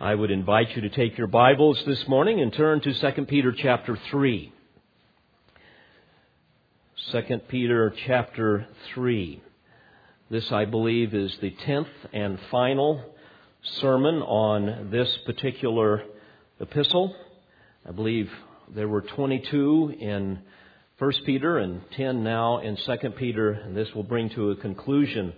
I 0.00 0.14
would 0.14 0.30
invite 0.30 0.76
you 0.76 0.82
to 0.82 0.90
take 0.90 1.18
your 1.18 1.26
Bibles 1.26 1.82
this 1.84 2.06
morning 2.06 2.40
and 2.40 2.52
turn 2.52 2.80
to 2.82 2.94
2 2.94 3.24
Peter 3.24 3.50
chapter 3.50 3.98
3. 4.12 4.52
2 7.10 7.38
Peter 7.48 7.92
chapter 8.06 8.68
3. 8.94 9.42
This, 10.30 10.52
I 10.52 10.66
believe, 10.66 11.14
is 11.14 11.36
the 11.40 11.50
tenth 11.50 11.88
and 12.12 12.38
final 12.48 13.02
sermon 13.80 14.22
on 14.22 14.90
this 14.92 15.12
particular 15.26 16.04
epistle. 16.60 17.16
I 17.84 17.90
believe 17.90 18.30
there 18.72 18.86
were 18.86 19.02
22 19.02 19.96
in 19.98 20.38
1 21.00 21.12
Peter 21.26 21.58
and 21.58 21.80
10 21.96 22.22
now 22.22 22.58
in 22.58 22.76
2 22.76 22.96
Peter, 23.16 23.50
and 23.50 23.76
this 23.76 23.92
will 23.96 24.04
bring 24.04 24.30
to 24.30 24.52
a 24.52 24.56
conclusion 24.56 25.32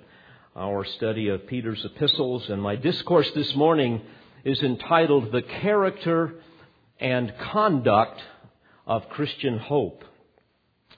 our 0.54 0.84
study 0.84 1.28
of 1.28 1.46
Peter's 1.46 1.82
epistles. 1.82 2.50
And 2.50 2.60
my 2.60 2.76
discourse 2.76 3.30
this 3.34 3.54
morning 3.54 4.02
is 4.44 4.62
entitled 4.62 5.32
The 5.32 5.42
Character 5.42 6.34
and 6.98 7.32
Conduct 7.52 8.20
of 8.86 9.08
Christian 9.10 9.58
Hope. 9.58 10.02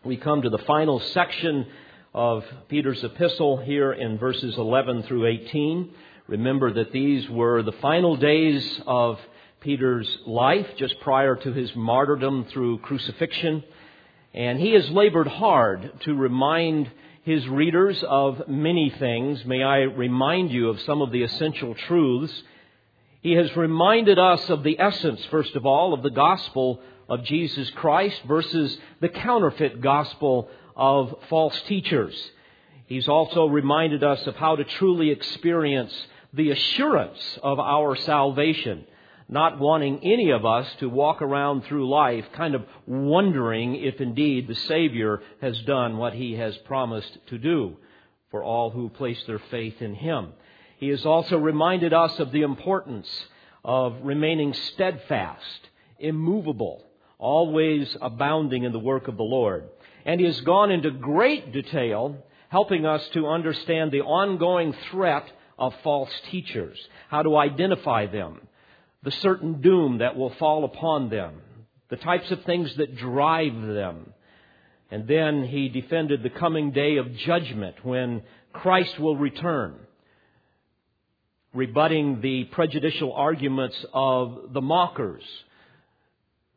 We 0.04 0.16
come 0.16 0.42
to 0.42 0.50
the 0.50 0.58
final 0.58 1.00
section 1.00 1.66
of 2.14 2.44
Peter's 2.68 3.02
epistle 3.02 3.56
here 3.56 3.92
in 3.92 4.18
verses 4.18 4.56
11 4.56 5.04
through 5.04 5.26
18. 5.26 5.90
Remember 6.28 6.72
that 6.72 6.92
these 6.92 7.28
were 7.28 7.62
the 7.62 7.72
final 7.72 8.16
days 8.16 8.80
of 8.86 9.18
Peter's 9.60 10.18
life 10.24 10.66
just 10.76 11.00
prior 11.00 11.34
to 11.34 11.52
his 11.52 11.74
martyrdom 11.74 12.44
through 12.44 12.78
crucifixion. 12.78 13.64
And 14.32 14.60
he 14.60 14.72
has 14.74 14.88
labored 14.90 15.26
hard 15.26 16.00
to 16.04 16.14
remind 16.14 16.90
his 17.24 17.46
readers 17.48 18.02
of 18.06 18.48
many 18.48 18.90
things. 18.98 19.44
May 19.44 19.64
I 19.64 19.78
remind 19.80 20.52
you 20.52 20.68
of 20.68 20.80
some 20.82 21.02
of 21.02 21.10
the 21.10 21.22
essential 21.22 21.74
truths 21.74 22.42
he 23.22 23.32
has 23.32 23.56
reminded 23.56 24.18
us 24.18 24.50
of 24.50 24.64
the 24.64 24.78
essence, 24.80 25.24
first 25.30 25.54
of 25.54 25.64
all, 25.64 25.94
of 25.94 26.02
the 26.02 26.10
gospel 26.10 26.80
of 27.08 27.22
Jesus 27.22 27.70
Christ 27.70 28.20
versus 28.26 28.76
the 29.00 29.08
counterfeit 29.08 29.80
gospel 29.80 30.48
of 30.74 31.14
false 31.28 31.58
teachers. 31.62 32.14
He's 32.86 33.06
also 33.06 33.46
reminded 33.46 34.02
us 34.02 34.26
of 34.26 34.34
how 34.34 34.56
to 34.56 34.64
truly 34.64 35.10
experience 35.10 35.94
the 36.32 36.50
assurance 36.50 37.38
of 37.44 37.60
our 37.60 37.94
salvation, 37.94 38.86
not 39.28 39.60
wanting 39.60 40.00
any 40.02 40.30
of 40.30 40.44
us 40.44 40.66
to 40.80 40.88
walk 40.88 41.22
around 41.22 41.64
through 41.64 41.88
life 41.88 42.24
kind 42.32 42.56
of 42.56 42.64
wondering 42.86 43.76
if 43.76 44.00
indeed 44.00 44.48
the 44.48 44.54
Savior 44.54 45.22
has 45.40 45.58
done 45.62 45.96
what 45.96 46.14
he 46.14 46.32
has 46.34 46.56
promised 46.58 47.18
to 47.28 47.38
do 47.38 47.76
for 48.32 48.42
all 48.42 48.70
who 48.70 48.88
place 48.88 49.22
their 49.28 49.40
faith 49.50 49.80
in 49.80 49.94
him. 49.94 50.32
He 50.82 50.88
has 50.88 51.06
also 51.06 51.38
reminded 51.38 51.92
us 51.92 52.18
of 52.18 52.32
the 52.32 52.42
importance 52.42 53.08
of 53.64 53.94
remaining 54.02 54.52
steadfast, 54.52 55.68
immovable, 56.00 56.84
always 57.20 57.96
abounding 58.02 58.64
in 58.64 58.72
the 58.72 58.80
work 58.80 59.06
of 59.06 59.16
the 59.16 59.22
Lord. 59.22 59.68
And 60.04 60.18
he 60.18 60.26
has 60.26 60.40
gone 60.40 60.72
into 60.72 60.90
great 60.90 61.52
detail 61.52 62.16
helping 62.48 62.84
us 62.84 63.08
to 63.10 63.28
understand 63.28 63.92
the 63.92 64.00
ongoing 64.00 64.74
threat 64.90 65.30
of 65.56 65.72
false 65.84 66.10
teachers, 66.32 66.76
how 67.08 67.22
to 67.22 67.36
identify 67.36 68.06
them, 68.06 68.40
the 69.04 69.12
certain 69.12 69.60
doom 69.60 69.98
that 69.98 70.16
will 70.16 70.30
fall 70.30 70.64
upon 70.64 71.10
them, 71.10 71.42
the 71.90 71.96
types 71.96 72.28
of 72.32 72.42
things 72.42 72.74
that 72.78 72.96
drive 72.96 73.54
them. 73.54 74.12
And 74.90 75.06
then 75.06 75.44
he 75.44 75.68
defended 75.68 76.24
the 76.24 76.30
coming 76.30 76.72
day 76.72 76.96
of 76.96 77.14
judgment 77.18 77.84
when 77.84 78.22
Christ 78.52 78.98
will 78.98 79.16
return 79.16 79.78
rebutting 81.54 82.20
the 82.20 82.44
prejudicial 82.44 83.12
arguments 83.12 83.84
of 83.92 84.52
the 84.52 84.60
mockers, 84.60 85.22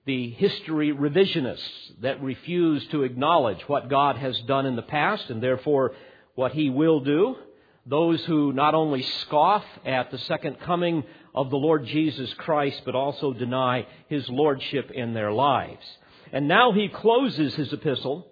the 0.05 0.29
history 0.31 0.93
revisionists 0.93 1.99
that 2.01 2.21
refuse 2.21 2.85
to 2.87 3.03
acknowledge 3.03 3.61
what 3.67 3.89
God 3.89 4.17
has 4.17 4.39
done 4.41 4.65
in 4.65 4.75
the 4.75 4.81
past 4.81 5.29
and 5.29 5.41
therefore 5.41 5.93
what 6.35 6.51
He 6.51 6.69
will 6.69 6.99
do, 6.99 7.35
those 7.85 8.23
who 8.25 8.53
not 8.53 8.75
only 8.75 9.01
scoff 9.21 9.63
at 9.85 10.11
the 10.11 10.17
second 10.19 10.59
coming 10.59 11.03
of 11.33 11.49
the 11.49 11.57
Lord 11.57 11.85
Jesus 11.85 12.33
Christ, 12.35 12.81
but 12.85 12.95
also 12.95 13.33
deny 13.33 13.87
His 14.07 14.27
Lordship 14.29 14.91
in 14.91 15.13
their 15.13 15.31
lives. 15.31 15.85
And 16.31 16.47
now 16.47 16.71
he 16.71 16.87
closes 16.87 17.55
his 17.55 17.71
epistle 17.71 18.27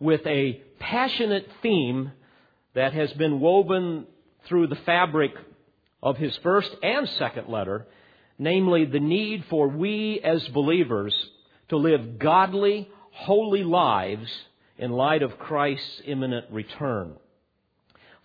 with 0.00 0.26
a 0.26 0.60
passionate 0.78 1.48
theme 1.62 2.12
that 2.74 2.92
has 2.92 3.12
been 3.12 3.40
woven 3.40 4.06
through 4.46 4.66
the 4.66 4.76
fabric 4.76 5.32
of 6.04 6.18
his 6.18 6.36
first 6.42 6.70
and 6.82 7.08
second 7.08 7.48
letter, 7.48 7.86
namely 8.38 8.84
the 8.84 9.00
need 9.00 9.44
for 9.48 9.66
we 9.66 10.20
as 10.20 10.46
believers 10.48 11.14
to 11.70 11.78
live 11.78 12.18
godly, 12.18 12.88
holy 13.10 13.64
lives 13.64 14.30
in 14.76 14.92
light 14.92 15.22
of 15.22 15.38
Christ's 15.38 16.02
imminent 16.04 16.46
return. 16.50 17.14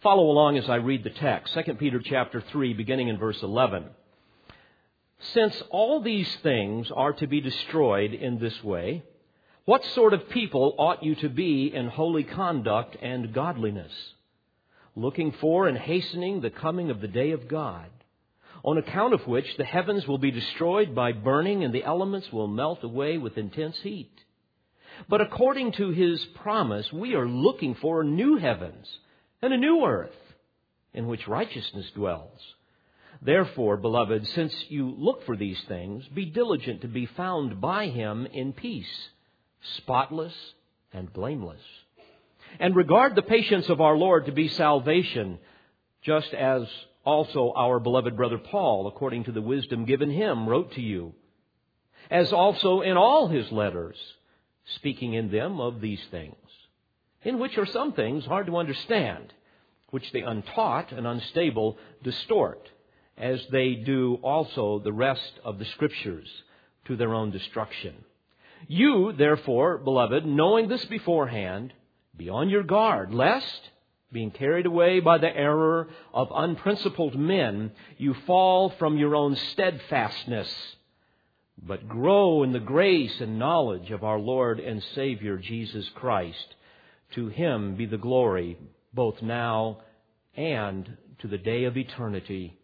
Follow 0.04 0.30
along 0.30 0.58
as 0.58 0.70
I 0.70 0.76
read 0.76 1.04
the 1.04 1.10
text, 1.10 1.54
2 1.54 1.76
Peter 1.76 2.02
chapter 2.04 2.42
3 2.52 2.74
beginning 2.74 3.08
in 3.08 3.18
verse 3.18 3.42
11. 3.42 3.86
Since 5.34 5.62
all 5.70 6.02
these 6.02 6.34
things 6.44 6.92
are 6.94 7.14
to 7.14 7.28
be 7.28 7.42
destroyed 7.42 8.14
in 8.14 8.40
this 8.40 8.64
way, 8.64 9.04
what 9.66 9.84
sort 9.94 10.14
of 10.14 10.30
people 10.30 10.76
ought 10.78 11.04
you 11.04 11.16
to 11.16 11.30
be 11.30 11.74
in 11.74 11.88
holy 11.88 12.24
conduct 12.24 12.98
and 13.02 13.34
godliness? 13.34 13.92
Looking 15.02 15.32
for 15.40 15.68
and 15.68 15.78
hastening 15.78 16.42
the 16.42 16.50
coming 16.50 16.90
of 16.90 17.02
the 17.02 17.08
day 17.08 17.32
of 17.32 17.48
God, 17.48 17.90
on 18.64 18.78
account 18.78 19.14
of 19.14 19.26
which 19.28 19.46
the 19.58 19.66
heavens 19.66 20.08
will 20.08 20.18
be 20.18 20.32
destroyed 20.32 20.94
by 20.94 21.12
burning 21.12 21.64
and 21.64 21.74
the 21.74 21.84
elements 21.84 22.32
will 22.32 22.48
melt 22.48 22.84
away 22.84 23.18
with 23.18 23.38
intense 23.38 23.78
heat. 23.82 24.12
But 25.08 25.22
according 25.22 25.74
to 25.74 25.92
his 25.92 26.24
promise, 26.44 26.92
we 26.92 27.16
are 27.16 27.28
looking 27.28 27.76
for 27.76 28.04
new 28.04 28.38
heavens 28.38 28.88
and 29.42 29.54
a 29.54 29.58
new 29.58 29.86
earth 29.86 30.16
in 30.94 31.08
which 31.08 31.28
righteousness 31.28 31.90
dwells. 31.96 32.40
Therefore, 33.22 33.78
beloved, 33.78 34.28
since 34.28 34.54
you 34.70 34.94
look 34.98 35.26
for 35.26 35.36
these 35.38 35.62
things, 35.68 36.06
be 36.08 36.26
diligent 36.26 36.82
to 36.82 36.88
be 36.88 37.06
found 37.06 37.62
by 37.62 37.88
him 37.88 38.26
in 38.26 38.54
peace, 38.54 39.10
spotless 39.78 40.34
and 40.92 41.12
blameless 41.14 41.62
and 42.60 42.76
regard 42.76 43.16
the 43.16 43.22
patience 43.22 43.70
of 43.70 43.82
our 43.82 43.98
Lord 43.98 44.26
to 44.26 44.32
be 44.32 44.48
salvation, 44.48 45.40
just 46.02 46.34
as 46.34 46.64
also 47.06 47.54
our 47.56 47.80
beloved 47.80 48.16
brother 48.16 48.38
Paul, 48.38 48.88
according 48.88 49.26
to 49.26 49.32
the 49.32 49.42
wisdom 49.42 49.86
given 49.86 50.12
him, 50.12 50.48
wrote 50.48 50.74
to 50.74 50.82
you, 50.82 51.14
as 52.10 52.34
also 52.34 52.82
in 52.82 52.98
all 52.98 53.28
his 53.28 53.52
letters, 53.52 53.98
speaking 54.76 55.14
in 55.14 55.32
them 55.32 55.60
of 55.60 55.82
these 55.82 56.02
things, 56.12 56.36
in 57.24 57.40
which 57.40 57.58
are 57.58 57.66
some 57.66 57.94
things 57.94 58.26
hard 58.26 58.48
to 58.48 58.58
understand, 58.58 59.34
which 59.90 60.12
the 60.12 60.22
untaught 60.22 60.92
and 60.92 61.08
unstable 61.08 61.78
distort, 62.04 62.70
as 63.18 63.42
they 63.52 63.74
do 63.74 64.16
also 64.22 64.80
the 64.80 64.94
rest 64.94 65.40
of 65.44 65.60
the 65.60 65.66
Scriptures 65.66 66.30
to 66.86 66.96
their 66.96 67.14
own 67.14 67.32
destruction. 67.32 67.94
You, 68.68 69.14
therefore, 69.14 69.78
beloved, 69.78 70.26
knowing 70.26 70.68
this 70.68 70.86
beforehand, 70.86 71.74
be 72.20 72.30
on 72.30 72.50
your 72.50 72.64
guard, 72.64 73.14
lest, 73.14 73.62
being 74.12 74.30
carried 74.30 74.66
away 74.66 75.00
by 75.00 75.18
the 75.18 75.36
error 75.36 75.88
of 76.14 76.28
unprincipled 76.36 77.18
men, 77.18 77.72
you 77.98 78.14
fall 78.28 78.70
from 78.78 78.98
your 78.98 79.16
own 79.16 79.36
steadfastness, 79.36 80.54
but 81.66 81.88
grow 81.88 82.44
in 82.44 82.52
the 82.52 82.60
grace 82.60 83.22
and 83.22 83.40
knowledge 83.40 83.90
of 83.92 84.04
our 84.04 84.20
Lord 84.20 84.60
and 84.60 84.84
Savior 84.96 85.38
Jesus 85.38 85.88
Christ. 85.96 86.56
To 87.16 87.28
him 87.28 87.76
be 87.76 87.86
the 87.86 87.98
glory 87.98 88.58
both 88.94 89.22
now 89.22 89.80
and 90.36 90.98
to 91.20 91.28
the 91.28 91.38
day 91.38 91.64
of 91.64 91.78
eternity. 91.78 92.58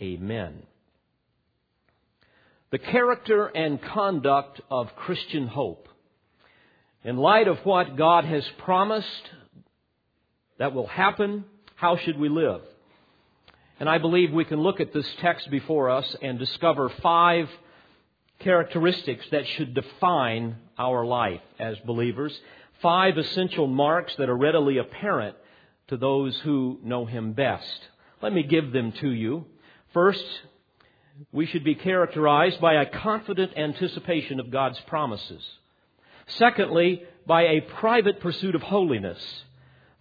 Amen. 0.00 0.62
The 2.70 2.78
character 2.78 3.46
and 3.46 3.80
conduct 3.82 4.60
of 4.70 4.96
Christian 4.96 5.46
hope 5.46 5.88
in 7.04 7.16
light 7.16 7.48
of 7.48 7.58
what 7.64 7.96
God 7.96 8.24
has 8.24 8.44
promised 8.58 9.30
that 10.58 10.74
will 10.74 10.86
happen, 10.86 11.44
how 11.76 11.96
should 11.96 12.18
we 12.18 12.28
live? 12.28 12.62
And 13.80 13.88
I 13.88 13.98
believe 13.98 14.32
we 14.32 14.44
can 14.44 14.60
look 14.60 14.80
at 14.80 14.92
this 14.92 15.08
text 15.20 15.50
before 15.50 15.90
us 15.90 16.16
and 16.20 16.38
discover 16.38 16.88
five 17.00 17.48
characteristics 18.40 19.24
that 19.30 19.46
should 19.46 19.74
define 19.74 20.56
our 20.76 21.04
life 21.04 21.40
as 21.58 21.76
believers. 21.86 22.36
Five 22.82 23.18
essential 23.18 23.66
marks 23.66 24.14
that 24.16 24.28
are 24.28 24.36
readily 24.36 24.78
apparent 24.78 25.36
to 25.88 25.96
those 25.96 26.36
who 26.40 26.78
know 26.82 27.06
Him 27.06 27.32
best. 27.32 27.80
Let 28.20 28.32
me 28.32 28.42
give 28.42 28.72
them 28.72 28.92
to 29.00 29.10
you. 29.10 29.46
First, 29.94 30.24
we 31.32 31.46
should 31.46 31.64
be 31.64 31.74
characterized 31.74 32.60
by 32.60 32.74
a 32.74 32.86
confident 32.86 33.56
anticipation 33.56 34.40
of 34.40 34.50
God's 34.50 34.78
promises. 34.86 35.42
Secondly, 36.28 37.02
by 37.26 37.42
a 37.42 37.60
private 37.60 38.20
pursuit 38.20 38.54
of 38.54 38.62
holiness. 38.62 39.18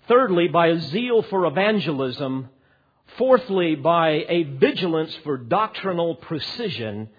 Thirdly, 0.08 0.48
by 0.48 0.68
a 0.68 0.80
zeal 0.80 1.24
for 1.24 1.46
evangelism. 1.46 2.50
Fourthly, 3.18 3.76
by 3.76 4.26
a 4.28 4.44
vigilance 4.44 5.16
for 5.24 5.38
doctrinal 5.38 6.16
precision. 6.16 7.10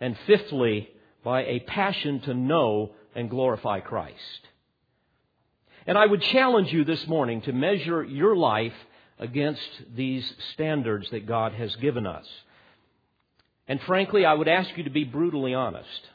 And 0.00 0.16
fifthly, 0.26 0.90
by 1.24 1.44
a 1.44 1.60
passion 1.60 2.20
to 2.20 2.34
know 2.34 2.92
and 3.14 3.28
glorify 3.28 3.80
Christ. 3.80 4.48
And 5.86 5.96
I 5.98 6.06
would 6.06 6.22
challenge 6.22 6.72
you 6.72 6.84
this 6.84 7.06
morning 7.06 7.42
to 7.42 7.52
measure 7.52 8.04
your 8.04 8.36
life 8.36 8.74
against 9.18 9.68
these 9.94 10.34
standards 10.54 11.10
that 11.10 11.26
God 11.26 11.52
has 11.52 11.74
given 11.76 12.06
us. 12.06 12.26
And 13.68 13.80
frankly, 13.82 14.24
I 14.24 14.34
would 14.34 14.48
ask 14.48 14.76
you 14.76 14.84
to 14.84 14.90
be 14.90 15.04
brutally 15.04 15.54
honest, 15.54 16.08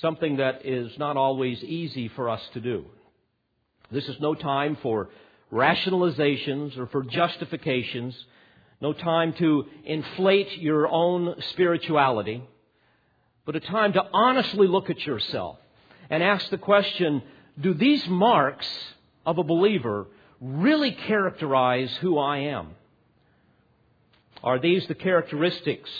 something 0.00 0.36
that 0.36 0.66
is 0.66 0.96
not 0.98 1.16
always 1.16 1.62
easy 1.62 2.08
for 2.08 2.28
us 2.28 2.42
to 2.52 2.60
do. 2.60 2.84
This 3.90 4.08
is 4.08 4.20
no 4.20 4.34
time 4.34 4.76
for 4.82 5.08
rationalizations 5.52 6.76
or 6.76 6.86
for 6.88 7.02
justifications, 7.02 8.16
no 8.80 8.92
time 8.92 9.32
to 9.34 9.64
inflate 9.84 10.58
your 10.58 10.88
own 10.88 11.40
spirituality, 11.50 12.42
but 13.44 13.56
a 13.56 13.60
time 13.60 13.92
to 13.94 14.02
honestly 14.12 14.66
look 14.66 14.90
at 14.90 15.06
yourself 15.06 15.58
and 16.10 16.22
ask 16.22 16.50
the 16.50 16.58
question, 16.58 17.22
do 17.58 17.72
these 17.72 18.06
marks 18.08 18.66
of 19.24 19.38
a 19.38 19.44
believer 19.44 20.08
really 20.40 20.92
characterize 20.92 21.90
who 22.00 22.18
I 22.18 22.38
am? 22.38 22.74
Are 24.42 24.58
these 24.58 24.86
the 24.86 24.94
characteristics 24.94 25.90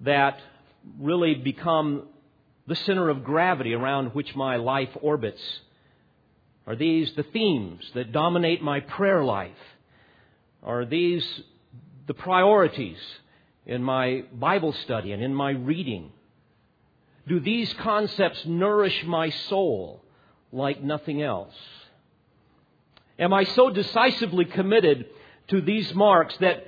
that 0.00 0.38
really 0.98 1.34
become 1.34 2.04
the 2.68 2.76
center 2.76 3.08
of 3.08 3.24
gravity 3.24 3.74
around 3.74 4.14
which 4.14 4.36
my 4.36 4.56
life 4.56 4.90
orbits? 5.00 5.42
Are 6.66 6.76
these 6.76 7.10
the 7.14 7.22
themes 7.22 7.82
that 7.94 8.12
dominate 8.12 8.62
my 8.62 8.80
prayer 8.80 9.24
life? 9.24 9.56
Are 10.62 10.84
these 10.84 11.26
the 12.06 12.14
priorities 12.14 12.98
in 13.64 13.82
my 13.82 14.24
Bible 14.32 14.74
study 14.84 15.12
and 15.12 15.22
in 15.22 15.34
my 15.34 15.50
reading? 15.50 16.12
Do 17.26 17.40
these 17.40 17.72
concepts 17.74 18.44
nourish 18.44 19.02
my 19.04 19.30
soul 19.30 20.04
like 20.52 20.82
nothing 20.82 21.22
else? 21.22 21.54
Am 23.18 23.32
I 23.32 23.44
so 23.44 23.70
decisively 23.70 24.44
committed 24.44 25.06
to 25.48 25.62
these 25.62 25.94
marks 25.94 26.36
that 26.38 26.66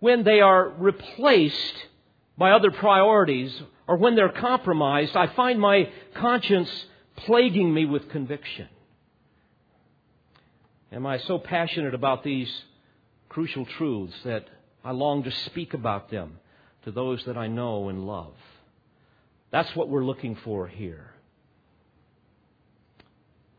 when 0.00 0.24
they 0.24 0.40
are 0.40 0.68
replaced 0.68 1.86
by 2.38 2.52
other 2.52 2.70
priorities 2.70 3.52
or 3.86 3.96
when 3.96 4.14
they're 4.16 4.28
compromised, 4.28 5.16
I 5.16 5.28
find 5.28 5.60
my 5.60 5.90
conscience 6.14 6.70
plaguing 7.16 7.72
me 7.72 7.84
with 7.84 8.10
conviction? 8.10 8.68
Am 10.92 11.06
I 11.06 11.18
so 11.18 11.38
passionate 11.38 11.94
about 11.94 12.22
these 12.22 12.50
crucial 13.28 13.64
truths 13.64 14.14
that 14.24 14.46
I 14.84 14.92
long 14.92 15.24
to 15.24 15.30
speak 15.30 15.74
about 15.74 16.10
them 16.10 16.38
to 16.84 16.90
those 16.90 17.24
that 17.26 17.36
I 17.36 17.48
know 17.48 17.88
and 17.88 18.06
love? 18.06 18.34
That's 19.50 19.74
what 19.74 19.88
we're 19.88 20.04
looking 20.04 20.36
for 20.44 20.66
here. 20.66 21.12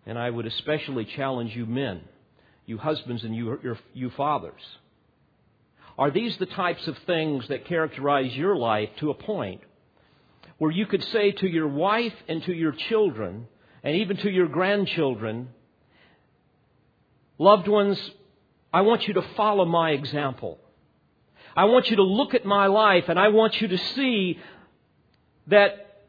And 0.06 0.18
I 0.18 0.30
would 0.30 0.46
especially 0.46 1.06
challenge 1.06 1.56
you 1.56 1.66
men, 1.66 2.02
you 2.66 2.78
husbands 2.78 3.24
and 3.24 3.36
you, 3.36 3.60
your, 3.62 3.78
you 3.94 4.10
fathers. 4.12 4.62
Are 5.98 6.12
these 6.12 6.38
the 6.38 6.46
types 6.46 6.88
of 6.88 6.98
things 7.00 7.48
that 7.48 7.66
characterize 7.66 8.36
your 8.36 8.56
life 8.56 8.90
to 9.00 9.10
a 9.10 9.16
point 9.16 9.62
where 10.58 10.72
you 10.72 10.86
could 10.86 11.04
say 11.06 11.32
to 11.32 11.48
your 11.48 11.68
wife 11.68 12.14
and 12.28 12.44
to 12.44 12.54
your 12.54 12.72
children, 12.72 13.48
and 13.84 13.96
even 13.96 14.18
to 14.18 14.30
your 14.30 14.48
grandchildren, 14.48 15.50
Loved 17.40 17.68
ones, 17.68 18.00
I 18.74 18.82
want 18.82 19.08
you 19.08 19.14
to 19.16 19.22
follow 19.36 19.66
my 19.66 19.92
example. 19.92 20.60
I 21.56 21.66
want 21.66 21.90
you 21.90 21.98
to 21.98 22.04
look 22.04 22.34
at 22.34 22.46
my 22.46 22.68
life 22.68 23.06
and 23.08 23.20
I 23.20 23.30
want 23.30 23.62
you 23.62 23.68
to 23.68 23.78
see 23.78 24.40
that 25.48 26.04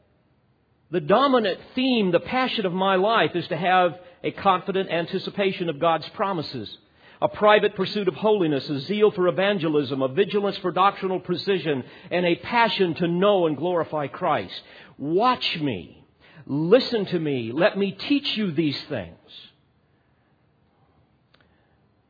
the 0.90 1.00
dominant 1.00 1.60
theme, 1.74 2.12
the 2.12 2.20
passion 2.20 2.64
of 2.64 2.72
my 2.72 2.96
life 2.96 3.32
is 3.34 3.46
to 3.48 3.56
have 3.56 3.98
a 4.24 4.30
confident 4.30 4.90
anticipation 4.90 5.68
of 5.68 5.78
God's 5.78 6.08
promises, 6.10 6.78
a 7.20 7.28
private 7.28 7.74
pursuit 7.74 8.08
of 8.08 8.14
holiness, 8.14 8.68
a 8.68 8.80
zeal 8.80 9.10
for 9.10 9.28
evangelism, 9.28 10.02
a 10.02 10.08
vigilance 10.08 10.56
for 10.58 10.70
doctrinal 10.70 11.20
precision, 11.20 11.84
and 12.10 12.24
a 12.24 12.36
passion 12.36 12.94
to 12.94 13.08
know 13.08 13.46
and 13.46 13.56
glorify 13.56 14.06
Christ. 14.06 14.60
Watch 14.98 15.58
me. 15.60 16.04
Listen 16.46 17.06
to 17.06 17.18
me. 17.18 17.52
Let 17.52 17.76
me 17.76 17.92
teach 17.92 18.36
you 18.36 18.52
these 18.52 18.80
things. 18.88 19.16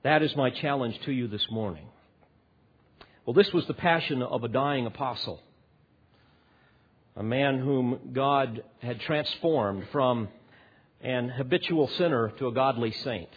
That 0.02 0.22
is 0.22 0.34
my 0.36 0.50
challenge 0.50 0.98
to 1.06 1.12
you 1.12 1.26
this 1.26 1.46
morning. 1.50 1.86
Well, 3.26 3.34
this 3.34 3.52
was 3.52 3.66
the 3.66 3.74
passion 3.74 4.22
of 4.22 4.44
a 4.44 4.48
dying 4.48 4.86
apostle 4.86 5.42
a 7.18 7.22
man 7.22 7.58
whom 7.58 7.98
God 8.12 8.62
had 8.80 9.00
transformed 9.00 9.84
from 9.90 10.28
an 11.00 11.28
habitual 11.28 11.88
sinner 11.88 12.32
to 12.38 12.46
a 12.46 12.52
godly 12.52 12.92
saint. 12.92 13.28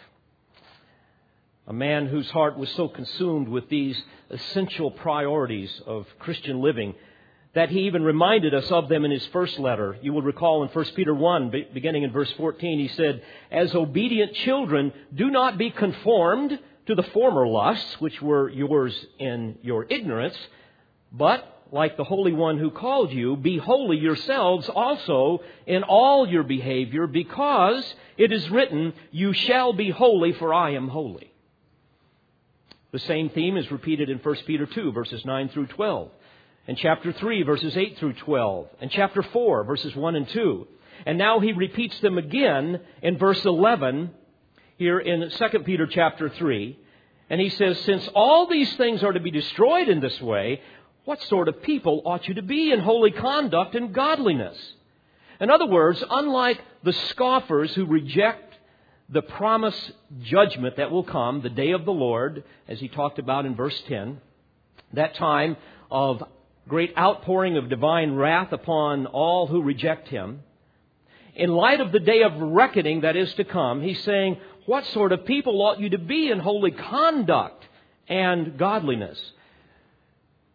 A 1.67 1.73
man 1.73 2.07
whose 2.07 2.29
heart 2.31 2.57
was 2.57 2.69
so 2.71 2.87
consumed 2.87 3.47
with 3.47 3.69
these 3.69 4.01
essential 4.29 4.91
priorities 4.91 5.81
of 5.85 6.07
Christian 6.19 6.61
living 6.61 6.95
that 7.53 7.69
he 7.69 7.81
even 7.81 8.03
reminded 8.03 8.53
us 8.53 8.71
of 8.71 8.87
them 8.87 9.03
in 9.03 9.11
his 9.11 9.25
first 9.27 9.59
letter. 9.59 9.97
You 10.01 10.13
will 10.13 10.21
recall 10.21 10.63
in 10.63 10.69
1 10.69 10.85
Peter 10.95 11.13
1, 11.13 11.51
beginning 11.73 12.03
in 12.03 12.11
verse 12.11 12.31
14, 12.37 12.79
he 12.79 12.87
said, 12.89 13.21
As 13.51 13.75
obedient 13.75 14.33
children, 14.35 14.93
do 15.13 15.29
not 15.29 15.57
be 15.57 15.69
conformed 15.69 16.57
to 16.87 16.95
the 16.95 17.03
former 17.03 17.45
lusts, 17.47 17.99
which 17.99 18.21
were 18.21 18.49
yours 18.49 18.93
in 19.19 19.57
your 19.61 19.85
ignorance, 19.89 20.37
but 21.11 21.65
like 21.71 21.95
the 21.95 22.03
Holy 22.03 22.33
One 22.33 22.57
who 22.57 22.71
called 22.71 23.11
you, 23.11 23.35
be 23.35 23.57
holy 23.57 23.97
yourselves 23.97 24.67
also 24.69 25.41
in 25.67 25.83
all 25.83 26.27
your 26.27 26.43
behavior, 26.43 27.05
because 27.07 27.95
it 28.17 28.31
is 28.31 28.49
written, 28.49 28.93
You 29.11 29.33
shall 29.33 29.73
be 29.73 29.89
holy, 29.89 30.33
for 30.33 30.53
I 30.53 30.71
am 30.71 30.87
holy. 30.87 31.30
The 32.91 32.99
same 32.99 33.29
theme 33.29 33.55
is 33.55 33.71
repeated 33.71 34.09
in 34.09 34.17
1 34.17 34.35
Peter 34.45 34.65
2, 34.65 34.91
verses 34.91 35.23
9 35.23 35.49
through 35.49 35.67
12, 35.67 36.09
and 36.67 36.77
chapter 36.77 37.13
3, 37.13 37.43
verses 37.43 37.77
8 37.77 37.97
through 37.97 38.13
12, 38.13 38.67
and 38.81 38.91
chapter 38.91 39.23
4, 39.23 39.63
verses 39.63 39.95
1 39.95 40.15
and 40.15 40.27
2. 40.27 40.67
And 41.05 41.17
now 41.17 41.39
he 41.39 41.53
repeats 41.53 41.99
them 42.01 42.17
again 42.17 42.81
in 43.01 43.17
verse 43.17 43.43
11 43.45 44.11
here 44.77 44.99
in 44.99 45.29
2 45.29 45.59
Peter 45.59 45.87
chapter 45.87 46.29
3. 46.29 46.77
And 47.29 47.39
he 47.39 47.49
says, 47.49 47.79
Since 47.81 48.09
all 48.13 48.47
these 48.47 48.75
things 48.75 49.03
are 49.03 49.13
to 49.13 49.19
be 49.21 49.31
destroyed 49.31 49.87
in 49.87 50.01
this 50.01 50.19
way, 50.19 50.61
what 51.05 51.21
sort 51.23 51.47
of 51.47 51.63
people 51.63 52.01
ought 52.05 52.27
you 52.27 52.33
to 52.35 52.41
be 52.41 52.71
in 52.71 52.81
holy 52.81 53.11
conduct 53.11 53.73
and 53.73 53.93
godliness? 53.93 54.57
In 55.39 55.49
other 55.49 55.65
words, 55.65 56.03
unlike 56.09 56.61
the 56.83 56.93
scoffers 56.93 57.73
who 57.73 57.85
reject 57.85 58.50
the 59.11 59.21
promised 59.21 59.91
judgment 60.21 60.77
that 60.77 60.89
will 60.89 61.03
come, 61.03 61.41
the 61.41 61.49
day 61.49 61.71
of 61.71 61.85
the 61.85 61.91
Lord, 61.91 62.43
as 62.67 62.79
he 62.79 62.87
talked 62.87 63.19
about 63.19 63.45
in 63.45 63.55
verse 63.55 63.79
10, 63.87 64.19
that 64.93 65.15
time 65.15 65.57
of 65.89 66.23
great 66.67 66.97
outpouring 66.97 67.57
of 67.57 67.69
divine 67.69 68.15
wrath 68.15 68.53
upon 68.53 69.05
all 69.07 69.47
who 69.47 69.61
reject 69.61 70.07
him. 70.07 70.41
In 71.35 71.49
light 71.51 71.81
of 71.81 71.91
the 71.91 71.99
day 71.99 72.23
of 72.23 72.33
reckoning 72.37 73.01
that 73.01 73.17
is 73.17 73.33
to 73.35 73.43
come, 73.43 73.81
he's 73.81 74.01
saying, 74.03 74.37
What 74.65 74.85
sort 74.87 75.11
of 75.11 75.25
people 75.25 75.61
ought 75.61 75.79
you 75.79 75.89
to 75.89 75.97
be 75.97 76.29
in 76.29 76.39
holy 76.39 76.71
conduct 76.71 77.65
and 78.07 78.57
godliness? 78.57 79.19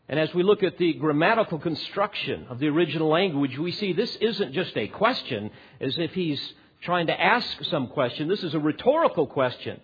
And 0.09 0.21
as 0.21 0.33
we 0.33 0.43
look 0.43 0.63
at 0.63 0.79
the 0.79 0.93
grammatical 0.95 1.59
construction 1.59 2.47
of 2.49 2.59
the 2.59 2.69
original 2.69 3.09
language, 3.09 3.59
we 3.59 3.73
see 3.73 3.93
this 3.93 4.15
isn't 4.17 4.53
just 4.53 4.77
a 4.77 4.87
question 4.89 5.51
as 5.81 5.99
if 5.99 6.13
he's 6.15 6.41
trying 6.87 7.09
to 7.09 7.21
ask 7.21 7.64
some 7.64 7.88
question. 7.88 8.28
This 8.28 8.45
is 8.45 8.55
a 8.55 8.61
rhetorical 8.61 9.26
question 9.26 9.81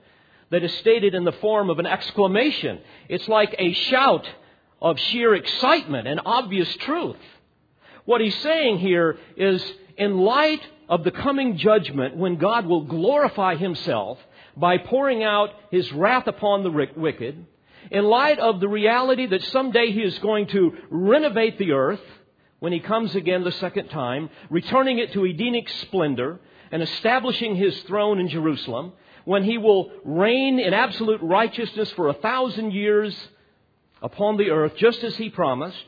that 0.51 0.63
is 0.63 0.73
stated 0.75 1.15
in 1.15 1.25
the 1.25 1.33
form 1.33 1.69
of 1.69 1.81
an 1.81 1.87
exclamation. 1.87 2.81
It's 3.09 3.27
like 3.29 3.55
a 3.59 3.73
shout 3.73 4.27
of 4.81 4.99
sheer 4.99 5.35
excitement 5.35 6.07
and 6.07 6.21
obvious 6.25 6.73
truth. 6.77 7.17
What 8.05 8.21
he's 8.21 8.37
saying 8.37 8.79
here 8.79 9.19
is 9.37 9.61
in 9.99 10.19
light 10.19 10.63
of 10.89 11.03
the 11.03 11.11
coming 11.11 11.57
judgment 11.57 12.17
when 12.17 12.37
God 12.37 12.67
will 12.67 12.85
glorify 12.85 13.57
himself 13.57 14.19
by 14.57 14.79
pouring 14.79 15.25
out 15.25 15.51
his 15.73 15.93
wrath 15.93 16.29
upon 16.29 16.63
the 16.63 16.71
wicked, 16.95 17.47
in 17.91 18.05
light 18.05 18.39
of 18.39 18.61
the 18.61 18.69
reality 18.69 19.27
that 19.27 19.43
someday 19.45 19.91
he 19.91 20.03
is 20.03 20.19
going 20.21 20.47
to 20.49 20.73
renovate 20.89 21.59
the 21.59 21.73
earth 21.73 22.03
when 22.61 22.73
he 22.73 22.79
comes 22.79 23.17
again 23.17 23.43
the 23.43 23.51
second 23.53 23.89
time, 23.89 24.31
returning 24.51 24.99
it 24.99 25.13
to 25.15 25.25
Edenic 25.25 25.69
splendor 25.69 26.39
and 26.73 26.83
establishing 26.83 27.55
his 27.55 27.79
throne 27.83 28.19
in 28.19 28.29
Jerusalem, 28.29 28.95
when 29.25 29.45
he 29.45 29.59
will 29.59 29.93
reign 30.05 30.59
in 30.59 30.75
absolute 30.75 31.21
righteousness 31.23 31.91
for 31.93 32.09
a 32.09 32.15
thousand 32.15 32.73
years 32.73 33.15
upon 34.01 34.37
the 34.37 34.51
earth, 34.51 34.73
just 34.77 35.05
as 35.05 35.15
he 35.17 35.31
promised, 35.31 35.85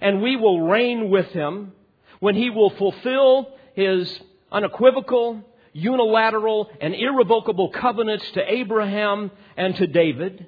and 0.00 0.22
we 0.22 0.36
will 0.36 0.62
reign 0.62 1.10
with 1.10 1.26
him, 1.32 1.72
when 2.20 2.34
he 2.34 2.48
will 2.50 2.70
fulfill 2.70 3.48
his 3.74 4.20
unequivocal, 4.50 5.42
unilateral, 5.72 6.70
and 6.80 6.94
irrevocable 6.94 7.70
covenants 7.70 8.30
to 8.32 8.52
Abraham 8.52 9.30
and 9.56 9.74
to 9.76 9.86
David, 9.86 10.46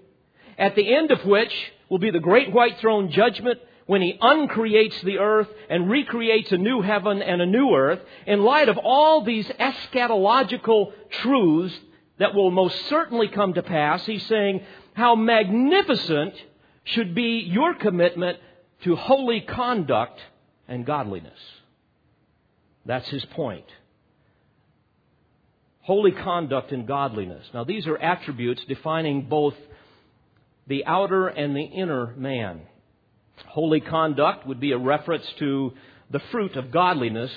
at 0.56 0.76
the 0.76 0.94
end 0.94 1.10
of 1.10 1.24
which 1.24 1.52
will 1.88 1.98
be 1.98 2.10
the 2.10 2.20
great 2.20 2.52
white 2.52 2.78
throne 2.78 3.10
judgment 3.10 3.58
when 3.86 4.00
he 4.00 4.18
uncreates 4.20 5.00
the 5.02 5.18
earth 5.18 5.48
and 5.68 5.90
recreates 5.90 6.50
a 6.52 6.56
new 6.56 6.80
heaven 6.80 7.20
and 7.22 7.42
a 7.42 7.46
new 7.46 7.74
earth, 7.74 8.00
in 8.26 8.42
light 8.42 8.68
of 8.68 8.78
all 8.78 9.24
these 9.24 9.46
eschatological 9.46 10.92
truths 11.22 11.74
that 12.18 12.34
will 12.34 12.50
most 12.50 12.86
certainly 12.86 13.28
come 13.28 13.54
to 13.54 13.62
pass, 13.62 14.04
he's 14.06 14.26
saying, 14.26 14.62
how 14.94 15.16
magnificent 15.16 16.34
should 16.84 17.14
be 17.14 17.46
your 17.50 17.74
commitment 17.74 18.38
to 18.84 18.96
holy 18.96 19.40
conduct 19.40 20.20
and 20.68 20.86
godliness. 20.86 21.38
That's 22.86 23.08
his 23.08 23.24
point. 23.26 23.66
Holy 25.80 26.12
conduct 26.12 26.72
and 26.72 26.86
godliness. 26.86 27.46
Now, 27.52 27.64
these 27.64 27.86
are 27.86 27.98
attributes 27.98 28.62
defining 28.66 29.22
both 29.28 29.54
the 30.66 30.86
outer 30.86 31.28
and 31.28 31.54
the 31.54 31.64
inner 31.64 32.14
man. 32.16 32.62
Holy 33.46 33.80
conduct 33.80 34.46
would 34.46 34.60
be 34.60 34.72
a 34.72 34.78
reference 34.78 35.26
to 35.38 35.72
the 36.10 36.20
fruit 36.30 36.56
of 36.56 36.70
godliness 36.70 37.32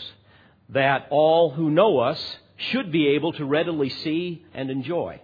that 0.70 1.08
all 1.10 1.52
who 1.52 1.70
know 1.70 2.00
us 2.00 2.38
should 2.58 2.92
be 2.92 3.10
able 3.10 3.34
to 3.34 3.46
readily 3.46 3.90
see 3.90 4.46
and 4.54 4.70
enjoy. 4.70 5.22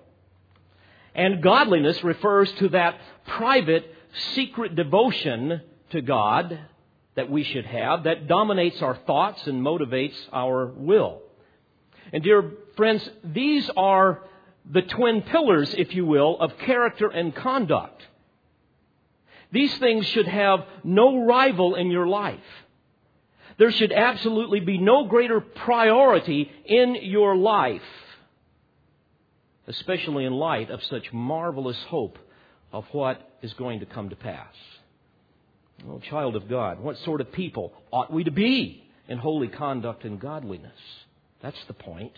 And 1.15 1.43
godliness 1.43 2.03
refers 2.03 2.51
to 2.53 2.69
that 2.69 2.99
private, 3.27 3.85
secret 4.33 4.75
devotion 4.75 5.61
to 5.91 6.01
God 6.01 6.59
that 7.15 7.29
we 7.29 7.43
should 7.43 7.65
have 7.65 8.03
that 8.03 8.27
dominates 8.27 8.81
our 8.81 8.95
thoughts 8.95 9.45
and 9.45 9.61
motivates 9.61 10.15
our 10.31 10.67
will. 10.67 11.21
And 12.11 12.23
dear 12.23 12.51
friends, 12.75 13.07
these 13.23 13.69
are 13.77 14.21
the 14.71 14.81
twin 14.81 15.21
pillars, 15.21 15.73
if 15.77 15.93
you 15.93 16.05
will, 16.05 16.39
of 16.39 16.57
character 16.59 17.09
and 17.09 17.35
conduct. 17.35 18.01
These 19.53 19.77
things 19.77 20.07
should 20.07 20.27
have 20.27 20.65
no 20.83 21.25
rival 21.25 21.75
in 21.75 21.91
your 21.91 22.07
life. 22.07 22.39
There 23.59 23.71
should 23.71 23.91
absolutely 23.91 24.59
be 24.59 24.79
no 24.79 25.05
greater 25.05 25.39
priority 25.39 26.51
in 26.65 26.95
your 26.95 27.35
life, 27.35 27.83
especially 29.67 30.25
in 30.25 30.33
light 30.33 30.71
of 30.71 30.83
such 30.85 31.13
marvelous 31.13 31.77
hope 31.83 32.17
of 32.71 32.85
what 32.93 33.21
is 33.43 33.53
going 33.53 33.81
to 33.81 33.85
come 33.85 34.09
to 34.09 34.15
pass. 34.15 34.55
Oh, 35.87 35.99
child 35.99 36.35
of 36.35 36.49
God, 36.49 36.79
what 36.79 36.97
sort 36.99 37.21
of 37.21 37.31
people 37.31 37.73
ought 37.91 38.11
we 38.11 38.23
to 38.23 38.31
be 38.31 38.83
in 39.07 39.19
holy 39.19 39.49
conduct 39.49 40.03
and 40.03 40.19
godliness? 40.19 40.71
That's 41.43 41.63
the 41.67 41.73
point. 41.73 42.13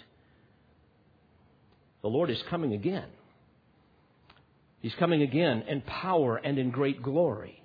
The 2.01 2.08
Lord 2.08 2.30
is 2.30 2.42
coming 2.44 2.72
again. 2.72 3.10
He's 4.86 4.94
coming 4.94 5.24
again 5.24 5.63
in 5.68 5.82
power 5.82 6.38
and 6.38 6.60
in 6.60 6.70
great 6.70 7.01
glory. 7.01 7.60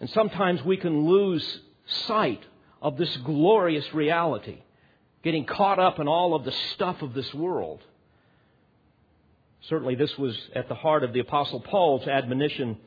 And 0.00 0.10
sometimes 0.10 0.60
we 0.64 0.76
can 0.76 1.06
lose 1.06 1.60
sight 2.08 2.42
of 2.82 2.96
this 2.96 3.16
glorious 3.18 3.94
reality, 3.94 4.58
getting 5.22 5.44
caught 5.44 5.78
up 5.78 6.00
in 6.00 6.08
all 6.08 6.34
of 6.34 6.44
the 6.44 6.50
stuff 6.74 7.02
of 7.02 7.14
this 7.14 7.32
world. 7.32 7.80
Certainly, 9.68 9.94
this 9.94 10.18
was 10.18 10.36
at 10.56 10.68
the 10.68 10.74
heart 10.74 11.04
of 11.04 11.12
the 11.12 11.20
Apostle 11.20 11.60
Paul's 11.60 12.08
admonition 12.08 12.78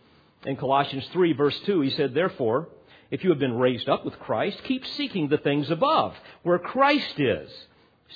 in 0.45 0.57
Colossians 0.57 1.07
3, 1.13 1.31
verse 1.31 1.57
2. 1.65 1.79
He 1.79 1.91
said, 1.91 2.13
Therefore, 2.13 2.67
if 3.11 3.23
you 3.23 3.29
have 3.29 3.39
been 3.39 3.57
raised 3.57 3.87
up 3.87 4.03
with 4.03 4.19
Christ, 4.19 4.61
keep 4.65 4.85
seeking 4.85 5.29
the 5.29 5.37
things 5.37 5.71
above, 5.71 6.17
where 6.43 6.59
Christ 6.59 7.17
is, 7.17 7.49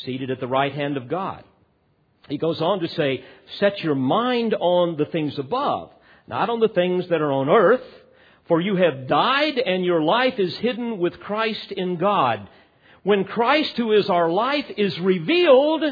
seated 0.03 0.29
at 0.29 0.41
the 0.41 0.47
right 0.47 0.73
hand 0.73 0.97
of 0.97 1.07
God. 1.07 1.45
He 2.29 2.37
goes 2.37 2.61
on 2.61 2.79
to 2.79 2.87
say, 2.87 3.23
set 3.59 3.83
your 3.83 3.95
mind 3.95 4.55
on 4.55 4.97
the 4.97 5.05
things 5.05 5.37
above, 5.37 5.91
not 6.27 6.49
on 6.49 6.59
the 6.59 6.69
things 6.69 7.07
that 7.09 7.21
are 7.21 7.31
on 7.31 7.49
earth, 7.49 7.83
for 8.47 8.61
you 8.61 8.75
have 8.75 9.07
died 9.07 9.57
and 9.57 9.85
your 9.85 10.01
life 10.01 10.39
is 10.39 10.55
hidden 10.57 10.97
with 10.97 11.19
Christ 11.19 11.71
in 11.71 11.97
God. 11.97 12.47
When 13.03 13.23
Christ, 13.23 13.77
who 13.77 13.91
is 13.91 14.09
our 14.09 14.29
life, 14.29 14.65
is 14.77 14.99
revealed, 14.99 15.83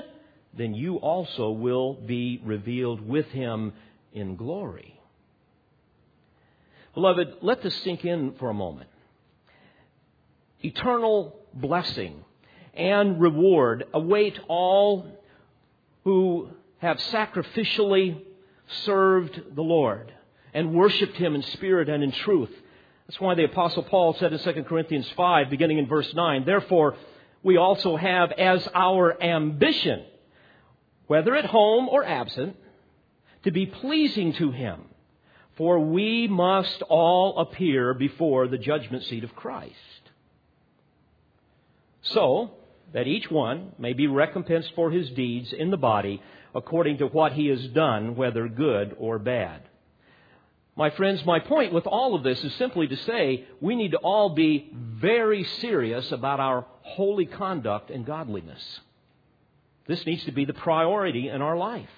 then 0.55 0.73
you 0.73 0.97
also 0.97 1.51
will 1.51 1.93
be 1.93 2.41
revealed 2.43 3.07
with 3.07 3.27
him 3.27 3.73
in 4.11 4.35
glory. 4.35 4.99
Beloved, 6.93 7.35
let 7.41 7.63
this 7.63 7.75
sink 7.83 8.05
in 8.05 8.33
for 8.33 8.49
a 8.49 8.53
moment. 8.53 8.89
Eternal 10.61 11.35
blessing 11.53 12.23
and 12.73 13.19
reward 13.19 13.85
await 13.93 14.39
all 14.47 15.07
who 16.03 16.49
have 16.79 16.97
sacrificially 16.97 18.21
served 18.85 19.41
the 19.55 19.61
Lord 19.61 20.13
and 20.53 20.73
worshiped 20.73 21.15
Him 21.17 21.35
in 21.35 21.41
spirit 21.43 21.89
and 21.89 22.03
in 22.03 22.11
truth. 22.11 22.51
That's 23.07 23.19
why 23.19 23.35
the 23.35 23.45
Apostle 23.45 23.83
Paul 23.83 24.15
said 24.15 24.33
in 24.33 24.39
2 24.39 24.63
Corinthians 24.63 25.09
5, 25.15 25.49
beginning 25.49 25.77
in 25.77 25.87
verse 25.87 26.13
9, 26.13 26.45
Therefore, 26.45 26.95
we 27.41 27.57
also 27.57 27.97
have 27.97 28.31
as 28.31 28.67
our 28.73 29.21
ambition, 29.21 30.03
whether 31.07 31.35
at 31.35 31.45
home 31.45 31.89
or 31.89 32.03
absent, 32.03 32.55
to 33.43 33.51
be 33.51 33.65
pleasing 33.65 34.33
to 34.33 34.51
Him. 34.51 34.81
For 35.57 35.79
we 35.79 36.27
must 36.27 36.81
all 36.83 37.37
appear 37.37 37.93
before 37.93 38.47
the 38.47 38.57
judgment 38.57 39.03
seat 39.03 39.23
of 39.23 39.35
Christ. 39.35 39.75
So, 42.01 42.51
that 42.93 43.07
each 43.07 43.29
one 43.29 43.73
may 43.77 43.93
be 43.93 44.07
recompensed 44.07 44.71
for 44.75 44.91
his 44.91 45.09
deeds 45.11 45.51
in 45.51 45.71
the 45.71 45.77
body 45.77 46.21
according 46.55 46.99
to 46.99 47.07
what 47.07 47.33
he 47.33 47.47
has 47.47 47.67
done, 47.69 48.15
whether 48.15 48.47
good 48.47 48.95
or 48.99 49.19
bad. 49.19 49.61
My 50.75 50.89
friends, 50.91 51.23
my 51.25 51.39
point 51.39 51.73
with 51.73 51.85
all 51.85 52.15
of 52.15 52.23
this 52.23 52.43
is 52.43 52.53
simply 52.55 52.87
to 52.87 52.95
say 52.95 53.45
we 53.61 53.75
need 53.75 53.91
to 53.91 53.97
all 53.97 54.29
be 54.29 54.71
very 54.73 55.43
serious 55.43 56.11
about 56.11 56.39
our 56.39 56.65
holy 56.81 57.25
conduct 57.25 57.91
and 57.91 58.05
godliness. 58.05 58.79
This 59.87 60.05
needs 60.05 60.23
to 60.25 60.31
be 60.31 60.45
the 60.45 60.53
priority 60.53 61.29
in 61.29 61.41
our 61.41 61.57
life. 61.57 61.89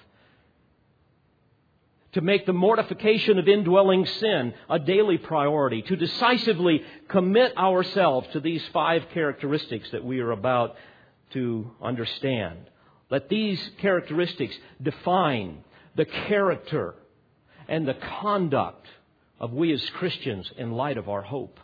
To 2.16 2.22
make 2.22 2.46
the 2.46 2.54
mortification 2.54 3.38
of 3.38 3.46
indwelling 3.46 4.06
sin 4.06 4.54
a 4.70 4.78
daily 4.78 5.18
priority, 5.18 5.82
to 5.82 5.96
decisively 5.96 6.82
commit 7.08 7.54
ourselves 7.58 8.26
to 8.32 8.40
these 8.40 8.66
five 8.72 9.04
characteristics 9.12 9.90
that 9.90 10.02
we 10.02 10.20
are 10.20 10.30
about 10.30 10.76
to 11.34 11.70
understand. 11.82 12.70
Let 13.10 13.28
these 13.28 13.60
characteristics 13.82 14.56
define 14.82 15.62
the 15.94 16.06
character 16.06 16.94
and 17.68 17.86
the 17.86 17.98
conduct 18.22 18.86
of 19.38 19.52
we 19.52 19.70
as 19.74 19.90
Christians 19.90 20.50
in 20.56 20.72
light 20.72 20.96
of 20.96 21.10
our 21.10 21.20
hope. 21.20 21.60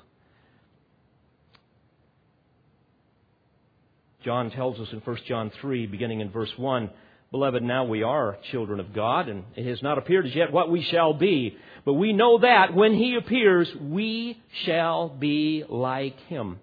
John 4.23 4.51
tells 4.51 4.79
us 4.79 4.93
in 4.93 4.99
1 4.99 5.17
John 5.27 5.51
3, 5.63 5.87
beginning 5.87 6.21
in 6.21 6.29
verse 6.31 6.53
1, 6.59 6.91
Beloved, 7.33 7.63
now 7.63 7.85
we 7.85 8.03
are 8.03 8.37
children 8.51 8.79
of 8.79 8.93
God, 8.93 9.27
and 9.27 9.45
it 9.57 9.67
has 9.67 9.83
not 9.83 9.97
appeared 9.97 10.27
as 10.27 10.35
yet 10.35 10.53
what 10.53 10.71
we 10.71 10.83
shall 10.83 11.15
be. 11.15 11.57
But 11.83 11.95
we 11.95 12.13
know 12.13 12.39
that 12.39 12.75
when 12.75 12.93
He 12.93 13.17
appears, 13.17 13.75
we 13.75 14.39
shall 14.65 15.09
be 15.09 15.65
like 15.67 16.21
Him, 16.27 16.61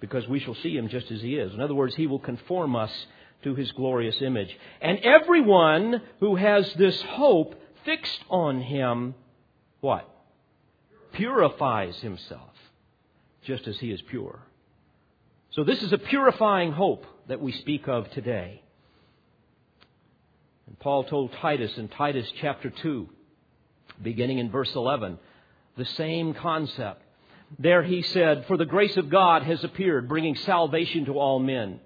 because 0.00 0.28
we 0.28 0.38
shall 0.38 0.54
see 0.56 0.76
Him 0.76 0.90
just 0.90 1.10
as 1.10 1.22
He 1.22 1.36
is. 1.36 1.54
In 1.54 1.62
other 1.62 1.74
words, 1.74 1.94
He 1.94 2.06
will 2.06 2.18
conform 2.18 2.76
us 2.76 2.92
to 3.42 3.54
His 3.54 3.72
glorious 3.72 4.20
image. 4.20 4.54
And 4.82 4.98
everyone 4.98 6.02
who 6.20 6.36
has 6.36 6.70
this 6.74 7.00
hope 7.00 7.54
fixed 7.86 8.20
on 8.28 8.60
Him, 8.60 9.14
what? 9.80 10.06
Purifies 11.12 11.96
himself, 12.00 12.50
just 13.44 13.66
as 13.66 13.78
He 13.78 13.92
is 13.92 14.02
pure. 14.02 14.40
So 15.52 15.64
this 15.64 15.82
is 15.82 15.94
a 15.94 15.98
purifying 15.98 16.72
hope 16.72 17.06
that 17.28 17.40
we 17.40 17.52
speak 17.52 17.88
of 17.88 18.10
today. 18.10 18.62
And 20.68 20.78
Paul 20.80 21.04
told 21.04 21.32
Titus 21.32 21.78
in 21.78 21.88
Titus 21.88 22.30
chapter 22.42 22.68
2, 22.68 23.08
beginning 24.02 24.36
in 24.36 24.50
verse 24.50 24.74
11, 24.74 25.18
the 25.78 25.86
same 25.86 26.34
concept. 26.34 27.02
There 27.58 27.82
he 27.82 28.02
said, 28.02 28.44
For 28.46 28.58
the 28.58 28.66
grace 28.66 28.94
of 28.98 29.08
God 29.08 29.44
has 29.44 29.64
appeared, 29.64 30.10
bringing 30.10 30.36
salvation 30.36 31.06
to 31.06 31.18
all 31.18 31.38
men, 31.38 31.80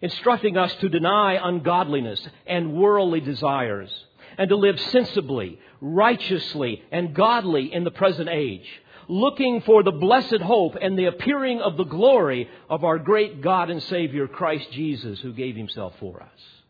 instructing 0.00 0.56
us 0.56 0.72
to 0.76 0.88
deny 0.88 1.40
ungodliness 1.42 2.24
and 2.46 2.74
worldly 2.74 3.20
desires, 3.20 3.90
and 4.38 4.48
to 4.50 4.56
live 4.56 4.78
sensibly, 4.78 5.58
righteously, 5.80 6.80
and 6.92 7.16
godly 7.16 7.74
in 7.74 7.82
the 7.82 7.90
present 7.90 8.28
age, 8.28 8.68
looking 9.08 9.62
for 9.62 9.82
the 9.82 9.90
blessed 9.90 10.40
hope 10.42 10.76
and 10.80 10.96
the 10.96 11.06
appearing 11.06 11.60
of 11.60 11.76
the 11.76 11.84
glory 11.84 12.48
of 12.70 12.84
our 12.84 13.00
great 13.00 13.42
God 13.42 13.68
and 13.68 13.82
Savior, 13.82 14.28
Christ 14.28 14.70
Jesus, 14.70 15.18
who 15.18 15.32
gave 15.32 15.56
himself 15.56 15.94
for 15.98 16.22
us. 16.22 16.61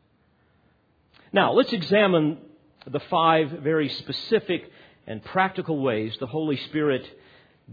Now, 1.32 1.52
let's 1.52 1.72
examine 1.72 2.38
the 2.86 3.00
five 3.00 3.50
very 3.62 3.88
specific 3.88 4.70
and 5.06 5.24
practical 5.24 5.80
ways 5.80 6.14
the 6.20 6.26
Holy 6.26 6.56
Spirit 6.56 7.06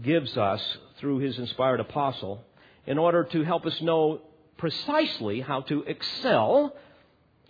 gives 0.00 0.36
us 0.38 0.62
through 0.98 1.18
his 1.18 1.38
inspired 1.38 1.80
apostle 1.80 2.42
in 2.86 2.96
order 2.96 3.24
to 3.24 3.44
help 3.44 3.66
us 3.66 3.78
know 3.82 4.22
precisely 4.56 5.40
how 5.40 5.60
to 5.62 5.82
excel 5.82 6.74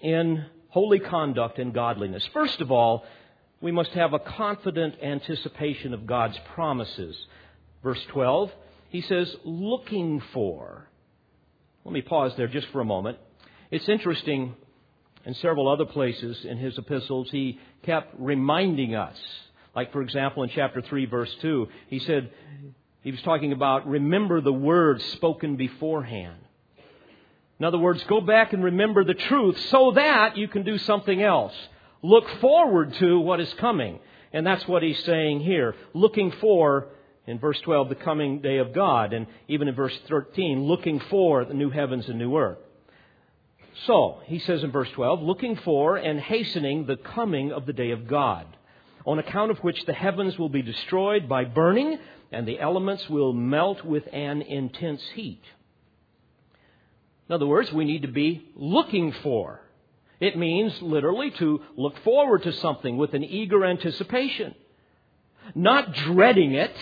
in 0.00 0.46
holy 0.70 0.98
conduct 0.98 1.58
and 1.58 1.72
godliness. 1.72 2.26
First 2.32 2.60
of 2.60 2.72
all, 2.72 3.04
we 3.60 3.70
must 3.70 3.90
have 3.90 4.12
a 4.12 4.18
confident 4.18 4.96
anticipation 5.02 5.94
of 5.94 6.06
God's 6.06 6.38
promises. 6.54 7.16
Verse 7.84 8.02
12, 8.08 8.50
he 8.88 9.00
says, 9.00 9.36
looking 9.44 10.20
for. 10.32 10.88
Let 11.84 11.92
me 11.92 12.02
pause 12.02 12.32
there 12.36 12.48
just 12.48 12.68
for 12.68 12.80
a 12.80 12.84
moment. 12.84 13.18
It's 13.70 13.88
interesting, 13.88 14.56
in 15.24 15.34
several 15.34 15.68
other 15.68 15.84
places 15.84 16.44
in 16.44 16.58
his 16.58 16.76
epistles, 16.78 17.30
he 17.30 17.58
kept 17.82 18.14
reminding 18.18 18.94
us. 18.94 19.16
Like, 19.74 19.92
for 19.92 20.02
example, 20.02 20.42
in 20.42 20.50
chapter 20.50 20.80
3, 20.80 21.06
verse 21.06 21.34
2, 21.42 21.68
he 21.88 21.98
said, 22.00 22.30
he 23.02 23.10
was 23.10 23.22
talking 23.22 23.52
about 23.52 23.86
remember 23.86 24.40
the 24.40 24.52
words 24.52 25.04
spoken 25.12 25.56
beforehand. 25.56 26.38
In 27.58 27.66
other 27.66 27.78
words, 27.78 28.02
go 28.04 28.20
back 28.20 28.52
and 28.52 28.64
remember 28.64 29.04
the 29.04 29.14
truth 29.14 29.58
so 29.68 29.92
that 29.92 30.36
you 30.36 30.48
can 30.48 30.62
do 30.62 30.78
something 30.78 31.22
else. 31.22 31.54
Look 32.02 32.28
forward 32.40 32.94
to 32.94 33.20
what 33.20 33.40
is 33.40 33.52
coming. 33.54 34.00
And 34.32 34.46
that's 34.46 34.66
what 34.66 34.82
he's 34.82 35.02
saying 35.04 35.40
here. 35.40 35.74
Looking 35.92 36.32
for, 36.40 36.88
in 37.26 37.38
verse 37.38 37.60
12, 37.60 37.90
the 37.90 37.94
coming 37.96 38.40
day 38.40 38.58
of 38.58 38.72
God. 38.72 39.12
And 39.12 39.26
even 39.48 39.68
in 39.68 39.74
verse 39.74 39.98
13, 40.08 40.62
looking 40.62 41.00
for 41.10 41.44
the 41.44 41.54
new 41.54 41.68
heavens 41.68 42.08
and 42.08 42.18
new 42.18 42.36
earth. 42.36 42.58
So, 43.86 44.20
he 44.26 44.38
says 44.38 44.62
in 44.62 44.72
verse 44.72 44.90
12, 44.90 45.22
looking 45.22 45.56
for 45.56 45.96
and 45.96 46.20
hastening 46.20 46.86
the 46.86 46.96
coming 46.96 47.52
of 47.52 47.66
the 47.66 47.72
day 47.72 47.92
of 47.92 48.06
God, 48.06 48.46
on 49.06 49.18
account 49.18 49.50
of 49.50 49.58
which 49.60 49.84
the 49.86 49.94
heavens 49.94 50.38
will 50.38 50.50
be 50.50 50.62
destroyed 50.62 51.28
by 51.28 51.44
burning, 51.44 51.98
and 52.30 52.46
the 52.46 52.60
elements 52.60 53.08
will 53.08 53.32
melt 53.32 53.84
with 53.84 54.06
an 54.12 54.42
intense 54.42 55.02
heat. 55.14 55.42
In 57.28 57.34
other 57.34 57.46
words, 57.46 57.72
we 57.72 57.84
need 57.84 58.02
to 58.02 58.08
be 58.08 58.44
looking 58.54 59.12
for. 59.22 59.60
It 60.18 60.36
means 60.36 60.82
literally 60.82 61.30
to 61.32 61.62
look 61.76 61.96
forward 62.04 62.42
to 62.42 62.52
something 62.52 62.98
with 62.98 63.14
an 63.14 63.24
eager 63.24 63.64
anticipation. 63.64 64.54
Not 65.54 65.94
dreading 65.94 66.52
it, 66.52 66.74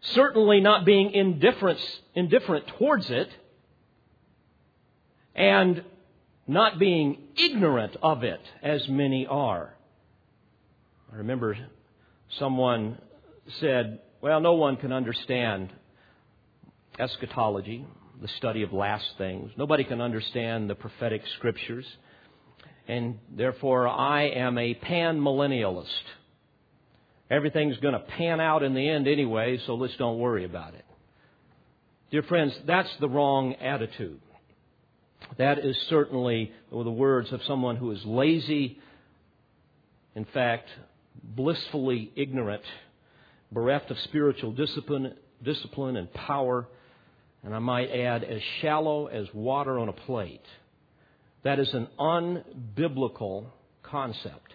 certainly 0.00 0.60
not 0.60 0.84
being 0.84 1.12
indifferent, 1.12 1.78
indifferent 2.14 2.66
towards 2.66 3.10
it, 3.10 3.28
and 5.34 5.82
not 6.46 6.78
being 6.78 7.18
ignorant 7.36 7.96
of 8.02 8.22
it, 8.22 8.40
as 8.62 8.86
many 8.88 9.26
are. 9.26 9.74
I 11.12 11.16
remember 11.16 11.56
someone 12.38 12.98
said, 13.60 14.00
Well, 14.20 14.40
no 14.40 14.54
one 14.54 14.76
can 14.76 14.92
understand 14.92 15.70
eschatology 16.98 17.84
the 18.20 18.28
study 18.38 18.62
of 18.62 18.72
last 18.72 19.04
things. 19.18 19.50
Nobody 19.56 19.84
can 19.84 20.00
understand 20.00 20.70
the 20.70 20.74
prophetic 20.74 21.22
scriptures. 21.36 21.84
And 22.86 23.18
therefore, 23.34 23.88
I 23.88 24.28
am 24.28 24.58
a 24.58 24.74
pan 24.74 25.20
millennialist. 25.20 25.86
Everything's 27.30 27.76
going 27.78 27.94
to 27.94 28.00
pan 28.00 28.40
out 28.40 28.62
in 28.62 28.74
the 28.74 28.88
end 28.88 29.08
anyway, 29.08 29.58
so 29.66 29.74
let's 29.74 29.96
don't 29.96 30.18
worry 30.18 30.44
about 30.44 30.74
it. 30.74 30.84
Dear 32.10 32.22
friends, 32.22 32.54
that's 32.66 32.90
the 33.00 33.08
wrong 33.08 33.54
attitude. 33.54 34.20
That 35.36 35.58
is 35.58 35.76
certainly 35.88 36.52
the 36.70 36.90
words 36.90 37.32
of 37.32 37.42
someone 37.44 37.76
who 37.76 37.90
is 37.90 38.04
lazy, 38.04 38.78
in 40.14 40.24
fact, 40.26 40.68
blissfully 41.22 42.12
ignorant, 42.16 42.62
bereft 43.50 43.90
of 43.90 43.98
spiritual 44.00 44.52
discipline, 44.52 45.14
discipline 45.42 45.96
and 45.96 46.12
power, 46.12 46.68
and 47.42 47.54
I 47.54 47.58
might 47.58 47.90
add, 47.90 48.24
as 48.24 48.40
shallow 48.60 49.06
as 49.06 49.26
water 49.34 49.78
on 49.78 49.88
a 49.88 49.92
plate. 49.92 50.44
That 51.42 51.58
is 51.58 51.72
an 51.74 51.88
unbiblical 51.98 53.46
concept. 53.82 54.54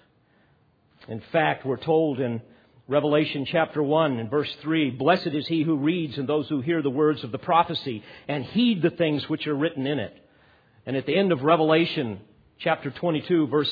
In 1.08 1.22
fact, 1.32 1.66
we're 1.66 1.78
told 1.78 2.20
in 2.20 2.42
Revelation 2.88 3.46
chapter 3.46 3.84
1 3.84 4.20
and 4.20 4.32
verse 4.32 4.52
3 4.62 4.92
Blessed 4.92 5.28
is 5.28 5.48
he 5.48 5.62
who 5.62 5.78
reads 5.78 6.18
and 6.18 6.28
those 6.28 6.50
who 6.50 6.62
hear 6.62 6.82
the 6.82 6.90
words 6.90 7.24
of 7.24 7.32
the 7.32 7.38
prophecy 7.38 8.04
and 8.28 8.44
heed 8.44 8.82
the 8.82 8.90
things 8.90 9.30
which 9.30 9.46
are 9.46 9.56
written 9.56 9.86
in 9.86 10.00
it. 10.00 10.16
And 10.90 10.98
at 10.98 11.06
the 11.06 11.16
end 11.16 11.32
of 11.32 11.44
Revelation 11.44 12.20
chapter 12.58 12.90
22, 12.90 13.46
verse, 13.46 13.72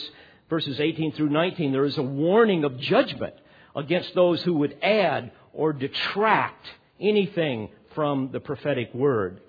verses 0.52 0.80
18 0.80 1.14
through 1.14 1.30
19, 1.30 1.72
there 1.72 1.86
is 1.86 1.98
a 1.98 2.04
warning 2.04 2.64
of 2.64 2.78
judgment 2.78 3.34
against 3.76 4.14
those 4.14 4.44
who 4.44 4.54
would 4.58 4.78
add 4.84 5.32
or 5.52 5.74
detract 5.74 6.64
anything 7.00 7.70
from 7.96 8.30
the 8.32 8.40
prophetic 8.40 8.94
word. 8.94 9.42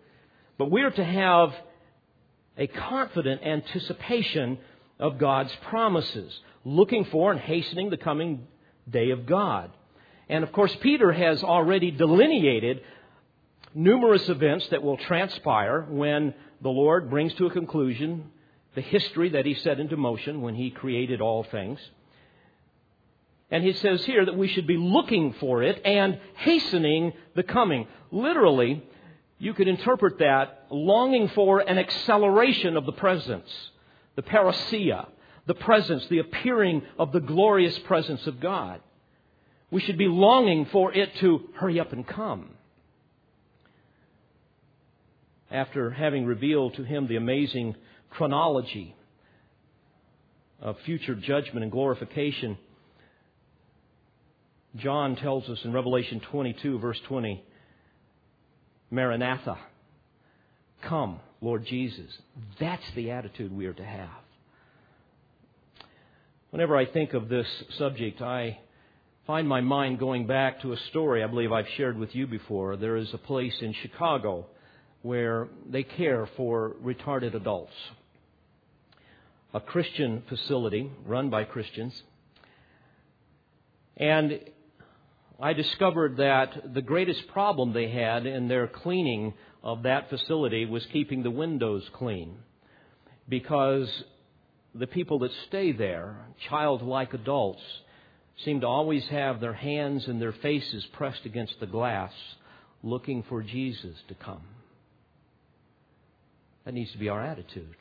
But 0.57 0.71
we 0.71 0.81
are 0.81 0.91
to 0.93 1.05
have 1.05 1.55
a 2.57 2.69
confident 2.69 3.43
anticipation 3.43 4.57
of 4.99 5.19
God's 5.19 5.55
promises, 5.69 6.41
looking 6.65 7.05
for 7.05 7.33
and 7.33 7.39
hastening 7.39 7.91
the 7.91 7.99
coming 7.99 8.47
day 8.89 9.11
of 9.11 9.27
God. 9.27 9.71
And 10.31 10.43
of 10.43 10.53
course, 10.53 10.75
Peter 10.81 11.13
has 11.13 11.45
already 11.45 11.91
delineated 11.91 12.81
numerous 13.75 14.29
events 14.29 14.67
that 14.71 14.83
will 14.83 14.97
transpire 14.97 15.87
when 15.89 16.35
the 16.63 16.69
Lord 16.69 17.11
brings 17.11 17.35
to 17.35 17.47
a 17.47 17.51
conclusion 17.51 18.31
the 18.75 18.81
history 18.81 19.31
that 19.31 19.47
he 19.47 19.55
set 19.55 19.81
into 19.81 19.97
motion 19.97 20.41
when 20.41 20.55
he 20.55 20.71
created 20.71 21.21
all 21.21 21.45
things. 21.45 21.81
And 23.51 23.65
he 23.65 23.73
says 23.73 24.05
here 24.05 24.25
that 24.25 24.37
we 24.37 24.49
should 24.49 24.67
be 24.67 24.77
looking 24.77 25.35
for 25.41 25.63
it 25.63 25.81
and 25.85 26.21
hastening 26.37 27.13
the 27.35 27.43
coming. 27.43 27.89
Literally, 28.11 28.83
you 29.39 29.55
could 29.55 29.69
interpret 29.69 30.19
that 30.19 30.67
longing 30.71 31.29
for 31.29 31.61
an 31.61 31.79
acceleration 31.79 32.77
of 32.77 32.85
the 32.85 32.93
presence, 32.93 33.49
the 34.17 34.23
parousia, 34.23 35.09
the 35.47 35.55
presence, 35.55 36.07
the 36.09 36.19
appearing 36.19 36.83
of 36.99 37.13
the 37.13 37.21
glorious 37.21 37.79
presence 37.81 38.27
of 38.27 38.39
God. 38.39 38.81
We 39.71 39.81
should 39.81 39.99
be 39.99 40.09
longing 40.09 40.67
for 40.67 40.93
it 40.93 41.15
to 41.17 41.49
hurry 41.55 41.81
up 41.81 41.93
and 41.93 42.07
come. 42.07 42.51
After 45.51 45.91
having 45.91 46.27
revealed 46.27 46.75
to 46.75 46.85
him 46.85 47.07
the 47.07 47.17
amazing 47.17 47.75
chronology 48.11 48.95
of 50.61 50.77
future 50.85 51.15
judgment 51.15 51.63
and 51.63 51.73
glorification, 51.73 52.59
John 54.77 55.17
tells 55.17 55.49
us 55.49 55.59
in 55.65 55.73
Revelation 55.73 56.21
22, 56.31 56.79
verse 56.79 57.01
20, 57.09 57.43
Maranatha, 58.91 59.59
come, 60.83 61.21
Lord 61.41 61.65
Jesus. 61.67 62.11
That's 62.61 62.83
the 62.95 63.11
attitude 63.11 63.53
we 63.53 63.67
are 63.67 63.73
to 63.73 63.85
have. 63.85 64.09
Whenever 66.51 66.77
I 66.77 66.87
think 66.87 67.15
of 67.15 67.29
this 67.29 67.47
subject, 67.79 68.21
I 68.21 68.59
find 69.27 69.49
my 69.49 69.61
mind 69.61 69.99
going 69.99 70.27
back 70.27 70.61
to 70.63 70.73
a 70.73 70.77
story 70.91 71.23
I 71.23 71.27
believe 71.27 71.53
I've 71.53 71.69
shared 71.77 71.99
with 71.99 72.15
you 72.15 72.27
before. 72.27 72.77
There 72.77 72.97
is 72.97 73.13
a 73.13 73.19
place 73.19 73.55
in 73.61 73.75
Chicago 73.83 74.47
where 75.03 75.49
they 75.69 75.83
care 75.83 76.29
for 76.37 76.75
retarded 76.83 77.35
adults. 77.35 77.73
A 79.55 79.61
Christian 79.61 80.23
facility 80.29 80.91
run 81.07 81.31
by 81.31 81.45
Christians. 81.45 82.03
And 83.97 84.41
I 85.41 85.53
discovered 85.53 86.17
that 86.19 86.75
the 86.75 86.83
greatest 86.83 87.29
problem 87.29 87.73
they 87.73 87.89
had 87.89 88.27
in 88.27 88.49
their 88.49 88.67
cleaning 88.67 89.35
of 89.63 89.85
that 89.85 90.11
facility 90.11 90.67
was 90.67 90.85
keeping 90.87 91.23
the 91.23 91.31
windows 91.31 91.89
clean. 91.95 92.37
Because 93.29 93.89
the 94.75 94.87
people 94.87 95.21
that 95.21 95.31
stay 95.47 95.73
there, 95.73 96.17
childlike 96.49 97.15
adults, 97.15 97.63
seem 98.45 98.61
to 98.61 98.67
always 98.67 99.07
have 99.09 99.41
their 99.41 99.53
hands 99.55 100.07
and 100.07 100.21
their 100.21 100.33
faces 100.33 100.87
pressed 100.93 101.25
against 101.25 101.59
the 101.61 101.67
glass, 101.67 102.13
looking 102.83 103.23
for 103.29 103.43
Jesus 103.43 103.97
to 104.09 104.15
come. 104.15 104.43
That 106.69 106.75
needs 106.75 106.93
to 106.93 106.99
be 106.99 107.09
our 107.09 107.25
attitude. 107.25 107.77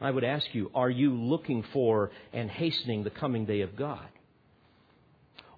I 0.00 0.10
would 0.10 0.24
ask 0.24 0.46
you, 0.54 0.70
are 0.74 0.88
you 0.88 1.12
looking 1.14 1.62
for 1.70 2.10
and 2.32 2.50
hastening 2.50 3.04
the 3.04 3.10
coming 3.10 3.44
day 3.44 3.60
of 3.60 3.76
God? 3.76 4.08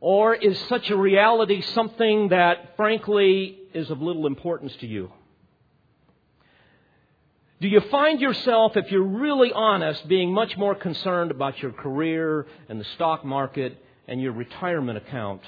Or 0.00 0.34
is 0.34 0.58
such 0.68 0.90
a 0.90 0.96
reality 0.96 1.60
something 1.60 2.30
that, 2.30 2.74
frankly, 2.76 3.60
is 3.74 3.88
of 3.90 4.02
little 4.02 4.26
importance 4.26 4.74
to 4.80 4.88
you? 4.88 5.12
Do 7.60 7.68
you 7.68 7.82
find 7.92 8.20
yourself, 8.20 8.76
if 8.76 8.90
you're 8.90 9.04
really 9.04 9.52
honest, 9.52 10.08
being 10.08 10.34
much 10.34 10.56
more 10.56 10.74
concerned 10.74 11.30
about 11.30 11.62
your 11.62 11.70
career 11.70 12.48
and 12.68 12.80
the 12.80 12.86
stock 12.96 13.24
market 13.24 13.78
and 14.08 14.20
your 14.20 14.32
retirement 14.32 14.98
account 14.98 15.42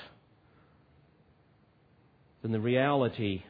than 2.43 2.53
the 2.53 2.61
reality 2.61 3.43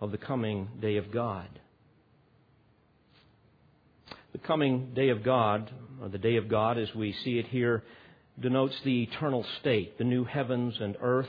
of 0.00 0.12
the 0.12 0.18
coming 0.18 0.68
day 0.80 0.96
of 0.96 1.10
God? 1.10 1.48
The 4.32 4.38
coming 4.38 4.92
day 4.94 5.08
of 5.08 5.22
God, 5.22 5.70
or 6.00 6.08
the 6.08 6.18
day 6.18 6.36
of 6.36 6.48
God 6.48 6.78
as 6.78 6.94
we 6.94 7.12
see 7.24 7.38
it 7.38 7.46
here 7.46 7.82
denotes 8.38 8.76
the 8.84 9.02
eternal 9.02 9.44
state, 9.60 9.98
the 9.98 10.04
new 10.04 10.24
heavens 10.24 10.76
and 10.80 10.96
earth. 11.00 11.28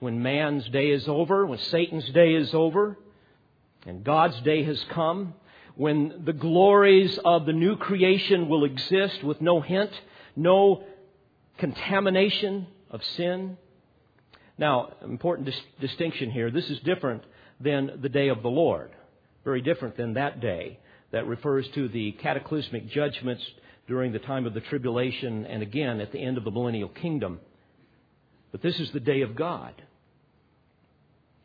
When 0.00 0.22
man's 0.22 0.68
day 0.70 0.90
is 0.90 1.06
over, 1.06 1.46
when 1.46 1.58
Satan's 1.58 2.08
day 2.10 2.34
is 2.34 2.52
over, 2.52 2.98
and 3.86 4.02
God's 4.02 4.40
day 4.40 4.64
has 4.64 4.82
come, 4.90 5.34
when 5.76 6.22
the 6.24 6.32
glories 6.32 7.18
of 7.24 7.46
the 7.46 7.52
new 7.52 7.76
creation 7.76 8.48
will 8.48 8.64
exist 8.64 9.22
with 9.22 9.40
no 9.40 9.60
hint, 9.60 9.90
no 10.34 10.84
contamination 11.58 12.66
of 12.90 13.02
sin. 13.16 13.56
Now, 14.58 14.94
important 15.02 15.46
dis- 15.46 15.60
distinction 15.80 16.30
here. 16.30 16.50
This 16.50 16.68
is 16.70 16.78
different 16.80 17.22
than 17.62 18.00
the 18.00 18.08
day 18.08 18.28
of 18.28 18.42
the 18.42 18.48
Lord. 18.48 18.90
Very 19.44 19.60
different 19.60 19.96
than 19.96 20.14
that 20.14 20.40
day 20.40 20.78
that 21.10 21.26
refers 21.26 21.68
to 21.68 21.88
the 21.88 22.12
cataclysmic 22.12 22.88
judgments 22.88 23.44
during 23.86 24.12
the 24.12 24.18
time 24.18 24.46
of 24.46 24.54
the 24.54 24.60
tribulation 24.60 25.46
and 25.46 25.62
again 25.62 26.00
at 26.00 26.12
the 26.12 26.18
end 26.18 26.38
of 26.38 26.44
the 26.44 26.50
millennial 26.50 26.88
kingdom. 26.88 27.40
But 28.50 28.62
this 28.62 28.78
is 28.78 28.90
the 28.92 29.00
day 29.00 29.22
of 29.22 29.34
God. 29.34 29.74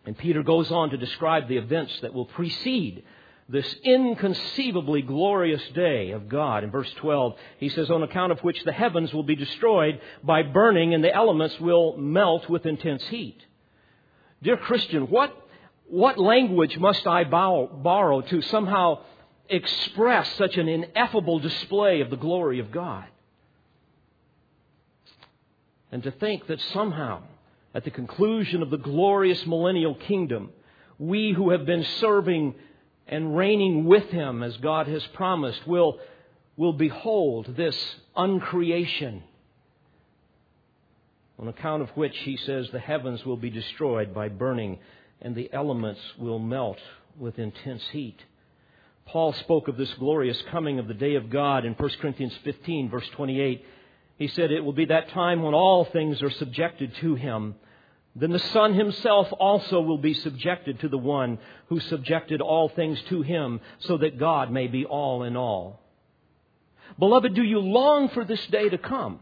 And 0.06 0.18
Peter 0.18 0.44
goes 0.44 0.72
on 0.72 0.92
to 0.92 0.98
describe 0.98 1.48
the 1.48 1.58
events 1.58 2.00
that 2.02 2.14
will 2.14 2.26
precede 2.26 3.04
this 3.50 3.76
inconceivably 3.84 5.02
glorious 5.02 5.62
day 5.74 6.12
of 6.12 6.28
God. 6.28 6.64
In 6.64 6.72
verse 6.72 6.92
12, 6.98 7.36
he 7.60 7.70
says, 7.70 7.90
On 7.90 8.04
account 8.04 8.32
of 8.32 8.40
which 8.40 8.64
the 8.64 8.74
heavens 8.74 9.14
will 9.14 9.24
be 9.24 9.36
destroyed 9.36 10.02
by 10.24 10.44
burning 10.44 10.94
and 10.94 11.04
the 11.04 11.14
elements 11.14 11.60
will 11.60 11.98
melt 11.98 12.50
with 12.50 12.66
intense 12.66 13.04
heat. 13.08 13.42
Dear 14.44 14.58
Christian, 14.58 15.04
what, 15.04 15.36
what 15.90 16.18
language 16.18 16.78
must 16.78 17.08
I 17.08 17.24
borrow 17.24 18.22
to 18.22 18.42
somehow 18.42 19.00
express 19.50 20.30
such 20.36 20.58
an 20.58 20.68
ineffable 20.68 21.40
display 21.40 22.02
of 22.02 22.10
the 22.10 22.18
glory 22.18 22.60
of 22.60 22.72
God? 22.72 23.06
And 25.92 26.04
to 26.04 26.12
think 26.12 26.48
that 26.48 26.60
somehow, 26.74 27.24
at 27.74 27.86
the 27.86 27.92
conclusion 27.92 28.62
of 28.62 28.70
the 28.70 28.78
glorious 28.78 29.46
millennial 29.46 29.96
kingdom, 29.96 30.50
we 31.00 31.32
who 31.32 31.52
have 31.52 31.66
been 31.66 31.86
serving 32.02 32.56
and 33.08 33.38
reigning 33.38 33.86
with 33.86 34.10
him 34.10 34.44
as 34.44 34.58
God 34.58 34.88
has 34.88 35.06
promised 35.14 35.66
will, 35.66 36.00
will 36.58 36.74
behold 36.74 37.56
this 37.56 37.78
uncreation 38.16 39.22
on 41.40 41.48
account 41.48 41.84
of 41.84 41.90
which 41.92 42.18
he 42.20 42.36
says 42.36 42.68
the 42.72 42.80
heavens 42.80 43.24
will 43.26 43.38
be 43.38 43.50
destroyed 43.50 44.14
by 44.14 44.28
burning 44.28 44.80
and 45.22 45.36
the 45.36 45.50
elements 45.54 46.02
will 46.18 46.40
melt 46.40 46.80
with 47.18 47.40
intense 47.40 47.84
heat. 47.92 48.20
Paul 49.06 49.34
spoke 49.34 49.68
of 49.68 49.78
this 49.78 49.94
glorious 49.96 50.42
coming 50.52 50.80
of 50.80 50.88
the 50.88 50.94
day 50.94 51.16
of 51.16 51.30
God 51.30 51.66
in 51.66 51.74
1 51.74 51.90
Corinthians 52.02 52.34
15 52.44 52.90
verse 52.90 53.08
28. 53.16 53.66
He 54.18 54.28
said, 54.28 54.52
It 54.52 54.64
will 54.64 54.74
be 54.74 54.86
that 54.86 55.10
time 55.10 55.44
when 55.44 55.54
all 55.54 55.86
things 55.86 56.22
are 56.22 56.32
subjected 56.32 56.94
to 56.96 57.16
him 57.16 57.56
then 58.18 58.32
the 58.32 58.40
Son 58.40 58.74
himself 58.74 59.32
also 59.40 59.80
will 59.80 60.00
be 60.00 60.16
subjected 60.16 60.80
to 60.80 60.90
the 60.90 60.98
one 60.98 61.38
who 61.68 61.80
subjected 61.80 62.42
all 62.42 62.68
things 62.68 63.00
to 63.10 63.22
him, 63.22 63.62
so 63.78 63.98
that 63.98 64.18
God 64.18 64.52
may 64.52 64.66
be 64.66 64.86
all 64.86 65.22
in 65.22 65.38
all. 65.38 65.80
Beloved, 66.98 67.36
do 67.36 67.44
you 67.44 67.60
long 67.60 68.10
for 68.10 68.26
this 68.26 68.44
day 68.48 68.70
to 68.70 68.80
come? 68.80 69.20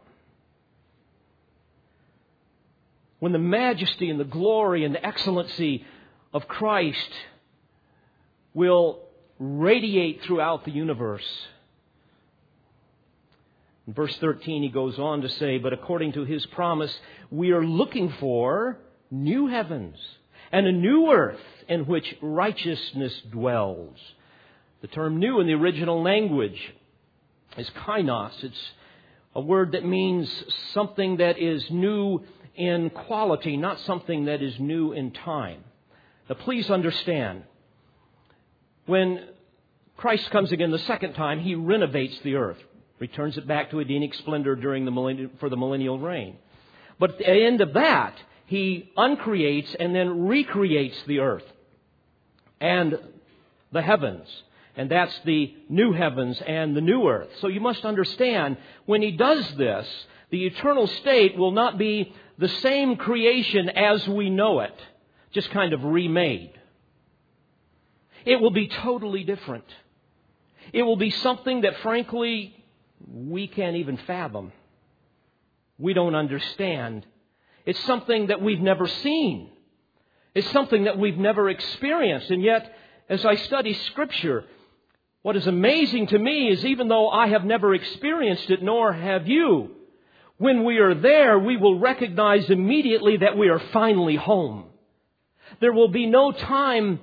When 3.25 3.31
the 3.31 3.39
majesty 3.39 4.11
and 4.11 4.19
the 4.19 4.23
glory 4.23 4.85
and 4.85 4.93
the 4.93 5.03
excellency 5.03 5.83
of 6.31 6.47
Christ 6.47 7.09
will 8.53 8.99
radiate 9.39 10.21
throughout 10.21 10.63
the 10.63 10.69
universe. 10.69 11.25
In 13.87 13.93
verse 13.93 14.15
13, 14.17 14.61
he 14.61 14.69
goes 14.69 14.99
on 14.99 15.21
to 15.21 15.29
say, 15.29 15.57
But 15.57 15.73
according 15.73 16.13
to 16.13 16.23
his 16.23 16.45
promise, 16.45 16.95
we 17.31 17.49
are 17.49 17.65
looking 17.65 18.13
for 18.19 18.77
new 19.09 19.47
heavens 19.47 19.97
and 20.51 20.67
a 20.67 20.71
new 20.71 21.11
earth 21.11 21.41
in 21.67 21.87
which 21.87 22.15
righteousness 22.21 23.23
dwells. 23.31 23.97
The 24.81 24.87
term 24.87 25.17
new 25.17 25.39
in 25.39 25.47
the 25.47 25.53
original 25.53 26.03
language 26.03 26.75
is 27.57 27.71
kainos. 27.71 28.43
It's 28.43 28.71
a 29.33 29.41
word 29.41 29.71
that 29.71 29.83
means 29.83 30.31
something 30.73 31.17
that 31.17 31.39
is 31.39 31.65
new 31.71 32.23
in 32.55 32.89
quality, 32.89 33.57
not 33.57 33.79
something 33.81 34.25
that 34.25 34.41
is 34.41 34.59
new 34.59 34.91
in 34.93 35.11
time. 35.11 35.63
Now, 36.29 36.35
please 36.35 36.69
understand, 36.69 37.43
when 38.85 39.27
Christ 39.97 40.29
comes 40.31 40.51
again 40.51 40.71
the 40.71 40.79
second 40.79 41.13
time, 41.13 41.39
he 41.39 41.55
renovates 41.55 42.17
the 42.19 42.35
earth, 42.35 42.57
returns 42.99 43.37
it 43.37 43.47
back 43.47 43.71
to 43.71 43.79
Edenic 43.79 44.13
splendor 44.15 44.55
during 44.55 44.85
the 44.85 45.29
for 45.39 45.49
the 45.49 45.57
millennial 45.57 45.99
reign. 45.99 46.37
But 46.99 47.11
at 47.11 47.17
the 47.19 47.29
end 47.29 47.61
of 47.61 47.73
that, 47.73 48.15
he 48.45 48.91
uncreates 48.95 49.75
and 49.79 49.93
then 49.95 50.27
recreates 50.27 50.97
the 51.07 51.19
earth 51.19 51.45
and 52.59 52.97
the 53.71 53.81
heavens. 53.81 54.27
And 54.77 54.91
that's 54.91 55.17
the 55.25 55.55
new 55.69 55.93
heavens 55.93 56.41
and 56.45 56.75
the 56.75 56.81
new 56.81 57.07
earth. 57.07 57.29
So 57.39 57.47
you 57.47 57.61
must 57.61 57.85
understand, 57.85 58.57
when 58.85 59.01
he 59.01 59.11
does 59.11 59.49
this, 59.55 59.87
the 60.31 60.45
eternal 60.45 60.87
state 60.87 61.37
will 61.37 61.51
not 61.51 61.77
be 61.77 62.13
the 62.37 62.49
same 62.49 62.97
creation 62.97 63.69
as 63.69 64.07
we 64.07 64.29
know 64.29 64.59
it, 64.61 64.75
just 65.31 65.49
kind 65.51 65.73
of 65.73 65.83
remade. 65.83 66.51
It 68.25 68.41
will 68.41 68.51
be 68.51 68.67
totally 68.67 69.23
different. 69.23 69.65
It 70.73 70.83
will 70.83 70.97
be 70.97 71.11
something 71.11 71.61
that, 71.61 71.77
frankly, 71.77 72.55
we 73.07 73.47
can't 73.47 73.75
even 73.75 73.97
fathom. 73.97 74.51
We 75.77 75.93
don't 75.93 76.15
understand 76.15 77.05
it's 77.65 77.83
something 77.85 78.27
that 78.27 78.41
we've 78.41 78.61
never 78.61 78.87
seen. 78.87 79.49
It's 80.35 80.49
something 80.51 80.83
that 80.83 80.99
we've 80.99 81.17
never 81.17 81.49
experienced. 81.49 82.29
And 82.29 82.43
yet, 82.43 82.71
as 83.09 83.25
I 83.25 83.35
study 83.35 83.73
Scripture, 83.73 84.45
what 85.23 85.35
is 85.35 85.47
amazing 85.47 86.07
to 86.07 86.19
me 86.19 86.49
is 86.49 86.63
even 86.63 86.87
though 86.87 87.09
I 87.09 87.27
have 87.27 87.43
never 87.43 87.73
experienced 87.73 88.49
it, 88.51 88.61
nor 88.61 88.93
have 88.93 89.27
you, 89.27 89.71
when 90.37 90.65
we 90.65 90.79
are 90.79 90.93
there, 90.93 91.39
we 91.39 91.55
will 91.57 91.79
recognize 91.79 92.49
immediately 92.49 93.17
that 93.17 93.37
we 93.37 93.47
are 93.49 93.59
finally 93.71 94.15
home. 94.15 94.65
There 95.61 95.71
will 95.71 95.87
be 95.87 96.07
no 96.07 96.31
time 96.31 96.99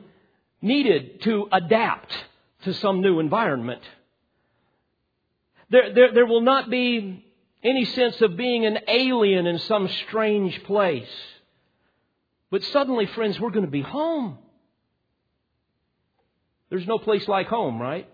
needed 0.60 1.22
to 1.22 1.48
adapt 1.50 2.12
to 2.64 2.74
some 2.74 3.00
new 3.00 3.20
environment. 3.20 3.80
There, 5.70 5.94
there, 5.94 6.12
there 6.12 6.26
will 6.26 6.42
not 6.42 6.68
be 6.68 7.24
any 7.62 7.86
sense 7.86 8.20
of 8.20 8.36
being 8.36 8.66
an 8.66 8.80
alien 8.86 9.46
in 9.46 9.58
some 9.60 9.88
strange 10.06 10.62
place. 10.64 11.08
But 12.50 12.62
suddenly, 12.64 13.06
friends, 13.06 13.40
we're 13.40 13.50
going 13.50 13.64
to 13.64 13.70
be 13.70 13.80
home. 13.80 14.36
There's 16.68 16.86
no 16.86 16.98
place 16.98 17.26
like 17.26 17.46
home, 17.46 17.80
right? 17.80 18.06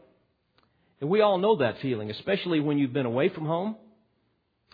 And 1.01 1.11
we 1.11 1.23
all 1.23 1.39
know 1.39 1.57
that 1.57 1.81
feeling, 1.81 2.11
especially 2.11 2.61
when 2.61 2.79
you've 2.79 2.93
been 2.93 3.07
away 3.07 3.31
from 3.31 3.47
home 3.47 3.77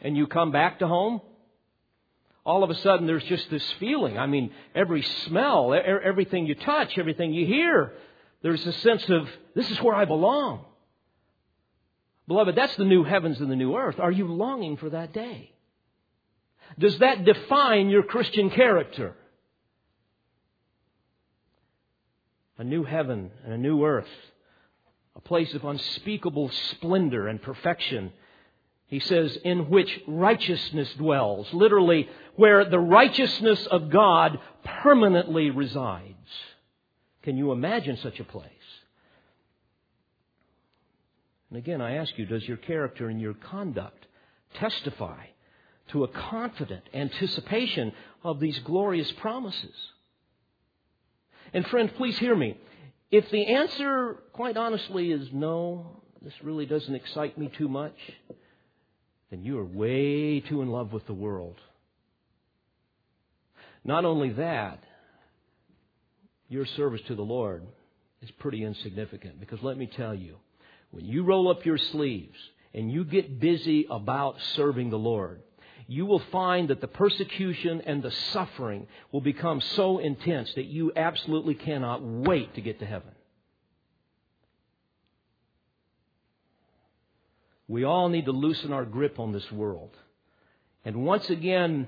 and 0.02 0.16
you 0.16 0.26
come 0.26 0.52
back 0.52 0.80
to 0.80 0.86
home. 0.86 1.20
All 2.44 2.62
of 2.62 2.70
a 2.70 2.74
sudden, 2.74 3.06
there's 3.06 3.24
just 3.24 3.48
this 3.50 3.64
feeling. 3.80 4.18
I 4.18 4.26
mean, 4.26 4.50
every 4.74 5.02
smell, 5.02 5.72
everything 5.72 6.46
you 6.46 6.54
touch, 6.54 6.98
everything 6.98 7.32
you 7.32 7.46
hear, 7.46 7.94
there's 8.42 8.64
a 8.66 8.72
sense 8.72 9.08
of, 9.08 9.28
this 9.54 9.70
is 9.70 9.80
where 9.80 9.94
I 9.94 10.04
belong. 10.04 10.66
Beloved, 12.28 12.54
that's 12.54 12.76
the 12.76 12.84
new 12.84 13.04
heavens 13.04 13.40
and 13.40 13.50
the 13.50 13.56
new 13.56 13.76
earth. 13.76 13.98
Are 13.98 14.10
you 14.10 14.26
longing 14.26 14.76
for 14.76 14.90
that 14.90 15.12
day? 15.14 15.52
Does 16.78 16.98
that 16.98 17.24
define 17.24 17.88
your 17.88 18.02
Christian 18.02 18.50
character? 18.50 19.14
A 22.58 22.64
new 22.64 22.84
heaven 22.84 23.30
and 23.44 23.52
a 23.52 23.58
new 23.58 23.84
earth, 23.84 24.08
a 25.16 25.20
place 25.20 25.52
of 25.54 25.64
unspeakable 25.64 26.50
splendor 26.70 27.26
and 27.28 27.40
perfection. 27.40 28.12
He 28.94 29.00
says, 29.00 29.36
in 29.42 29.70
which 29.70 29.90
righteousness 30.06 30.88
dwells. 30.94 31.52
Literally, 31.52 32.08
where 32.36 32.64
the 32.64 32.78
righteousness 32.78 33.66
of 33.66 33.90
God 33.90 34.38
permanently 34.62 35.50
resides. 35.50 36.30
Can 37.24 37.36
you 37.36 37.50
imagine 37.50 37.96
such 37.96 38.20
a 38.20 38.24
place? 38.24 38.52
And 41.50 41.58
again, 41.58 41.80
I 41.80 41.96
ask 41.96 42.16
you, 42.16 42.24
does 42.24 42.46
your 42.46 42.56
character 42.56 43.08
and 43.08 43.20
your 43.20 43.34
conduct 43.34 44.06
testify 44.54 45.26
to 45.88 46.04
a 46.04 46.08
confident 46.08 46.84
anticipation 46.94 47.90
of 48.22 48.38
these 48.38 48.60
glorious 48.60 49.10
promises? 49.10 49.74
And 51.52 51.66
friend, 51.66 51.92
please 51.96 52.16
hear 52.16 52.36
me. 52.36 52.56
If 53.10 53.28
the 53.32 53.44
answer, 53.44 54.22
quite 54.32 54.56
honestly, 54.56 55.10
is 55.10 55.30
no, 55.32 56.00
this 56.22 56.34
really 56.44 56.66
doesn't 56.66 56.94
excite 56.94 57.36
me 57.36 57.50
too 57.58 57.66
much, 57.66 57.96
then 59.34 59.42
you 59.42 59.58
are 59.58 59.64
way 59.64 60.38
too 60.38 60.62
in 60.62 60.70
love 60.70 60.92
with 60.92 61.04
the 61.06 61.12
world. 61.12 61.60
Not 63.82 64.04
only 64.04 64.30
that, 64.34 64.78
your 66.48 66.64
service 66.64 67.00
to 67.08 67.16
the 67.16 67.22
Lord 67.22 67.64
is 68.22 68.30
pretty 68.38 68.62
insignificant 68.62 69.40
because 69.40 69.60
let 69.60 69.76
me 69.76 69.88
tell 69.88 70.14
you, 70.14 70.36
when 70.92 71.04
you 71.04 71.24
roll 71.24 71.50
up 71.50 71.66
your 71.66 71.78
sleeves 71.78 72.38
and 72.72 72.92
you 72.92 73.04
get 73.04 73.40
busy 73.40 73.88
about 73.90 74.36
serving 74.54 74.90
the 74.90 74.98
Lord, 74.98 75.42
you 75.88 76.06
will 76.06 76.22
find 76.30 76.68
that 76.68 76.80
the 76.80 76.86
persecution 76.86 77.82
and 77.86 78.04
the 78.04 78.12
suffering 78.32 78.86
will 79.10 79.20
become 79.20 79.60
so 79.60 79.98
intense 79.98 80.54
that 80.54 80.66
you 80.66 80.92
absolutely 80.94 81.54
cannot 81.54 82.04
wait 82.04 82.54
to 82.54 82.60
get 82.60 82.78
to 82.78 82.86
heaven. 82.86 83.10
We 87.68 87.84
all 87.84 88.08
need 88.08 88.26
to 88.26 88.32
loosen 88.32 88.72
our 88.72 88.84
grip 88.84 89.18
on 89.18 89.32
this 89.32 89.50
world. 89.50 89.90
And 90.84 91.04
once 91.04 91.30
again, 91.30 91.86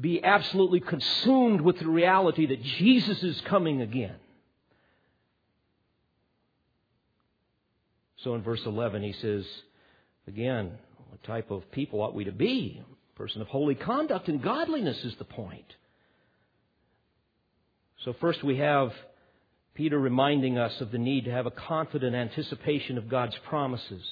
be 0.00 0.22
absolutely 0.22 0.80
consumed 0.80 1.60
with 1.60 1.78
the 1.80 1.88
reality 1.88 2.46
that 2.46 2.62
Jesus 2.62 3.22
is 3.22 3.40
coming 3.42 3.82
again. 3.82 4.14
So 8.18 8.34
in 8.34 8.42
verse 8.42 8.64
11, 8.64 9.02
he 9.02 9.12
says, 9.12 9.44
again, 10.26 10.72
what 11.08 11.22
type 11.24 11.50
of 11.50 11.70
people 11.72 12.00
ought 12.00 12.14
we 12.14 12.24
to 12.24 12.32
be? 12.32 12.82
A 13.14 13.18
person 13.18 13.40
of 13.40 13.48
holy 13.48 13.74
conduct 13.74 14.28
and 14.28 14.42
godliness 14.42 15.04
is 15.04 15.14
the 15.16 15.24
point. 15.24 15.74
So 18.04 18.14
first 18.20 18.44
we 18.44 18.58
have 18.58 18.92
Peter 19.74 19.98
reminding 19.98 20.58
us 20.58 20.80
of 20.80 20.90
the 20.92 20.98
need 20.98 21.24
to 21.24 21.30
have 21.32 21.46
a 21.46 21.50
confident 21.50 22.14
anticipation 22.14 22.98
of 22.98 23.08
God's 23.08 23.36
promises. 23.48 24.02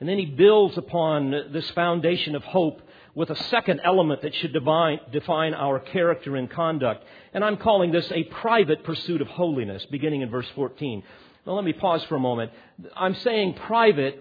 And 0.00 0.08
then 0.08 0.18
he 0.18 0.24
builds 0.26 0.78
upon 0.78 1.30
this 1.52 1.68
foundation 1.70 2.34
of 2.34 2.42
hope 2.42 2.80
with 3.14 3.28
a 3.28 3.44
second 3.44 3.80
element 3.84 4.22
that 4.22 4.34
should 4.34 4.52
define, 4.52 4.98
define 5.12 5.52
our 5.52 5.78
character 5.78 6.36
and 6.36 6.50
conduct. 6.50 7.04
And 7.34 7.44
I'm 7.44 7.58
calling 7.58 7.92
this 7.92 8.10
a 8.10 8.24
private 8.24 8.82
pursuit 8.82 9.20
of 9.20 9.28
holiness, 9.28 9.84
beginning 9.90 10.22
in 10.22 10.30
verse 10.30 10.48
14. 10.54 11.02
Now 11.46 11.52
let 11.52 11.64
me 11.64 11.74
pause 11.74 12.02
for 12.04 12.14
a 12.14 12.20
moment. 12.20 12.50
I'm 12.96 13.14
saying 13.16 13.54
private 13.54 14.20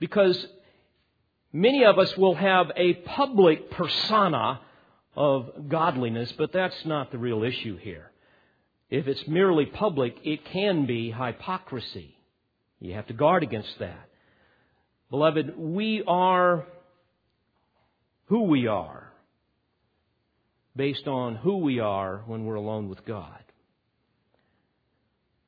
because 0.00 0.44
many 1.52 1.84
of 1.84 1.98
us 1.98 2.16
will 2.16 2.34
have 2.34 2.72
a 2.76 2.94
public 2.94 3.70
persona 3.70 4.60
of 5.14 5.68
godliness, 5.68 6.32
but 6.32 6.52
that's 6.52 6.84
not 6.84 7.12
the 7.12 7.18
real 7.18 7.44
issue 7.44 7.76
here. 7.76 8.10
If 8.90 9.06
it's 9.06 9.26
merely 9.28 9.66
public, 9.66 10.16
it 10.24 10.44
can 10.46 10.86
be 10.86 11.10
hypocrisy. 11.10 12.16
You 12.80 12.94
have 12.94 13.06
to 13.06 13.14
guard 13.14 13.42
against 13.42 13.78
that. 13.78 14.08
Beloved, 15.12 15.58
we 15.58 16.02
are 16.06 16.64
who 18.28 18.44
we 18.44 18.66
are 18.66 19.12
based 20.74 21.06
on 21.06 21.36
who 21.36 21.58
we 21.58 21.80
are 21.80 22.22
when 22.24 22.46
we're 22.46 22.54
alone 22.54 22.88
with 22.88 23.04
God. 23.04 23.44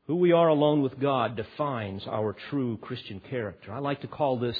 Who 0.06 0.16
we 0.16 0.32
are 0.32 0.48
alone 0.48 0.82
with 0.82 1.00
God 1.00 1.34
defines 1.34 2.06
our 2.06 2.34
true 2.50 2.76
Christian 2.76 3.20
character. 3.30 3.72
I 3.72 3.78
like 3.78 4.02
to 4.02 4.06
call 4.06 4.38
this 4.38 4.58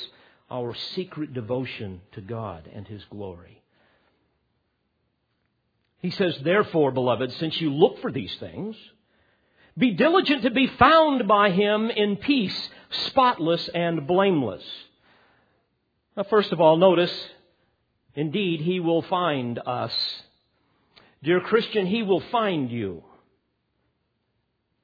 our 0.51 0.75
secret 0.95 1.35
devotion 1.35 2.01
to 2.13 2.23
God 2.23 2.67
and 2.75 2.89
His 2.89 3.05
glory. 3.11 3.63
He 5.99 6.13
says, 6.13 6.35
therefore, 6.43 6.93
beloved, 6.93 7.31
since 7.33 7.61
you 7.61 7.71
look 7.71 8.01
for 8.01 8.11
these 8.11 8.35
things, 8.37 8.75
be 9.77 9.91
diligent 9.91 10.45
to 10.45 10.51
be 10.51 10.67
found 10.79 11.29
by 11.29 11.51
Him 11.51 11.91
in 11.91 12.17
peace, 12.17 12.71
spotless 12.91 13.69
and 13.75 14.07
blameless. 14.07 14.65
Now, 16.17 16.25
first 16.25 16.53
of 16.53 16.61
all, 16.61 16.77
notice, 16.77 17.13
indeed, 18.15 18.61
He 18.61 18.81
will 18.81 19.03
find 19.03 19.59
us. 19.59 19.93
Dear 21.23 21.41
Christian, 21.41 21.87
He 21.87 22.03
will 22.03 22.23
find 22.31 22.71
you. 22.71 23.03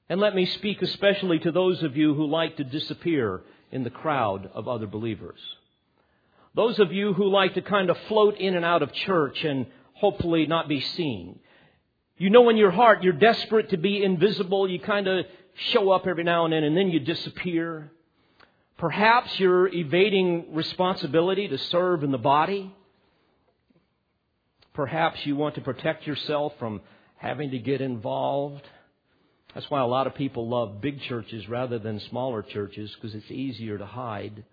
And 0.08 0.20
let 0.20 0.34
me 0.34 0.46
speak 0.46 0.82
especially 0.82 1.38
to 1.40 1.52
those 1.52 1.82
of 1.84 1.96
you 1.96 2.14
who 2.14 2.26
like 2.26 2.56
to 2.56 2.64
disappear 2.64 3.42
in 3.70 3.84
the 3.84 3.90
crowd 3.90 4.50
of 4.54 4.66
other 4.66 4.88
believers. 4.88 5.38
Those 6.56 6.80
of 6.80 6.92
you 6.92 7.12
who 7.12 7.30
like 7.30 7.54
to 7.54 7.62
kind 7.62 7.90
of 7.90 7.96
float 8.08 8.36
in 8.36 8.56
and 8.56 8.64
out 8.64 8.82
of 8.82 8.92
church 8.92 9.44
and 9.44 9.66
hopefully 9.94 10.46
not 10.46 10.68
be 10.68 10.80
seen. 10.80 11.38
You 12.16 12.28
know 12.30 12.48
in 12.48 12.56
your 12.56 12.72
heart 12.72 13.04
you're 13.04 13.12
desperate 13.12 13.70
to 13.70 13.76
be 13.76 14.02
invisible. 14.02 14.68
You 14.68 14.80
kind 14.80 15.06
of 15.06 15.26
show 15.54 15.92
up 15.92 16.08
every 16.08 16.24
now 16.24 16.44
and 16.44 16.52
then 16.52 16.64
and 16.64 16.76
then 16.76 16.88
you 16.88 16.98
disappear. 16.98 17.92
Perhaps 18.80 19.38
you're 19.38 19.68
evading 19.68 20.54
responsibility 20.54 21.48
to 21.48 21.58
serve 21.58 22.02
in 22.02 22.12
the 22.12 22.16
body. 22.16 22.74
Perhaps 24.72 25.26
you 25.26 25.36
want 25.36 25.56
to 25.56 25.60
protect 25.60 26.06
yourself 26.06 26.54
from 26.58 26.80
having 27.16 27.50
to 27.50 27.58
get 27.58 27.82
involved. 27.82 28.66
That's 29.54 29.70
why 29.70 29.80
a 29.80 29.86
lot 29.86 30.06
of 30.06 30.14
people 30.14 30.48
love 30.48 30.80
big 30.80 31.02
churches 31.02 31.46
rather 31.46 31.78
than 31.78 32.00
smaller 32.08 32.40
churches 32.40 32.90
because 32.94 33.14
it's 33.14 33.30
easier 33.30 33.76
to 33.76 33.84
hide. 33.84 34.44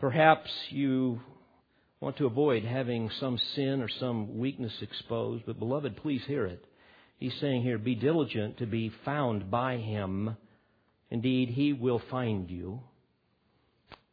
Perhaps 0.00 0.48
you 0.68 1.20
want 1.98 2.16
to 2.18 2.26
avoid 2.26 2.62
having 2.64 3.10
some 3.18 3.38
sin 3.56 3.82
or 3.82 3.88
some 3.88 4.38
weakness 4.38 4.74
exposed, 4.82 5.46
but 5.46 5.58
beloved, 5.58 5.96
please 5.96 6.22
hear 6.28 6.46
it. 6.46 6.64
He's 7.18 7.34
saying 7.40 7.62
here, 7.62 7.76
be 7.76 7.96
diligent 7.96 8.58
to 8.58 8.66
be 8.66 8.92
found 9.04 9.50
by 9.50 9.78
him. 9.78 10.36
Indeed, 11.10 11.48
he 11.48 11.72
will 11.72 12.00
find 12.08 12.48
you. 12.48 12.82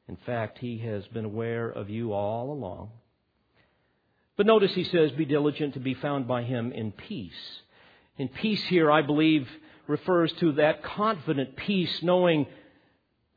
In 0.08 0.18
fact, 0.26 0.60
he 0.60 0.78
has 0.80 1.06
been 1.08 1.26
aware 1.26 1.70
of 1.70 1.90
you 1.90 2.14
all 2.14 2.52
along. 2.52 2.92
But 4.38 4.46
notice 4.46 4.74
he 4.74 4.86
says, 4.86 5.12
be 5.12 5.26
diligent 5.26 5.74
to 5.74 5.80
be 5.80 5.96
found 5.96 6.28
by 6.28 6.44
him 6.44 6.72
in 6.72 6.92
peace. 6.92 7.34
And 8.18 8.34
peace 8.34 8.64
here, 8.66 8.92
I 8.92 9.02
believe, 9.02 9.48
refers 9.88 10.32
to 10.34 10.54
that 10.54 10.84
confident 10.84 11.56
peace, 11.56 12.02
knowing 12.02 12.46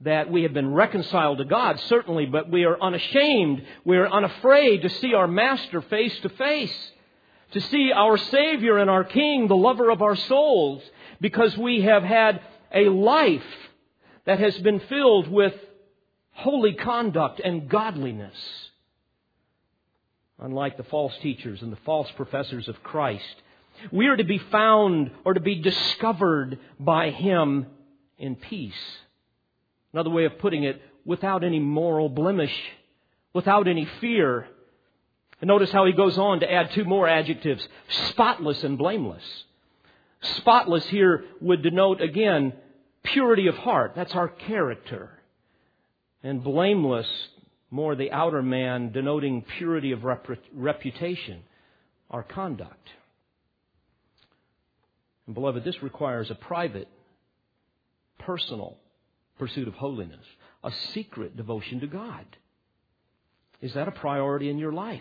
that 0.03 0.31
we 0.31 0.45
have 0.45 0.55
been 0.55 0.73
reconciled 0.73 1.39
to 1.39 1.45
God, 1.45 1.79
certainly, 1.81 2.27
but 2.27 2.51
we 2.51 2.65
are 2.65 2.81
unashamed, 2.81 3.63
we 3.85 3.97
are 3.97 4.09
unafraid 4.09 4.83
to 4.83 4.89
see 4.89 5.15
our 5.15 5.29
Master 5.29 5.83
face 5.83 6.19
to 6.21 6.29
face, 6.31 6.93
to 7.53 7.61
see 7.61 7.93
our 7.93 8.17
Savior 8.17 8.79
and 8.79 8.89
our 8.89 9.05
King, 9.05 9.49
the 9.49 9.57
lover 9.57 9.91
of 9.91 10.03
our 10.03 10.17
souls, 10.17 10.83
because 11.21 11.57
we 11.59 11.83
have 11.83 12.03
had 12.03 12.41
a 12.73 12.89
life 12.89 13.43
that 14.25 14.39
has 14.39 14.57
been 14.59 14.81
filled 14.81 15.29
with 15.29 15.55
holy 16.33 16.75
conduct 16.75 17.41
and 17.41 17.69
godliness. 17.69 18.37
Unlike 20.39 20.79
the 20.79 20.85
false 20.85 21.13
teachers 21.23 21.61
and 21.61 21.71
the 21.71 21.79
false 21.85 22.11
professors 22.17 22.69
of 22.69 22.83
Christ, 22.83 23.43
we 23.93 24.07
are 24.07 24.17
to 24.17 24.25
be 24.25 24.39
found 24.39 25.11
or 25.25 25.35
to 25.35 25.41
be 25.41 25.57
discovered 25.57 26.59
by 26.79 27.11
Him 27.11 27.67
in 28.19 28.37
peace. 28.37 28.75
Another 29.93 30.11
way 30.11 30.25
of 30.25 30.39
putting 30.39 30.65
it, 30.65 30.81
without 31.05 31.43
any 31.45 31.59
moral 31.59 32.09
blemish, 32.09 32.55
without 33.33 33.67
any 33.67 33.87
fear. 34.01 34.47
And 35.41 35.49
notice 35.49 35.73
how 35.73 35.87
he 35.87 35.93
goes 35.93 36.19
on 36.19 36.41
to 36.41 36.51
add 36.51 36.73
two 36.73 36.85
more 36.85 37.09
adjectives 37.09 37.67
spotless 37.89 38.63
and 38.63 38.79
blameless. 38.79 39.25
Spotless 40.21 40.87
here 40.87 41.25
would 41.41 41.63
denote, 41.63 42.03
again, 42.03 42.53
purity 43.03 43.47
of 43.47 43.57
heart. 43.57 43.93
That's 43.97 44.15
our 44.15 44.29
character. 44.29 45.11
And 46.23 46.45
blameless, 46.45 47.07
more 47.71 47.95
the 47.95 48.13
outer 48.13 48.43
man, 48.43 48.93
denoting 48.93 49.45
purity 49.59 49.93
of 49.93 50.05
reputation, 50.55 51.43
our 52.11 52.23
conduct. 52.23 52.89
And 55.27 55.35
beloved, 55.35 55.65
this 55.65 55.83
requires 55.83 56.31
a 56.31 56.35
private, 56.35 56.89
personal 58.19 58.77
pursuit 59.39 59.69
of 59.69 59.75
holiness, 59.75 60.25
a 60.63 60.73
secret 60.93 61.37
devotion 61.37 61.81
to 61.81 61.87
God. 61.87 62.27
Is 63.61 63.75
that 63.75 63.89
a 63.89 63.93
priority 63.93 64.51
in 64.51 64.59
your 64.59 64.73
life? 64.73 65.01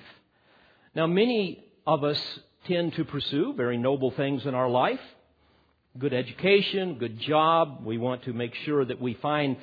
Now, 0.95 1.07
many 1.07 1.65
of 1.85 2.03
us 2.03 2.21
tend 2.67 2.93
to 2.93 3.05
pursue 3.05 3.53
very 3.53 3.77
noble 3.77 4.11
things 4.11 4.45
in 4.45 4.53
our 4.53 4.69
life 4.69 4.99
good 5.97 6.13
education, 6.13 6.97
good 6.99 7.19
job. 7.19 7.81
We 7.83 7.97
want 7.97 8.23
to 8.23 8.33
make 8.33 8.53
sure 8.65 8.85
that 8.85 9.01
we 9.01 9.15
find 9.15 9.57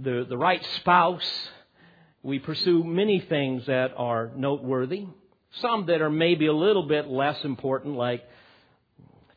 the, 0.00 0.24
the 0.28 0.36
right 0.36 0.64
spouse. 0.76 1.28
We 2.22 2.38
pursue 2.38 2.84
many 2.84 3.20
things 3.20 3.66
that 3.66 3.92
are 3.96 4.30
noteworthy. 4.36 5.06
Some 5.60 5.86
that 5.86 6.00
are 6.00 6.10
maybe 6.10 6.46
a 6.46 6.52
little 6.52 6.86
bit 6.86 7.06
less 7.08 7.42
important, 7.44 7.96
like 7.96 8.24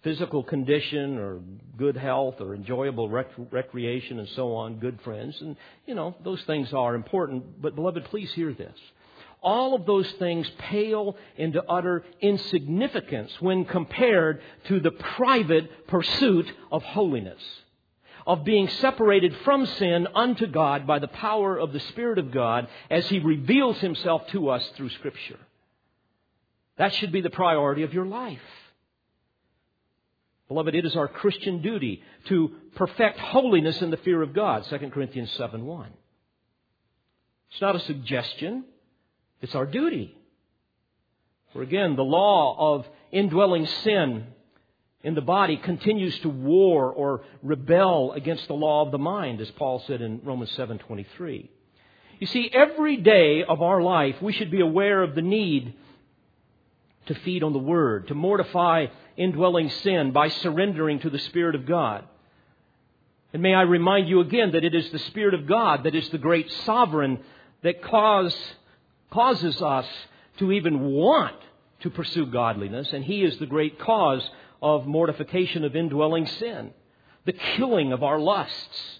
physical 0.03 0.43
condition 0.43 1.17
or 1.17 1.39
good 1.75 1.97
health 1.97 2.35
or 2.39 2.55
enjoyable 2.55 3.09
rec- 3.09 3.31
recreation 3.51 4.19
and 4.19 4.29
so 4.29 4.53
on, 4.55 4.79
good 4.79 4.99
friends. 5.01 5.35
And, 5.41 5.57
you 5.85 5.95
know, 5.95 6.15
those 6.23 6.41
things 6.43 6.71
are 6.73 6.95
important. 6.95 7.61
But, 7.61 7.75
beloved, 7.75 8.05
please 8.05 8.31
hear 8.33 8.53
this. 8.53 8.77
All 9.41 9.75
of 9.75 9.85
those 9.85 10.09
things 10.13 10.49
pale 10.57 11.15
into 11.37 11.63
utter 11.63 12.03
insignificance 12.21 13.31
when 13.39 13.65
compared 13.65 14.41
to 14.65 14.79
the 14.79 14.91
private 14.91 15.87
pursuit 15.87 16.51
of 16.71 16.83
holiness, 16.83 17.41
of 18.25 18.43
being 18.43 18.67
separated 18.67 19.35
from 19.45 19.65
sin 19.65 20.07
unto 20.15 20.47
God 20.47 20.87
by 20.87 20.99
the 20.99 21.07
power 21.07 21.57
of 21.57 21.71
the 21.71 21.79
Spirit 21.79 22.17
of 22.17 22.31
God 22.31 22.67
as 22.89 23.07
He 23.07 23.19
reveals 23.19 23.77
Himself 23.79 24.27
to 24.29 24.49
us 24.49 24.67
through 24.75 24.89
Scripture. 24.89 25.39
That 26.77 26.93
should 26.93 27.11
be 27.11 27.21
the 27.21 27.29
priority 27.29 27.83
of 27.83 27.93
your 27.93 28.05
life. 28.05 28.41
Beloved, 30.47 30.75
it 30.75 30.85
is 30.85 30.95
our 30.95 31.07
Christian 31.07 31.61
duty 31.61 32.01
to 32.25 32.51
perfect 32.75 33.19
holiness 33.19 33.81
in 33.81 33.91
the 33.91 33.97
fear 33.97 34.21
of 34.21 34.33
God, 34.33 34.63
2 34.65 34.77
Corinthians 34.89 35.31
7 35.33 35.65
1. 35.65 35.89
It's 37.51 37.61
not 37.61 37.75
a 37.75 37.79
suggestion, 37.79 38.63
it's 39.41 39.55
our 39.55 39.65
duty. 39.65 40.15
For 41.53 41.61
again, 41.61 41.95
the 41.95 42.03
law 42.03 42.75
of 42.75 42.87
indwelling 43.11 43.65
sin 43.65 44.27
in 45.03 45.15
the 45.15 45.21
body 45.21 45.57
continues 45.57 46.17
to 46.19 46.29
war 46.29 46.91
or 46.91 47.23
rebel 47.41 48.13
against 48.13 48.47
the 48.47 48.53
law 48.53 48.85
of 48.85 48.91
the 48.91 48.97
mind, 48.97 49.39
as 49.41 49.49
Paul 49.51 49.79
said 49.87 50.01
in 50.01 50.21
Romans 50.23 50.51
7:23. 50.51 51.49
You 52.19 52.27
see, 52.27 52.49
every 52.51 52.97
day 52.97 53.43
of 53.43 53.61
our 53.61 53.81
life, 53.81 54.21
we 54.21 54.33
should 54.33 54.49
be 54.49 54.61
aware 54.61 55.03
of 55.03 55.13
the 55.13 55.21
need 55.21 55.75
to 57.05 57.15
feed 57.15 57.43
on 57.43 57.53
the 57.53 57.59
Word, 57.59 58.07
to 58.07 58.15
mortify 58.15 58.87
indwelling 59.15 59.69
sin 59.69 60.11
by 60.11 60.27
surrendering 60.27 60.99
to 60.99 61.09
the 61.09 61.19
Spirit 61.19 61.55
of 61.55 61.65
God. 61.65 62.03
And 63.33 63.41
may 63.41 63.53
I 63.53 63.61
remind 63.61 64.09
you 64.09 64.19
again 64.19 64.51
that 64.51 64.63
it 64.63 64.73
is 64.73 64.89
the 64.89 64.99
Spirit 64.99 65.33
of 65.33 65.47
God 65.47 65.83
that 65.83 65.95
is 65.95 66.09
the 66.09 66.17
great 66.17 66.51
sovereign 66.65 67.19
that 67.61 67.81
cause, 67.81 68.35
causes 69.11 69.61
us 69.61 69.85
to 70.39 70.51
even 70.51 70.81
want 70.91 71.37
to 71.81 71.89
pursue 71.89 72.25
godliness, 72.25 72.89
and 72.91 73.03
He 73.03 73.23
is 73.23 73.37
the 73.37 73.45
great 73.45 73.79
cause 73.79 74.27
of 74.61 74.85
mortification 74.85 75.63
of 75.63 75.75
indwelling 75.75 76.25
sin, 76.25 76.71
the 77.25 77.33
killing 77.33 77.93
of 77.93 78.03
our 78.03 78.19
lusts. 78.19 78.99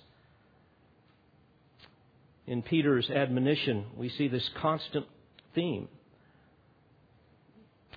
In 2.46 2.62
Peter's 2.62 3.10
admonition, 3.10 3.86
we 3.96 4.10
see 4.10 4.28
this 4.28 4.48
constant 4.56 5.06
theme. 5.54 5.90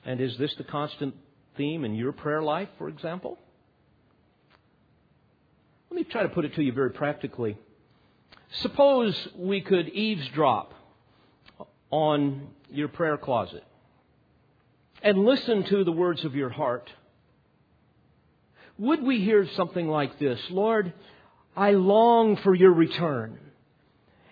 And 0.05 0.21
is 0.21 0.37
this 0.39 0.55
the 0.55 0.65
constant 0.65 1.15
theme 1.57 1.85
in 1.85 1.95
your 1.95 2.13
prayer 2.13 2.43
life, 2.43 2.69
for 2.79 2.89
example? 2.89 3.39
Let 5.91 5.97
me 5.97 6.05
try 6.05 6.23
to 6.23 6.29
put 6.29 6.45
it 6.45 6.55
to 6.55 6.63
you 6.63 6.73
very 6.73 6.91
practically. 6.91 7.59
Suppose 8.63 9.29
we 9.37 9.61
could 9.61 9.89
eavesdrop 9.89 10.75
on 11.91 12.49
your 12.71 12.89
prayer 12.89 13.17
closet 13.17 13.65
and 15.03 15.25
listen 15.25 15.65
to 15.65 15.85
the 15.85 15.93
words 15.93 16.25
of 16.25 16.35
your 16.35 16.51
heart. 16.51 16.91
Would 18.79 19.03
we 19.03 19.21
hear 19.21 19.47
something 19.57 19.89
like 19.89 20.19
this? 20.19 20.39
Lord, 20.51 20.93
I 21.57 21.73
long 21.73 22.37
for 22.37 22.55
your 22.55 22.73
return. 22.73 23.39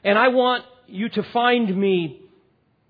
And 0.04 0.18
I 0.18 0.28
want 0.28 0.64
you 0.86 1.08
to 1.10 1.22
find 1.22 1.76
me 1.76 2.22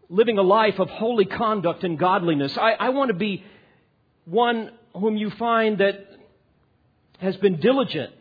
living 0.08 0.38
a 0.38 0.42
life 0.42 0.78
of 0.78 0.88
holy 0.88 1.24
conduct 1.24 1.84
and 1.84 1.98
godliness. 1.98 2.56
I, 2.56 2.72
I 2.72 2.88
want 2.90 3.08
to 3.08 3.14
be 3.14 3.44
one 4.24 4.70
whom 4.94 5.16
you 5.16 5.30
find 5.30 5.78
that 5.78 6.06
has 7.18 7.36
been 7.36 7.60
diligent 7.60 8.12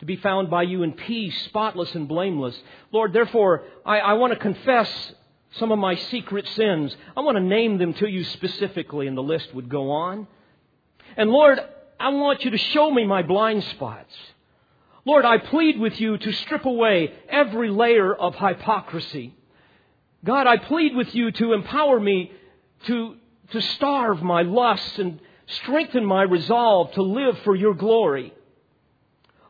to 0.00 0.04
be 0.04 0.16
found 0.16 0.50
by 0.50 0.62
you 0.62 0.82
in 0.82 0.92
peace, 0.92 1.34
spotless 1.44 1.94
and 1.94 2.06
blameless. 2.06 2.56
Lord, 2.92 3.12
therefore, 3.12 3.64
I, 3.84 3.98
I 3.98 4.12
want 4.14 4.32
to 4.32 4.38
confess 4.38 4.90
some 5.52 5.72
of 5.72 5.78
my 5.78 5.94
secret 5.94 6.46
sins. 6.48 6.94
I 7.16 7.20
want 7.20 7.36
to 7.36 7.42
name 7.42 7.78
them 7.78 7.94
to 7.94 8.08
you 8.08 8.24
specifically, 8.24 9.06
and 9.06 9.16
the 9.16 9.22
list 9.22 9.54
would 9.54 9.68
go 9.68 9.90
on. 9.90 10.26
And 11.16 11.30
Lord, 11.30 11.60
I 11.98 12.10
want 12.10 12.44
you 12.44 12.50
to 12.50 12.58
show 12.58 12.90
me 12.90 13.06
my 13.06 13.22
blind 13.22 13.64
spots. 13.64 14.14
Lord, 15.06 15.24
I 15.24 15.38
plead 15.38 15.78
with 15.78 15.98
you 16.00 16.18
to 16.18 16.32
strip 16.32 16.64
away 16.64 17.14
every 17.28 17.70
layer 17.70 18.14
of 18.14 18.34
hypocrisy. 18.34 19.34
God, 20.24 20.46
I 20.46 20.56
plead 20.56 20.94
with 20.96 21.14
you 21.14 21.30
to 21.30 21.52
empower 21.52 22.00
me 22.00 22.32
to, 22.86 23.16
to 23.52 23.62
starve 23.62 24.22
my 24.22 24.42
lusts 24.42 24.98
and 24.98 25.20
strengthen 25.46 26.04
my 26.04 26.22
resolve 26.22 26.92
to 26.92 27.02
live 27.02 27.38
for 27.44 27.54
your 27.54 27.74
glory. 27.74 28.34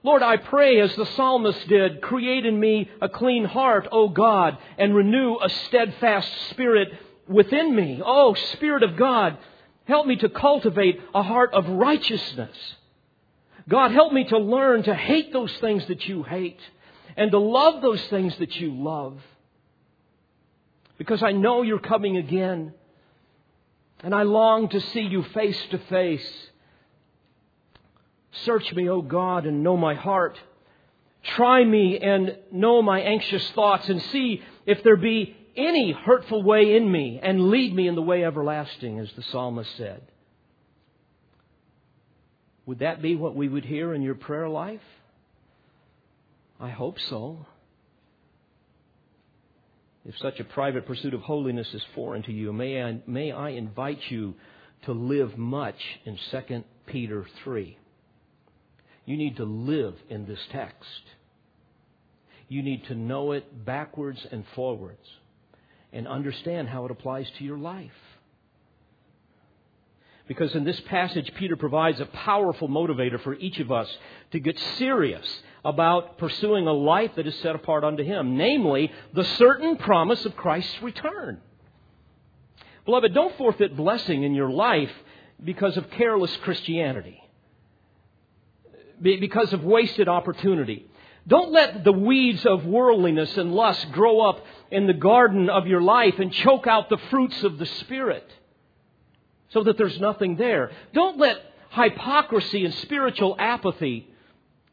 Lord, 0.06 0.22
I 0.22 0.36
pray 0.36 0.78
as 0.78 0.94
the 0.94 1.04
psalmist 1.04 1.66
did, 1.66 2.00
create 2.00 2.46
in 2.46 2.60
me 2.60 2.88
a 3.02 3.08
clean 3.08 3.44
heart, 3.44 3.88
O 3.90 4.08
God, 4.08 4.56
and 4.78 4.94
renew 4.94 5.36
a 5.42 5.48
steadfast 5.48 6.30
spirit 6.50 6.92
within 7.26 7.74
me. 7.74 8.00
Oh, 8.06 8.34
Spirit 8.52 8.84
of 8.84 8.96
God, 8.96 9.36
help 9.84 10.06
me 10.06 10.14
to 10.14 10.28
cultivate 10.28 11.00
a 11.12 11.24
heart 11.24 11.52
of 11.54 11.68
righteousness. 11.68 12.56
God, 13.68 13.90
help 13.90 14.12
me 14.12 14.22
to 14.26 14.38
learn 14.38 14.84
to 14.84 14.94
hate 14.94 15.32
those 15.32 15.52
things 15.56 15.84
that 15.88 16.06
you 16.06 16.22
hate 16.22 16.60
and 17.16 17.32
to 17.32 17.38
love 17.40 17.82
those 17.82 18.06
things 18.06 18.38
that 18.38 18.54
you 18.54 18.70
love. 18.80 19.18
Because 20.98 21.20
I 21.20 21.32
know 21.32 21.62
you're 21.62 21.80
coming 21.80 22.16
again. 22.16 22.74
And 24.04 24.14
I 24.14 24.22
long 24.22 24.68
to 24.68 24.80
see 24.80 25.00
you 25.00 25.24
face 25.34 25.60
to 25.72 25.78
face. 25.78 26.45
Search 28.44 28.72
me, 28.74 28.88
O 28.88 29.02
God, 29.02 29.46
and 29.46 29.62
know 29.62 29.76
my 29.76 29.94
heart. 29.94 30.38
Try 31.22 31.64
me 31.64 31.98
and 31.98 32.36
know 32.52 32.82
my 32.82 33.00
anxious 33.00 33.48
thoughts 33.50 33.88
and 33.88 34.00
see 34.00 34.42
if 34.64 34.82
there 34.82 34.96
be 34.96 35.36
any 35.56 35.92
hurtful 35.92 36.42
way 36.42 36.76
in 36.76 36.90
me 36.90 37.18
and 37.22 37.50
lead 37.50 37.74
me 37.74 37.88
in 37.88 37.94
the 37.94 38.02
way 38.02 38.24
everlasting, 38.24 38.98
as 38.98 39.10
the 39.16 39.22
psalmist 39.22 39.74
said. 39.76 40.02
Would 42.66 42.80
that 42.80 43.00
be 43.00 43.16
what 43.16 43.34
we 43.34 43.48
would 43.48 43.64
hear 43.64 43.94
in 43.94 44.02
your 44.02 44.14
prayer 44.14 44.48
life? 44.48 44.82
I 46.60 46.70
hope 46.70 46.98
so. 47.08 47.46
If 50.04 50.16
such 50.18 50.38
a 50.38 50.44
private 50.44 50.86
pursuit 50.86 51.14
of 51.14 51.20
holiness 51.22 51.72
is 51.74 51.82
foreign 51.94 52.22
to 52.24 52.32
you, 52.32 52.52
may 52.52 52.82
I, 52.82 52.98
may 53.06 53.32
I 53.32 53.50
invite 53.50 54.00
you 54.08 54.34
to 54.84 54.92
live 54.92 55.36
much 55.36 55.78
in 56.04 56.18
2 56.30 56.64
Peter 56.86 57.26
3. 57.42 57.76
You 59.06 59.16
need 59.16 59.36
to 59.36 59.44
live 59.44 59.94
in 60.10 60.26
this 60.26 60.40
text. 60.50 61.02
You 62.48 62.62
need 62.62 62.84
to 62.86 62.94
know 62.94 63.32
it 63.32 63.64
backwards 63.64 64.24
and 64.30 64.44
forwards 64.54 65.08
and 65.92 66.06
understand 66.06 66.68
how 66.68 66.84
it 66.84 66.90
applies 66.90 67.30
to 67.38 67.44
your 67.44 67.56
life. 67.56 67.90
Because 70.28 70.54
in 70.56 70.64
this 70.64 70.80
passage, 70.80 71.30
Peter 71.36 71.56
provides 71.56 72.00
a 72.00 72.06
powerful 72.06 72.68
motivator 72.68 73.22
for 73.22 73.34
each 73.34 73.60
of 73.60 73.70
us 73.70 73.88
to 74.32 74.40
get 74.40 74.58
serious 74.76 75.24
about 75.64 76.18
pursuing 76.18 76.66
a 76.66 76.72
life 76.72 77.12
that 77.14 77.28
is 77.28 77.34
set 77.36 77.54
apart 77.54 77.84
unto 77.84 78.02
Him, 78.02 78.36
namely, 78.36 78.90
the 79.14 79.24
certain 79.24 79.76
promise 79.76 80.24
of 80.26 80.36
Christ's 80.36 80.82
return. 80.82 81.40
Beloved, 82.84 83.14
don't 83.14 83.36
forfeit 83.36 83.76
blessing 83.76 84.24
in 84.24 84.34
your 84.34 84.50
life 84.50 84.90
because 85.42 85.76
of 85.76 85.90
careless 85.90 86.36
Christianity 86.38 87.20
because 89.00 89.52
of 89.52 89.62
wasted 89.62 90.08
opportunity. 90.08 90.86
Don't 91.28 91.50
let 91.52 91.82
the 91.82 91.92
weeds 91.92 92.46
of 92.46 92.64
worldliness 92.64 93.36
and 93.36 93.52
lust 93.52 93.90
grow 93.92 94.20
up 94.20 94.44
in 94.70 94.86
the 94.86 94.94
garden 94.94 95.50
of 95.50 95.66
your 95.66 95.80
life 95.80 96.18
and 96.18 96.32
choke 96.32 96.66
out 96.66 96.88
the 96.88 96.98
fruits 97.10 97.42
of 97.42 97.58
the 97.58 97.66
Spirit 97.66 98.30
so 99.48 99.64
that 99.64 99.76
there's 99.76 99.98
nothing 99.98 100.36
there. 100.36 100.70
Don't 100.92 101.18
let 101.18 101.38
hypocrisy 101.70 102.64
and 102.64 102.74
spiritual 102.74 103.34
apathy 103.38 104.08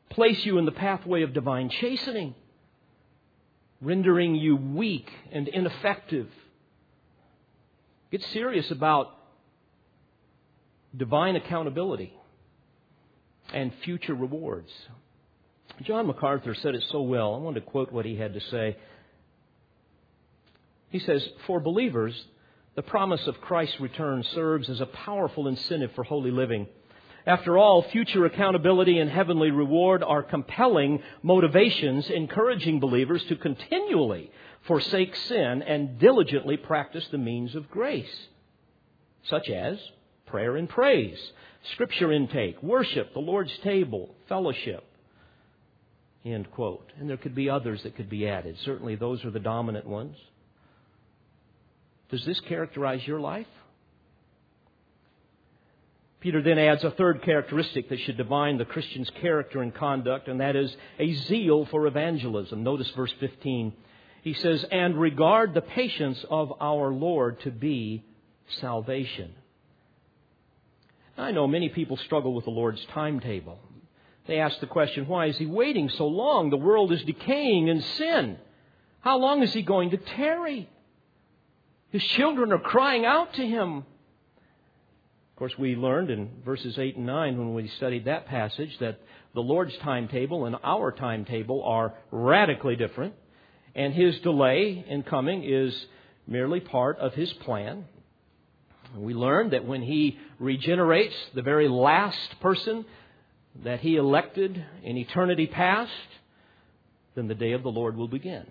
place 0.10 0.46
you 0.46 0.60
in 0.60 0.66
the 0.66 0.72
pathway 0.72 1.24
of 1.24 1.34
divine 1.34 1.70
chastening, 1.70 2.36
rendering 3.82 4.36
you 4.36 4.56
weak 4.56 5.12
and 5.32 5.48
ineffective. 5.48 6.28
Get 8.12 8.22
serious 8.26 8.70
about 8.70 9.08
divine 10.96 11.36
accountability 11.36 12.14
and 13.54 13.72
future 13.84 14.16
rewards. 14.16 14.72
John 15.84 16.08
MacArthur 16.08 16.54
said 16.56 16.76
it 16.76 16.84
so 16.92 17.02
well. 17.02 17.36
I 17.36 17.40
want 17.40 17.56
to 17.56 17.62
quote 17.62 17.92
what 17.92 18.06
he 18.06 18.16
had 18.16 18.34
to 18.34 18.42
say. 18.42 18.78
He 20.90 21.00
says, 21.00 21.28
For 21.48 21.60
believers, 21.60 22.14
the 22.76 22.84
promise 22.84 23.26
of 23.28 23.42
Christ's 23.42 23.80
return 23.80 24.24
serves 24.24 24.70
as 24.70 24.82
a 24.82 24.86
powerful 24.86 25.48
incentive 25.48 25.92
for 25.94 26.04
holy 26.04 26.32
living. 26.32 26.68
After 27.26 27.58
all, 27.58 27.84
future 27.84 28.26
accountability 28.26 29.00
and 29.00 29.10
heavenly 29.10 29.50
reward 29.50 30.04
are 30.04 30.24
compelling 30.24 31.02
motivations 31.22 32.10
encouraging 32.10 32.80
believers 32.80 33.24
to 33.26 33.36
continually 33.36 34.30
forsake 34.64 35.16
sin 35.16 35.62
and 35.62 36.00
diligently 36.00 36.58
practice 36.58 37.08
the 37.12 37.18
means 37.18 37.56
of 37.56 37.70
grace, 37.70 38.28
such 39.24 39.50
as 39.50 39.80
prayer 40.34 40.58
and 40.58 40.68
praise, 40.68 41.20
scripture 41.74 42.12
intake, 42.12 42.62
worship, 42.64 43.14
the 43.14 43.20
Lord's 43.20 43.56
table, 43.64 44.16
fellowship. 44.28 44.84
End 46.26 46.50
quote. 46.50 46.92
And 47.00 47.08
there 47.08 47.18
could 47.18 47.36
be 47.36 47.52
others 47.52 47.84
that 47.84 47.96
could 47.96 48.10
be 48.10 48.28
added. 48.28 48.58
Certainly 48.66 48.96
those 48.96 49.24
are 49.26 49.30
the 49.30 49.40
dominant 49.40 49.86
ones. 49.86 50.16
Does 52.10 52.26
this 52.26 52.40
characterize 52.50 53.06
your 53.06 53.20
life? 53.20 53.46
Peter 56.20 56.42
then 56.42 56.58
adds 56.58 56.84
a 56.84 56.90
third 56.90 57.22
characteristic 57.22 57.90
that 57.90 58.00
should 58.00 58.18
define 58.18 58.58
the 58.58 58.66
Christian's 58.66 59.12
character 59.22 59.62
and 59.62 59.76
conduct, 59.76 60.28
and 60.28 60.42
that 60.42 60.56
is 60.56 60.76
a 60.98 61.14
zeal 61.28 61.68
for 61.70 61.86
evangelism. 61.86 62.64
Notice 62.64 62.90
verse 62.96 63.14
15. 63.20 63.72
He 64.24 64.34
says, 64.34 64.66
And 64.72 65.00
regard 65.00 65.54
the 65.54 65.62
patience 65.62 66.26
of 66.28 66.54
our 66.60 66.92
Lord 66.92 67.40
to 67.42 67.52
be 67.52 68.04
salvation. 68.60 69.36
I 71.18 71.32
know 71.32 71.48
many 71.48 71.70
people 71.70 71.98
struggle 71.98 72.34
with 72.34 72.46
the 72.46 72.52
Lord's 72.52 72.84
timetable. 72.86 73.60
They 74.26 74.40
ask 74.40 74.60
the 74.60 74.68
question, 74.68 75.08
why 75.08 75.28
is 75.28 75.38
he 75.38 75.46
waiting 75.46 75.90
so 75.90 76.08
long? 76.08 76.50
The 76.50 76.58
world 76.58 76.92
is 76.92 77.04
decaying 77.04 77.68
in 77.68 77.82
sin. 77.82 78.38
How 79.02 79.18
long 79.18 79.44
is 79.44 79.54
he 79.54 79.62
going 79.62 79.92
to 79.92 79.98
tarry? 79.98 80.70
His 81.90 82.04
children 82.04 82.52
are 82.54 82.60
crying 82.60 83.06
out 83.06 83.34
to 83.34 83.46
him. 83.46 83.78
Of 83.80 85.38
course, 85.38 85.58
we 85.58 85.76
learned 85.76 86.10
in 86.10 86.30
verses 86.46 86.80
8 86.80 86.96
and 86.96 87.06
9 87.06 87.38
when 87.38 87.54
we 87.54 87.68
studied 87.68 88.06
that 88.06 88.28
passage 88.28 88.78
that 88.80 89.00
the 89.34 89.42
Lord's 89.42 89.76
timetable 89.78 90.46
and 90.46 90.56
our 90.64 90.92
timetable 90.92 91.64
are 91.64 91.94
radically 92.12 92.76
different. 92.76 93.14
And 93.76 93.94
his 93.94 94.20
delay 94.20 94.86
in 94.88 95.04
coming 95.04 95.44
is 95.44 95.86
merely 96.28 96.60
part 96.60 96.98
of 97.00 97.14
his 97.14 97.32
plan. 97.34 97.86
We 98.96 99.14
learn 99.14 99.52
that 99.52 99.66
when 99.66 99.82
he 99.82 100.20
regenerates 100.40 101.16
the 101.34 101.42
very 101.42 101.68
last 101.68 102.40
person 102.42 102.86
that 103.64 103.80
he 103.80 103.96
elected 103.96 104.64
in 104.84 104.98
eternity 104.98 105.48
past, 105.48 105.92
then 107.16 107.28
the 107.28 107.36
day 107.36 107.54
of 107.54 107.64
the 107.64 107.72
Lord 107.72 107.96
will 107.96 108.08
begin. 108.08 108.46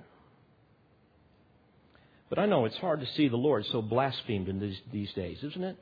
But 2.28 2.38
I 2.38 2.46
know 2.46 2.64
it's 2.64 2.76
hard 2.78 3.00
to 3.00 3.06
see 3.06 3.28
the 3.28 3.36
Lord 3.36 3.66
so 3.66 3.82
blasphemed 3.82 4.48
in 4.48 4.58
these, 4.58 4.80
these 4.90 5.12
days, 5.12 5.38
isn't 5.42 5.62
it? 5.62 5.76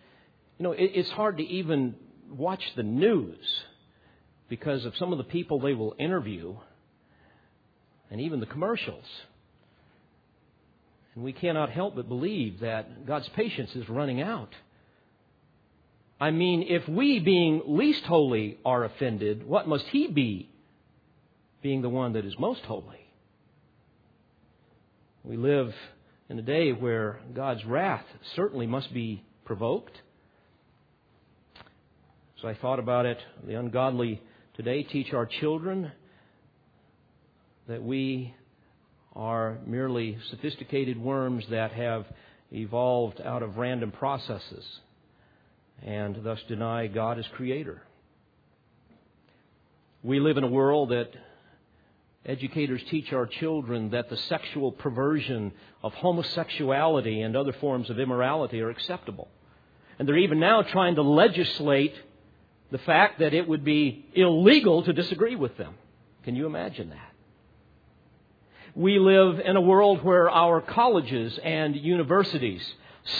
You 0.58 0.64
know, 0.64 0.72
it, 0.72 0.90
it's 0.94 1.10
hard 1.10 1.36
to 1.36 1.44
even 1.44 1.94
watch 2.28 2.62
the 2.76 2.82
news 2.82 3.38
because 4.48 4.84
of 4.84 4.96
some 4.96 5.12
of 5.12 5.18
the 5.18 5.24
people 5.24 5.60
they 5.60 5.74
will 5.74 5.94
interview 5.98 6.56
and 8.10 8.20
even 8.20 8.40
the 8.40 8.46
commercials. 8.46 9.04
And 11.20 11.24
we 11.26 11.34
cannot 11.34 11.68
help 11.68 11.96
but 11.96 12.08
believe 12.08 12.60
that 12.60 13.04
God's 13.04 13.28
patience 13.36 13.68
is 13.74 13.86
running 13.90 14.22
out. 14.22 14.54
I 16.18 16.30
mean, 16.30 16.64
if 16.66 16.88
we, 16.88 17.18
being 17.18 17.60
least 17.66 18.04
holy, 18.04 18.56
are 18.64 18.84
offended, 18.84 19.46
what 19.46 19.68
must 19.68 19.84
He 19.92 20.06
be, 20.06 20.48
being 21.60 21.82
the 21.82 21.90
one 21.90 22.14
that 22.14 22.24
is 22.24 22.32
most 22.38 22.62
holy? 22.62 23.06
We 25.22 25.36
live 25.36 25.74
in 26.30 26.38
a 26.38 26.42
day 26.42 26.72
where 26.72 27.20
God's 27.34 27.66
wrath 27.66 28.06
certainly 28.34 28.66
must 28.66 28.90
be 28.94 29.22
provoked. 29.44 30.00
As 32.38 32.46
I 32.46 32.54
thought 32.54 32.78
about 32.78 33.04
it, 33.04 33.18
the 33.46 33.56
ungodly 33.56 34.22
today 34.56 34.84
teach 34.84 35.12
our 35.12 35.26
children 35.26 35.92
that 37.68 37.82
we 37.82 38.34
are 39.20 39.58
merely 39.66 40.16
sophisticated 40.30 40.98
worms 40.98 41.44
that 41.50 41.72
have 41.72 42.06
evolved 42.50 43.20
out 43.20 43.42
of 43.42 43.58
random 43.58 43.92
processes 43.92 44.64
and 45.82 46.24
thus 46.24 46.38
deny 46.48 46.86
God 46.86 47.18
as 47.18 47.26
creator. 47.34 47.82
We 50.02 50.20
live 50.20 50.38
in 50.38 50.44
a 50.44 50.48
world 50.48 50.88
that 50.88 51.10
educators 52.24 52.80
teach 52.90 53.12
our 53.12 53.26
children 53.26 53.90
that 53.90 54.08
the 54.08 54.16
sexual 54.16 54.72
perversion 54.72 55.52
of 55.82 55.92
homosexuality 55.92 57.20
and 57.20 57.36
other 57.36 57.52
forms 57.52 57.90
of 57.90 57.98
immorality 58.00 58.62
are 58.62 58.70
acceptable. 58.70 59.28
And 59.98 60.08
they're 60.08 60.16
even 60.16 60.40
now 60.40 60.62
trying 60.62 60.94
to 60.94 61.02
legislate 61.02 61.94
the 62.70 62.78
fact 62.78 63.18
that 63.18 63.34
it 63.34 63.46
would 63.46 63.64
be 63.64 64.06
illegal 64.14 64.82
to 64.84 64.94
disagree 64.94 65.36
with 65.36 65.58
them. 65.58 65.74
Can 66.24 66.36
you 66.36 66.46
imagine 66.46 66.88
that? 66.88 67.09
We 68.74 69.00
live 69.00 69.40
in 69.40 69.56
a 69.56 69.60
world 69.60 70.04
where 70.04 70.30
our 70.30 70.60
colleges 70.60 71.36
and 71.42 71.74
universities 71.74 72.62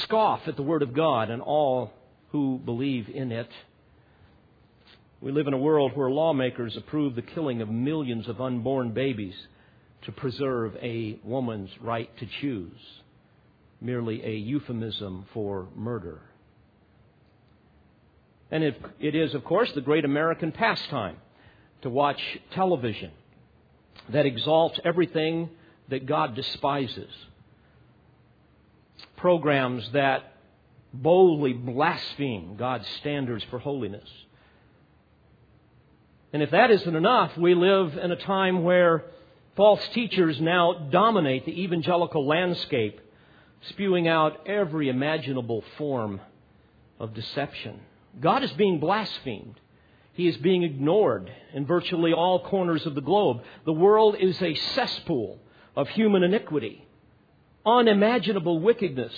scoff 0.03 0.47
at 0.47 0.55
the 0.55 0.63
Word 0.63 0.83
of 0.83 0.95
God 0.95 1.29
and 1.29 1.43
all 1.43 1.93
who 2.31 2.61
believe 2.65 3.09
in 3.09 3.33
it. 3.33 3.49
We 5.21 5.33
live 5.33 5.49
in 5.49 5.53
a 5.53 5.59
world 5.59 5.97
where 5.97 6.09
lawmakers 6.09 6.77
approve 6.77 7.17
the 7.17 7.23
killing 7.23 7.63
of 7.63 7.69
millions 7.69 8.29
of 8.29 8.41
unborn 8.41 8.93
babies 8.93 9.35
to 10.03 10.13
preserve 10.13 10.77
a 10.81 11.19
woman's 11.25 11.71
right 11.81 12.17
to 12.19 12.27
choose, 12.41 12.81
merely 13.81 14.25
a 14.25 14.37
euphemism 14.37 15.27
for 15.35 15.67
murder. 15.75 16.21
And 18.53 18.63
it, 18.63 18.81
it 19.01 19.17
is, 19.17 19.35
of 19.35 19.45
course, 19.45 19.73
the 19.73 19.81
great 19.81 20.05
American 20.05 20.53
pastime 20.53 21.17
to 21.83 21.91
watch 21.91 22.21
television 22.53 23.11
that 24.13 24.27
exalts 24.27 24.79
everything 24.85 25.51
that 25.89 26.07
God 26.07 26.35
despises. 26.35 27.11
Programs 29.17 29.89
that 29.93 30.35
boldly 30.93 31.53
blaspheme 31.53 32.57
God's 32.57 32.87
standards 33.01 33.45
for 33.51 33.59
holiness. 33.59 34.09
And 36.33 36.43
if 36.43 36.51
that 36.51 36.71
isn't 36.71 36.97
enough, 36.97 37.37
we 37.37 37.55
live 37.55 37.97
in 37.97 38.13
a 38.13 38.17
time 38.17 38.63
where 38.63 39.05
false 39.57 39.87
teachers 39.89 40.41
now 40.41 40.89
dominate 40.91 41.45
the 41.45 41.63
evangelical 41.63 42.27
landscape, 42.27 43.01
spewing 43.69 44.07
out 44.07 44.47
every 44.47 44.89
imaginable 44.89 45.65
form 45.77 46.21
of 47.01 47.15
deception. 47.15 47.81
God 48.21 48.45
is 48.45 48.53
being 48.53 48.79
blasphemed. 48.79 49.59
He 50.13 50.29
is 50.29 50.37
being 50.37 50.63
ignored 50.63 51.31
in 51.55 51.67
virtually 51.67 52.13
all 52.13 52.45
corners 52.45 52.85
of 52.87 52.95
the 52.95 53.01
globe. 53.01 53.43
The 53.65 53.73
world 53.73 54.17
is 54.19 54.41
a 54.43 54.55
cesspool 54.55 55.39
of 55.77 55.89
human 55.89 56.23
iniquity, 56.23 56.85
unimaginable 57.65 58.59
wickedness. 58.59 59.13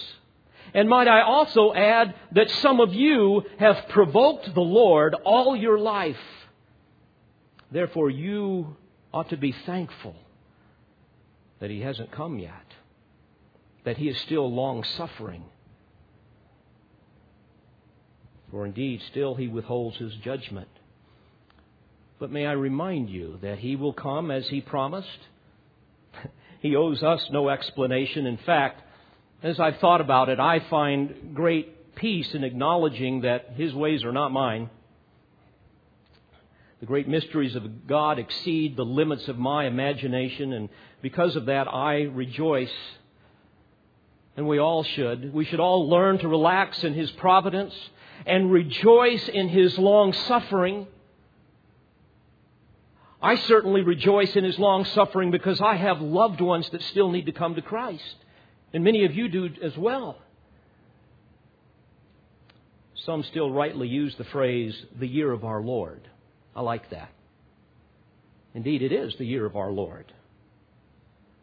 And 0.75 0.89
might 0.89 1.09
I 1.09 1.23
also 1.23 1.73
add 1.75 2.15
that 2.33 2.51
some 2.51 2.81
of 2.81 2.95
you 2.95 3.43
have 3.59 3.89
provoked 3.89 4.55
the 4.55 4.61
Lord 4.61 5.15
all 5.25 5.57
your 5.57 5.79
life. 5.79 6.17
Therefore, 7.71 8.11
you 8.11 8.77
ought 9.13 9.31
to 9.31 9.37
be 9.37 9.53
thankful 9.53 10.15
that 11.61 11.71
He 11.71 11.81
hasn't 11.81 12.11
come 12.11 12.39
yet, 12.39 12.75
that 13.85 13.97
He 13.97 14.09
is 14.09 14.19
still 14.19 14.53
long 14.53 14.85
suffering. 14.85 15.45
For 18.51 18.67
indeed, 18.67 19.01
still 19.11 19.35
He 19.35 19.49
withholds 19.49 19.97
His 19.97 20.15
judgment. 20.17 20.69
But 22.23 22.31
may 22.31 22.47
I 22.47 22.53
remind 22.53 23.11
you 23.11 23.41
that 23.43 23.59
He 23.59 23.75
will 23.75 23.93
come 23.93 24.31
as 24.31 24.47
He 24.47 24.61
promised. 24.61 25.09
he 26.61 26.77
owes 26.77 27.03
us 27.03 27.27
no 27.33 27.49
explanation. 27.49 28.27
In 28.27 28.37
fact, 28.37 28.81
as 29.43 29.59
I've 29.59 29.79
thought 29.79 30.01
about 30.01 30.29
it, 30.29 30.39
I 30.39 30.61
find 30.71 31.35
great 31.35 31.97
peace 31.97 32.33
in 32.33 32.45
acknowledging 32.45 33.23
that 33.23 33.55
His 33.57 33.75
ways 33.75 34.05
are 34.05 34.13
not 34.13 34.31
mine. 34.31 34.71
The 36.79 36.87
great 36.87 37.09
mysteries 37.09 37.57
of 37.57 37.89
God 37.89 38.21
exceed 38.21 38.77
the 38.77 38.85
limits 38.85 39.27
of 39.27 39.37
my 39.37 39.65
imagination, 39.65 40.53
and 40.53 40.69
because 41.01 41.35
of 41.35 41.47
that, 41.47 41.67
I 41.67 42.03
rejoice. 42.03 42.71
And 44.37 44.47
we 44.47 44.61
all 44.61 44.85
should. 44.85 45.35
We 45.35 45.45
should 45.45 45.59
all 45.59 45.91
learn 45.91 46.19
to 46.19 46.29
relax 46.29 46.85
in 46.85 46.95
His 46.95 47.11
providence 47.11 47.75
and 48.27 48.53
rejoice 48.53 49.29
in 49.29 49.49
His 49.49 49.77
long 49.77 50.13
suffering 50.13 50.87
I 53.23 53.37
certainly 53.37 53.83
rejoice 53.83 54.35
in 54.35 54.43
his 54.43 54.59
long 54.59 54.85
suffering 54.85 55.31
because 55.31 55.61
I 55.61 55.77
have 55.77 56.01
loved 56.01 56.41
ones 56.41 56.69
that 56.71 56.83
still 56.83 57.11
need 57.11 57.27
to 57.27 57.33
come 57.33 57.55
to 57.55 57.63
Christ. 57.63 58.17
And 58.73 58.83
many 58.83 59.05
of 59.05 59.15
you 59.15 59.29
do 59.29 59.49
as 59.63 59.77
well. 59.79 60.19
Some 62.95 63.23
still 63.25 63.51
rightly 63.51 63.87
use 63.87 64.15
the 64.17 64.25
phrase, 64.25 64.75
the 64.99 65.07
year 65.07 65.31
of 65.31 65.45
our 65.45 65.61
Lord. 65.61 66.09
I 66.55 66.63
like 66.63 66.91
that. 66.91 67.11
Indeed, 68.55 68.83
it 68.83 68.93
is 68.93 69.15
the 69.17 69.25
year 69.25 69.47
of 69.47 69.57
our 69.57 69.71
Lord. 69.71 70.13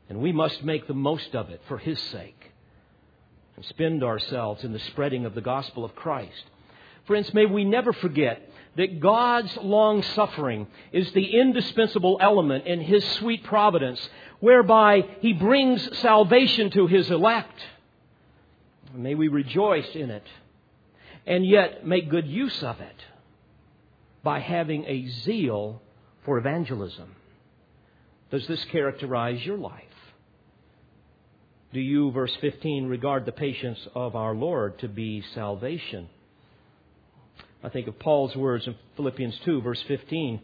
And 0.10 0.20
we 0.20 0.32
must 0.32 0.64
make 0.64 0.88
the 0.88 0.94
most 0.94 1.34
of 1.36 1.50
it 1.50 1.62
for 1.68 1.78
His 1.78 2.00
sake 2.00 2.52
and 3.56 3.66
spend 3.66 4.04
ourselves 4.04 4.64
in 4.64 4.74
the 4.74 4.80
spreading 4.80 5.26
of 5.26 5.36
the 5.36 5.42
gospel 5.42 5.86
of 5.86 5.96
Christ. 5.96 6.44
Friends, 7.06 7.34
may 7.34 7.46
we 7.46 7.64
never 7.64 7.94
forget 7.94 8.49
that 8.80 9.02
God's 9.02 9.58
long 9.58 10.02
suffering 10.02 10.66
is 10.94 11.12
the 11.12 11.38
indispensable 11.38 12.18
element 12.22 12.66
in 12.66 12.80
His 12.80 13.04
sweet 13.16 13.44
providence, 13.44 14.00
whereby 14.40 15.04
He 15.20 15.34
brings 15.34 15.98
salvation 16.00 16.72
to 16.72 16.88
His 16.88 17.12
elect. 17.12 17.60
May 18.94 19.16
we 19.16 19.28
rejoice 19.28 19.94
in 19.96 20.10
it 20.10 20.24
and 21.28 21.46
yet 21.46 21.86
make 21.86 22.10
good 22.10 22.26
use 22.26 22.64
of 22.64 22.80
it 22.80 22.96
by 24.24 24.40
having 24.40 24.86
a 24.86 25.10
zeal 25.10 25.82
for 26.24 26.38
evangelism. 26.38 27.18
Does 28.32 28.48
this 28.48 28.64
characterize 28.72 29.46
your 29.46 29.58
life? 29.58 29.84
Do 31.74 31.82
you, 31.82 32.12
verse 32.12 32.36
15, 32.40 32.86
regard 32.86 33.26
the 33.26 33.34
patience 33.34 33.80
of 33.94 34.16
our 34.16 34.34
Lord 34.34 34.80
to 34.80 34.88
be 34.88 35.22
salvation? 35.36 36.08
I 37.64 37.70
think 37.70 37.88
of 37.88 37.99
Paul's 37.99 38.36
words 38.36 38.66
in 38.68 38.76
Philippians 38.95 39.38
2, 39.43 39.62
verse 39.62 39.82
15, 39.88 40.39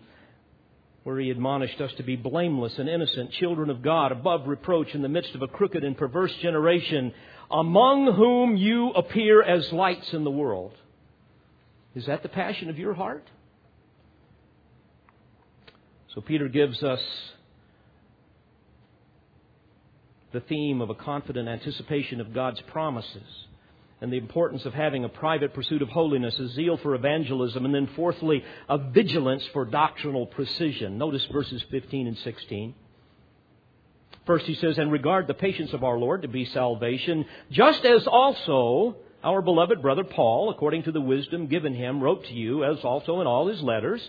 where 1.03 1.19
he 1.19 1.29
admonished 1.29 1.79
us 1.79 1.91
to 1.93 2.03
be 2.03 2.15
blameless 2.15 2.77
and 2.77 2.89
innocent, 2.89 3.31
children 3.31 3.69
of 3.69 3.81
God, 3.81 4.11
above 4.11 4.47
reproach 4.47 4.93
in 4.93 5.01
the 5.01 5.07
midst 5.07 5.33
of 5.33 5.41
a 5.41 5.47
crooked 5.47 5.83
and 5.83 5.97
perverse 5.97 6.33
generation, 6.41 7.13
among 7.49 8.13
whom 8.13 8.57
you 8.57 8.89
appear 8.89 9.41
as 9.41 9.71
lights 9.71 10.11
in 10.13 10.23
the 10.23 10.31
world. 10.31 10.73
Is 11.95 12.05
that 12.07 12.21
the 12.21 12.29
passion 12.29 12.69
of 12.69 12.77
your 12.77 12.93
heart? 12.93 13.25
So 16.13 16.21
Peter 16.21 16.49
gives 16.49 16.83
us 16.83 17.01
the 20.33 20.41
theme 20.41 20.81
of 20.81 20.89
a 20.89 20.95
confident 20.95 21.47
anticipation 21.47 22.19
of 22.19 22.33
God's 22.33 22.59
promises 22.61 23.47
and 24.01 24.11
the 24.11 24.17
importance 24.17 24.65
of 24.65 24.73
having 24.73 25.03
a 25.03 25.09
private 25.09 25.53
pursuit 25.53 25.81
of 25.81 25.89
holiness, 25.89 26.37
a 26.37 26.49
zeal 26.49 26.77
for 26.77 26.95
evangelism, 26.95 27.65
and 27.65 27.73
then 27.73 27.87
fourthly, 27.95 28.43
a 28.67 28.77
vigilance 28.77 29.45
for 29.53 29.65
doctrinal 29.65 30.25
precision. 30.25 30.97
Notice 30.97 31.25
verses 31.31 31.63
15 31.71 32.07
and 32.07 32.17
16. 32.17 32.75
First, 34.25 34.45
he 34.45 34.55
says, 34.55 34.77
and 34.77 34.91
regard 34.91 35.27
the 35.27 35.33
patience 35.33 35.71
of 35.73 35.83
our 35.83 35.97
Lord 35.97 36.23
to 36.23 36.27
be 36.27 36.45
salvation, 36.45 37.25
just 37.51 37.85
as 37.85 38.07
also 38.07 38.97
our 39.23 39.41
beloved 39.41 39.81
brother 39.81 40.03
Paul, 40.03 40.49
according 40.49 40.83
to 40.83 40.91
the 40.91 41.01
wisdom 41.01 41.47
given 41.47 41.73
him, 41.73 42.01
wrote 42.01 42.25
to 42.25 42.33
you, 42.33 42.63
as 42.63 42.83
also 42.83 43.21
in 43.21 43.27
all 43.27 43.47
his 43.47 43.61
letters, 43.61 44.01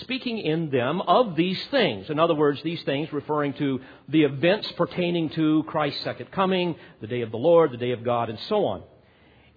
speaking 0.00 0.38
in 0.38 0.70
them 0.70 1.00
of 1.00 1.36
these 1.36 1.62
things. 1.66 2.08
In 2.08 2.18
other 2.18 2.34
words, 2.34 2.60
these 2.62 2.82
things 2.82 3.12
referring 3.12 3.52
to 3.54 3.80
the 4.08 4.22
events 4.22 4.70
pertaining 4.72 5.30
to 5.30 5.64
Christ's 5.64 6.02
second 6.02 6.30
coming, 6.32 6.76
the 7.00 7.06
day 7.06 7.20
of 7.20 7.30
the 7.30 7.36
Lord, 7.36 7.72
the 7.72 7.76
day 7.76 7.92
of 7.92 8.02
God, 8.02 8.30
and 8.30 8.38
so 8.48 8.64
on. 8.64 8.82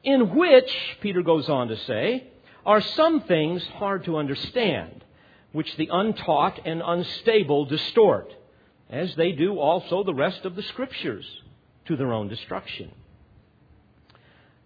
In 0.08 0.38
which, 0.38 0.72
Peter 1.02 1.22
goes 1.22 1.50
on 1.50 1.68
to 1.68 1.76
say, 1.76 2.30
are 2.66 2.80
some 2.80 3.24
things 3.24 3.62
hard 3.76 4.06
to 4.06 4.16
understand, 4.16 5.04
which 5.52 5.76
the 5.76 5.90
untaught 5.92 6.66
and 6.66 6.82
unstable 6.82 7.66
distort 7.66 8.34
as 8.90 9.14
they 9.16 9.34
do 9.34 9.60
also 9.60 10.06
the 10.06 10.14
rest 10.14 10.46
of 10.46 10.56
the 10.56 10.64
Scriptures, 10.64 11.26
to 11.88 11.98
their 11.98 12.14
own 12.14 12.30
destruction. 12.30 12.90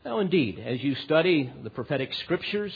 Now, 0.06 0.20
indeed, 0.20 0.60
as 0.60 0.84
you 0.84 0.94
study 0.94 1.52
the 1.64 1.72
prophetic 1.72 2.14
Scriptures, 2.14 2.74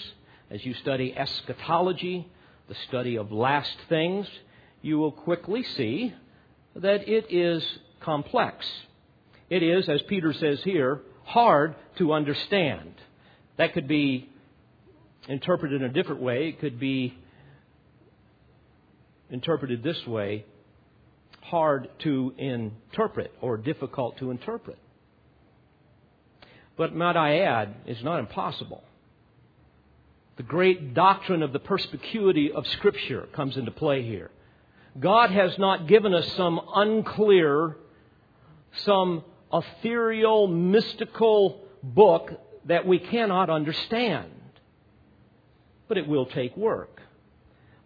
as 0.50 0.66
you 0.66 0.74
study 0.74 1.16
eschatology, 1.16 2.28
the 2.68 2.76
study 2.88 3.16
of 3.16 3.32
last 3.32 3.78
things, 3.90 4.28
you 4.82 4.98
will 4.98 5.12
quickly 5.12 5.62
see 5.62 6.16
that 6.76 7.08
it 7.08 7.28
is 7.30 7.64
complex. 8.00 8.66
It 9.52 9.62
is, 9.62 9.88
as 9.88 10.02
Peter 10.02 10.34
says 10.34 10.64
here, 10.64 11.04
hard 11.26 11.76
to 11.98 12.14
understand. 12.14 12.94
That 13.58 13.74
could 13.74 13.88
be 13.88 14.30
interpreted 15.28 15.82
in 15.82 15.90
a 15.90 15.94
different 15.94 16.22
way. 16.22 16.50
It 16.50 16.60
could 16.60 16.80
be 16.80 17.18
interpreted 19.30 19.84
this 19.84 20.06
way 20.06 20.46
hard 21.42 21.90
to 22.00 22.34
interpret 22.38 23.32
or 23.42 23.58
difficult 23.58 24.18
to 24.18 24.32
interpret. 24.32 24.78
But 26.78 26.96
might 26.96 27.16
I 27.16 27.40
add, 27.40 27.76
it's 27.86 28.04
not 28.04 28.20
impossible. 28.20 28.84
The 30.38 30.44
great 30.44 30.94
doctrine 30.94 31.44
of 31.44 31.54
the 31.54 31.60
perspicuity 31.60 32.52
of 32.52 32.68
Scripture 32.68 33.28
comes 33.34 33.56
into 33.56 33.72
play 33.72 34.04
here. 34.04 34.32
God 35.00 35.32
has 35.32 35.58
not 35.58 35.88
given 35.88 36.14
us 36.14 36.30
some 36.34 36.60
unclear, 36.74 37.78
some 38.84 39.24
ethereal, 39.56 40.48
mystical 40.48 41.62
book 41.82 42.32
that 42.66 42.86
we 42.86 43.00
cannot 43.00 43.50
understand. 43.50 44.32
But 45.88 45.98
it 45.98 46.08
will 46.08 46.26
take 46.26 46.58
work. 46.58 47.02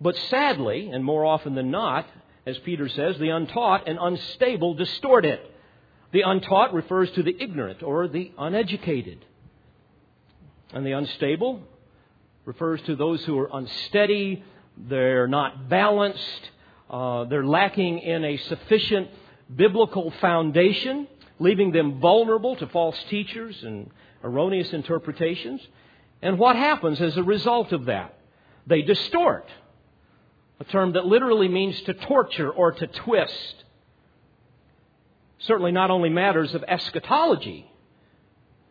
But 0.02 0.16
sadly, 0.30 0.90
and 0.92 1.04
more 1.04 1.26
often 1.26 1.56
than 1.56 1.72
not, 1.72 2.08
as 2.46 2.58
Peter 2.60 2.88
says, 2.88 3.18
the 3.18 3.30
untaught 3.30 3.88
and 3.88 4.00
unstable 4.02 4.74
distort 4.74 5.26
it. 5.26 5.40
The 6.12 6.22
untaught 6.22 6.74
refers 6.74 7.12
to 7.12 7.24
the 7.24 7.36
ignorant 7.40 7.84
or 7.84 8.08
the 8.08 8.32
uneducated. 8.38 9.26
And 10.74 10.86
the 10.86 10.94
unstable 10.94 11.62
refers 12.46 12.82
to 12.84 12.96
those 12.96 13.24
who 13.26 13.38
are 13.38 13.50
unsteady, 13.52 14.44
they're 14.78 15.28
not 15.28 15.70
balanced, 15.70 16.52
uh, 16.90 17.26
they're 17.26 17.46
lacking 17.46 18.00
in 18.00 18.24
a 18.24 18.38
sufficient 18.38 19.10
biblical 19.54 20.12
foundation, 20.22 21.08
leaving 21.40 21.72
them 21.72 22.00
vulnerable 22.00 22.56
to 22.58 22.68
false 22.68 22.98
teachers 23.10 23.64
and 23.64 23.90
erroneous 24.24 24.72
interpretations. 24.74 25.62
And 26.22 26.38
what 26.38 26.56
happens 26.56 27.00
as 27.02 27.16
a 27.18 27.24
result 27.24 27.72
of 27.72 27.86
that? 27.86 28.18
They 28.68 28.82
distort 28.82 29.50
a 30.60 30.66
term 30.66 30.94
that 30.94 31.06
literally 31.06 31.48
means 31.48 31.82
to 31.84 31.94
torture 31.94 32.52
or 32.52 32.74
to 32.74 32.88
twist. 32.88 33.64
Certainly 35.40 35.72
not 35.72 35.90
only 35.90 36.10
matters 36.10 36.54
of 36.54 36.64
eschatology, 36.68 37.72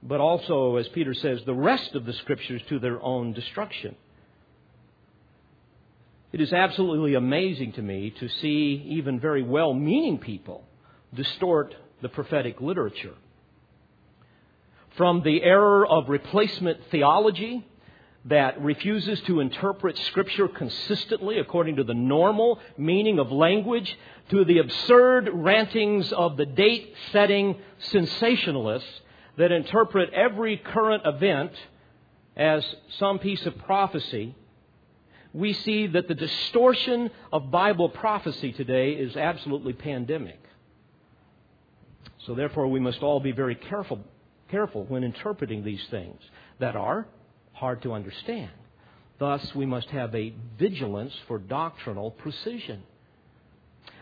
but 0.02 0.20
also, 0.20 0.76
as 0.76 0.86
Peter 0.88 1.14
says, 1.14 1.40
the 1.44 1.54
rest 1.54 1.94
of 1.94 2.04
the 2.04 2.12
scriptures 2.12 2.62
to 2.68 2.78
their 2.78 3.02
own 3.02 3.32
destruction. 3.32 3.96
It 6.30 6.42
is 6.42 6.52
absolutely 6.52 7.14
amazing 7.14 7.72
to 7.72 7.82
me 7.82 8.10
to 8.20 8.28
see 8.28 8.84
even 8.86 9.18
very 9.18 9.42
well 9.42 9.72
meaning 9.72 10.18
people 10.18 10.64
distort 11.14 11.74
the 12.02 12.08
prophetic 12.08 12.60
literature. 12.60 13.14
From 14.96 15.22
the 15.22 15.42
error 15.42 15.86
of 15.86 16.08
replacement 16.08 16.78
theology 16.90 17.64
that 18.24 18.60
refuses 18.60 19.20
to 19.22 19.40
interpret 19.40 19.96
Scripture 19.98 20.48
consistently 20.48 21.38
according 21.38 21.76
to 21.76 21.84
the 21.84 21.94
normal 21.94 22.58
meaning 22.76 23.18
of 23.18 23.30
language, 23.30 23.96
to 24.30 24.44
the 24.44 24.58
absurd 24.58 25.30
rantings 25.32 26.12
of 26.12 26.36
the 26.36 26.46
date 26.46 26.94
setting 27.12 27.56
sensationalists 27.92 29.00
that 29.36 29.52
interpret 29.52 30.12
every 30.12 30.56
current 30.56 31.04
event 31.06 31.52
as 32.36 32.64
some 32.98 33.18
piece 33.18 33.44
of 33.46 33.56
prophecy, 33.58 34.34
we 35.32 35.52
see 35.52 35.86
that 35.86 36.08
the 36.08 36.14
distortion 36.14 37.10
of 37.32 37.50
Bible 37.50 37.88
prophecy 37.88 38.52
today 38.52 38.92
is 38.92 39.16
absolutely 39.16 39.72
pandemic. 39.72 40.40
So 42.28 42.34
therefore 42.34 42.68
we 42.68 42.78
must 42.78 43.02
all 43.02 43.20
be 43.20 43.32
very 43.32 43.54
careful 43.54 44.00
careful 44.50 44.84
when 44.84 45.02
interpreting 45.02 45.64
these 45.64 45.82
things 45.90 46.20
that 46.58 46.76
are 46.76 47.06
hard 47.52 47.82
to 47.82 47.92
understand. 47.92 48.50
Thus, 49.18 49.54
we 49.54 49.66
must 49.66 49.88
have 49.88 50.14
a 50.14 50.32
vigilance 50.58 51.12
for 51.26 51.38
doctrinal 51.38 52.10
precision. 52.10 52.82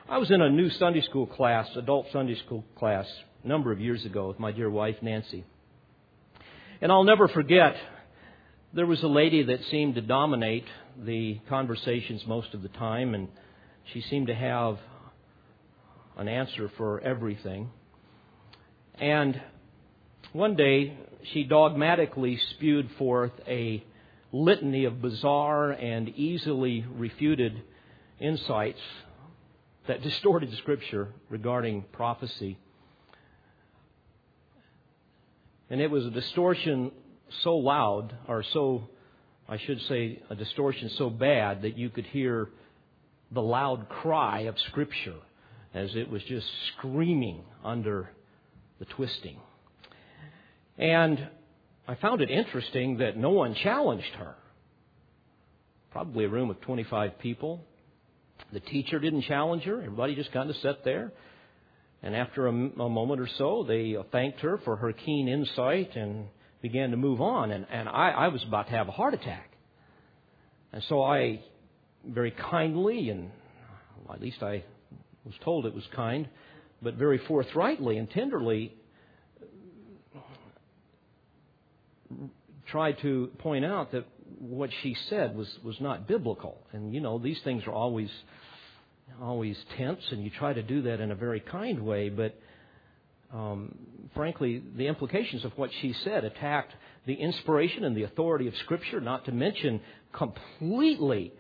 I 0.09 0.19
was 0.19 0.31
in 0.31 0.41
a 0.41 0.51
new 0.51 0.71
Sunday 0.71 1.03
school 1.03 1.27
class, 1.27 1.69
adult 1.77 2.07
Sunday 2.13 2.37
school 2.45 2.65
class, 2.77 3.07
a 3.45 3.49
number 3.49 3.73
of 3.73 3.81
years 3.81 4.05
ago 4.05 4.29
with 4.29 4.39
my 4.39 4.53
dear 4.53 4.71
wife, 4.71 4.97
Nancy. 5.03 5.45
And 6.81 6.93
I'll 6.93 7.05
never 7.05 7.29
forget, 7.29 7.77
there 8.73 8.87
was 8.87 9.03
a 9.03 9.09
lady 9.09 9.45
that 9.45 9.65
seemed 9.71 9.95
to 9.95 10.01
dominate 10.01 10.67
the 10.99 11.41
conversations 11.49 12.23
most 12.27 12.55
of 12.55 12.63
the 12.63 12.69
time, 12.69 13.15
and 13.15 13.29
she 13.93 14.01
seemed 14.03 14.27
to 14.27 14.35
have 14.35 14.79
an 16.17 16.29
answer 16.29 16.71
for 16.77 17.01
everything. 17.01 17.71
And 18.99 19.41
one 20.33 20.57
day, 20.57 20.97
she 21.33 21.45
dogmatically 21.45 22.39
spewed 22.51 22.91
forth 22.93 23.33
a 23.47 23.85
litany 24.33 24.85
of 24.85 25.03
bizarre 25.03 25.73
and 25.73 26.09
easily 26.11 26.85
refuted 26.97 27.63
insights 28.21 28.81
that 29.87 30.03
distorted 30.03 30.53
Scripture 30.59 31.09
regarding 31.29 31.83
prophecy. 31.93 32.59
And 35.69 35.81
it 35.81 35.91
was 35.91 36.07
a 36.07 36.11
distortion 36.11 36.93
so 37.43 37.57
loud, 37.57 38.15
or 38.29 38.43
so, 38.43 38.89
I 39.49 39.59
should 39.59 39.81
say, 39.83 40.23
a 40.31 40.35
distortion 40.35 40.91
so 40.91 41.11
bad 41.11 41.63
that 41.63 41.77
you 41.77 41.91
could 41.91 42.07
hear 42.07 42.49
the 43.31 43.43
loud 43.43 43.89
cry 43.89 44.43
of 44.43 44.59
Scripture 44.61 45.17
as 45.75 45.95
it 45.97 46.09
was 46.09 46.23
just 46.23 46.47
screaming 46.69 47.43
under 47.65 48.11
the 48.79 48.85
twisting. 48.85 49.39
And 50.79 51.29
I 51.89 51.95
found 51.95 52.21
it 52.21 52.31
interesting 52.31 52.99
that 52.99 53.17
no 53.17 53.31
one 53.31 53.55
challenged 53.55 54.15
her. 54.19 54.35
Probably 55.93 56.25
a 56.25 56.29
room 56.29 56.51
of 56.51 56.61
25 56.61 57.19
people. 57.19 57.65
The 58.53 58.61
teacher 58.61 58.99
didn't 58.99 59.23
challenge 59.23 59.63
her. 59.63 59.79
Everybody 59.83 60.15
just 60.15 60.33
kind 60.33 60.51
of 60.51 60.57
sat 60.57 60.85
there. 60.85 61.13
And 62.03 62.15
after 62.15 62.47
a, 62.47 62.51
a 62.51 62.89
moment 62.89 63.21
or 63.21 63.29
so, 63.39 63.65
they 63.67 63.97
thanked 64.13 64.41
her 64.41 64.59
for 64.65 64.77
her 64.77 64.93
keen 64.93 65.29
insight 65.29 65.97
and 65.97 66.27
began 66.61 66.91
to 66.91 66.97
move 66.97 67.21
on. 67.21 67.51
And, 67.51 67.67
and 67.71 67.89
I, 67.89 68.11
I 68.11 68.29
was 68.29 68.43
about 68.47 68.67
to 68.67 68.73
have 68.73 68.89
a 68.89 68.93
heart 68.93 69.15
attack. 69.15 69.51
And 70.73 70.83
so 70.89 71.03
I 71.03 71.41
very 72.07 72.31
kindly, 72.31 73.11
and 73.11 73.31
at 74.13 74.21
least 74.21 74.43
I 74.43 74.65
was 75.25 75.35
told 75.43 75.67
it 75.67 75.75
was 75.75 75.85
kind, 75.95 76.29
but 76.83 76.95
very 76.95 77.19
forthrightly 77.19 77.99
and 77.99 78.11
tenderly 78.11 78.75
tried 82.69 82.99
to 83.01 83.31
point 83.39 83.65
out 83.65 83.93
that 83.93 84.05
what 84.39 84.71
she 84.83 84.97
said 85.09 85.37
was, 85.37 85.49
was 85.65 85.81
not 85.81 86.07
biblical. 86.07 86.59
And, 86.73 86.95
you 86.95 87.01
know, 87.01 87.19
these 87.19 87.41
things 87.45 87.63
are 87.67 87.73
always, 87.73 88.11
always 89.21 89.57
tense, 89.77 90.01
and 90.11 90.23
you 90.23 90.31
try 90.31 90.53
to 90.53 90.63
do 90.63 90.83
that 90.83 91.01
in 91.01 91.11
a 91.11 91.15
very 91.15 91.41
kind 91.41 91.85
way, 91.85 92.09
but 92.09 92.39
um, 93.33 93.75
frankly, 94.15 94.63
the 94.77 94.87
implications 94.87 95.45
of 95.45 95.53
what 95.57 95.71
she 95.81 95.95
said 96.05 96.25
attacked 96.25 96.73
the 97.07 97.15
inspiration 97.15 97.85
and 97.85 97.97
the 97.97 98.03
authority 98.03 98.49
of 98.49 98.55
Scripture, 98.65 99.01
not 99.01 99.25
to 99.27 99.33
mention 99.33 99.81
completely 100.13 101.33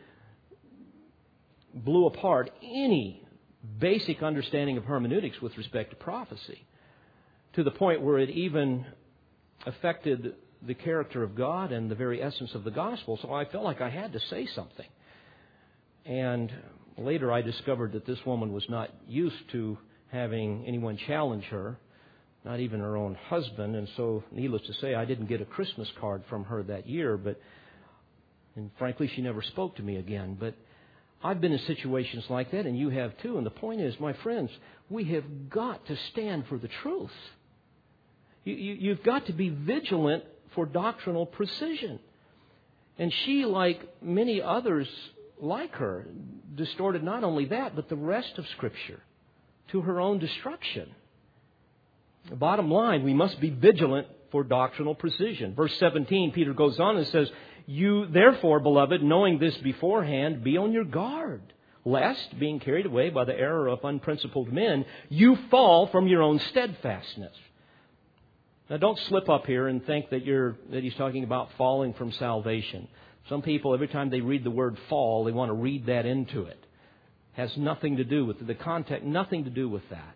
blew 1.74 2.07
apart 2.07 2.51
any 2.62 3.26
basic 3.78 4.22
understanding 4.22 4.76
of 4.76 4.84
hermeneutics 4.84 5.40
with 5.40 5.56
respect 5.56 5.90
to 5.90 5.96
prophecy, 5.96 6.64
to 7.54 7.62
the 7.62 7.70
point 7.70 8.02
where 8.02 8.18
it 8.18 8.30
even 8.30 8.86
affected 9.66 10.34
the 10.66 10.74
character 10.74 11.22
of 11.22 11.34
God 11.34 11.72
and 11.72 11.90
the 11.90 11.94
very 11.94 12.22
essence 12.22 12.54
of 12.54 12.64
the 12.64 12.70
gospel. 12.70 13.18
So 13.20 13.32
I 13.32 13.44
felt 13.44 13.64
like 13.64 13.80
I 13.80 13.90
had 13.90 14.12
to 14.12 14.20
say 14.30 14.46
something. 14.54 14.86
And 16.04 16.52
later 16.96 17.32
I 17.32 17.42
discovered 17.42 17.92
that 17.92 18.06
this 18.06 18.18
woman 18.24 18.52
was 18.52 18.64
not 18.68 18.90
used 19.06 19.50
to 19.52 19.76
having 20.10 20.64
anyone 20.66 20.98
challenge 21.06 21.44
her, 21.44 21.76
not 22.44 22.60
even 22.60 22.80
her 22.80 22.96
own 22.96 23.16
husband. 23.28 23.74
And 23.74 23.88
so, 23.96 24.22
needless 24.30 24.62
to 24.66 24.74
say, 24.74 24.94
I 24.94 25.04
didn't 25.04 25.26
get 25.26 25.40
a 25.40 25.44
Christmas 25.44 25.88
card 26.00 26.22
from 26.28 26.44
her 26.44 26.62
that 26.64 26.88
year, 26.88 27.16
but, 27.16 27.40
and 28.54 28.70
frankly, 28.78 29.10
she 29.14 29.20
never 29.20 29.42
spoke 29.42 29.76
to 29.76 29.82
me 29.82 29.96
again. 29.96 30.36
But 30.38 30.54
I've 31.22 31.40
been 31.40 31.52
in 31.52 31.58
situations 31.60 32.24
like 32.28 32.50
that, 32.52 32.66
and 32.66 32.78
you 32.78 32.90
have 32.90 33.16
too. 33.18 33.38
And 33.38 33.46
the 33.46 33.50
point 33.50 33.80
is, 33.80 33.98
my 33.98 34.12
friends, 34.14 34.50
we 34.90 35.04
have 35.04 35.50
got 35.50 35.86
to 35.86 35.96
stand 36.12 36.46
for 36.48 36.58
the 36.58 36.68
truth. 36.82 37.10
You, 38.44 38.54
you, 38.54 38.74
you've 38.74 39.02
got 39.02 39.26
to 39.26 39.32
be 39.32 39.48
vigilant 39.48 40.24
for 40.54 40.66
doctrinal 40.66 41.26
precision. 41.26 41.98
And 42.98 43.12
she, 43.24 43.44
like 43.44 43.80
many 44.02 44.40
others 44.40 44.88
like 45.40 45.74
her, 45.74 46.06
distorted 46.54 47.02
not 47.02 47.24
only 47.24 47.46
that, 47.46 47.74
but 47.74 47.88
the 47.88 47.96
rest 47.96 48.38
of 48.38 48.46
Scripture 48.48 49.02
to 49.72 49.80
her 49.82 50.00
own 50.00 50.18
destruction. 50.18 50.90
Bottom 52.32 52.70
line, 52.70 53.04
we 53.04 53.14
must 53.14 53.40
be 53.40 53.50
vigilant 53.50 54.06
for 54.31 54.45
doctrinal 54.45 54.95
precision. 54.95 55.55
Verse 55.55 55.77
17, 55.79 56.33
Peter 56.33 56.53
goes 56.53 56.79
on 56.81 56.97
and 56.97 57.07
says, 57.09 57.31
You 57.66 58.07
therefore, 58.07 58.61
beloved, 58.61 59.03
knowing 59.03 59.39
this 59.39 59.57
beforehand, 59.59 60.45
be 60.45 60.57
on 60.57 60.72
your 60.72 60.85
guard, 60.85 61.53
lest, 61.85 62.39
being 62.39 62.61
carried 62.61 62.87
away 62.87 63.11
by 63.11 63.24
the 63.24 63.39
error 63.39 63.68
of 63.68 63.85
unprincipled 63.85 64.53
men, 64.53 64.85
you 65.09 65.37
fall 65.51 65.87
from 65.89 66.09
your 66.09 66.22
own 66.22 66.39
steadfastness. 66.39 67.35
Now 68.68 68.79
don't 68.79 68.99
slip 68.99 69.29
up 69.29 69.47
here 69.47 69.68
and 69.68 69.85
think 69.87 70.11
that 70.11 70.24
you're 70.24 70.57
that 70.70 70.83
he's 70.83 70.95
talking 70.95 71.22
about 71.22 71.51
falling 71.57 71.95
from 71.95 72.11
salvation. 72.12 72.89
Some 73.29 73.43
people 73.43 73.74
every 73.74 73.89
time 73.89 74.11
they 74.11 74.20
read 74.20 74.45
the 74.45 74.51
word 74.51 74.77
fall, 74.89 75.24
they 75.24 75.33
want 75.33 75.51
to 75.51 75.55
read 75.55 75.87
that 75.87 76.05
into 76.05 76.43
it. 76.43 76.59
it 76.59 76.66
Has 77.35 77.57
nothing 77.57 77.99
to 77.99 78.05
do 78.05 78.24
with 78.24 78.45
the 78.45 78.55
context, 78.55 79.07
nothing 79.07 79.45
to 79.45 79.51
do 79.51 79.68
with 79.68 79.89
that. 79.91 80.15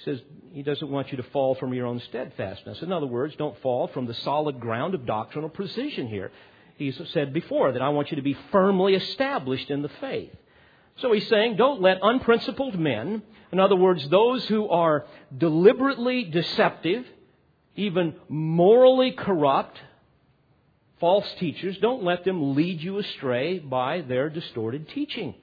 He 0.00 0.10
says 0.10 0.20
he 0.52 0.62
doesn't 0.62 0.90
want 0.90 1.10
you 1.10 1.18
to 1.18 1.22
fall 1.24 1.54
from 1.54 1.74
your 1.74 1.86
own 1.86 2.00
steadfastness. 2.08 2.82
In 2.82 2.92
other 2.92 3.06
words, 3.06 3.34
don't 3.36 3.60
fall 3.60 3.88
from 3.88 4.06
the 4.06 4.14
solid 4.14 4.58
ground 4.58 4.94
of 4.94 5.06
doctrinal 5.06 5.50
precision 5.50 6.08
here. 6.08 6.32
He's 6.76 6.98
said 7.12 7.32
before 7.32 7.72
that 7.72 7.82
I 7.82 7.90
want 7.90 8.10
you 8.10 8.16
to 8.16 8.22
be 8.22 8.36
firmly 8.50 8.94
established 8.94 9.70
in 9.70 9.82
the 9.82 9.90
faith. 10.00 10.32
So 10.98 11.12
he's 11.12 11.28
saying, 11.28 11.56
don't 11.56 11.80
let 11.80 11.98
unprincipled 12.02 12.78
men, 12.78 13.22
in 13.52 13.60
other 13.60 13.76
words, 13.76 14.08
those 14.08 14.46
who 14.46 14.68
are 14.68 15.06
deliberately 15.36 16.24
deceptive, 16.24 17.04
even 17.76 18.16
morally 18.28 19.12
corrupt, 19.12 19.78
false 20.98 21.30
teachers, 21.38 21.76
don't 21.78 22.04
let 22.04 22.24
them 22.24 22.54
lead 22.54 22.80
you 22.80 22.98
astray 22.98 23.58
by 23.58 24.02
their 24.02 24.28
distorted 24.28 24.88
teaching. 24.88 25.34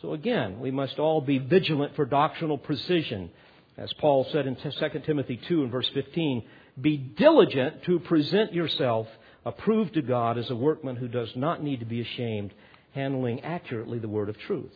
So 0.00 0.14
again, 0.14 0.58
we 0.58 0.70
must 0.70 0.98
all 0.98 1.20
be 1.20 1.38
vigilant 1.38 1.94
for 1.94 2.04
doctrinal 2.04 2.58
precision. 2.58 3.30
As 3.76 3.92
Paul 3.94 4.26
said 4.32 4.46
in 4.46 4.56
2 4.56 4.70
Timothy 5.06 5.40
2 5.48 5.62
and 5.62 5.72
verse 5.72 5.88
15, 5.94 6.42
be 6.80 6.96
diligent 6.96 7.84
to 7.84 7.98
present 8.00 8.52
yourself 8.52 9.06
approved 9.44 9.94
to 9.94 10.02
God 10.02 10.38
as 10.38 10.50
a 10.50 10.56
workman 10.56 10.96
who 10.96 11.08
does 11.08 11.30
not 11.34 11.62
need 11.62 11.80
to 11.80 11.86
be 11.86 12.00
ashamed, 12.00 12.52
handling 12.94 13.40
accurately 13.40 13.98
the 13.98 14.08
word 14.08 14.28
of 14.28 14.38
truth. 14.38 14.74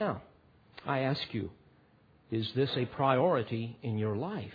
Now, 0.00 0.22
I 0.86 1.00
ask 1.00 1.20
you, 1.32 1.50
is 2.30 2.48
this 2.54 2.70
a 2.76 2.86
priority 2.86 3.76
in 3.82 3.98
your 3.98 4.16
life? 4.16 4.50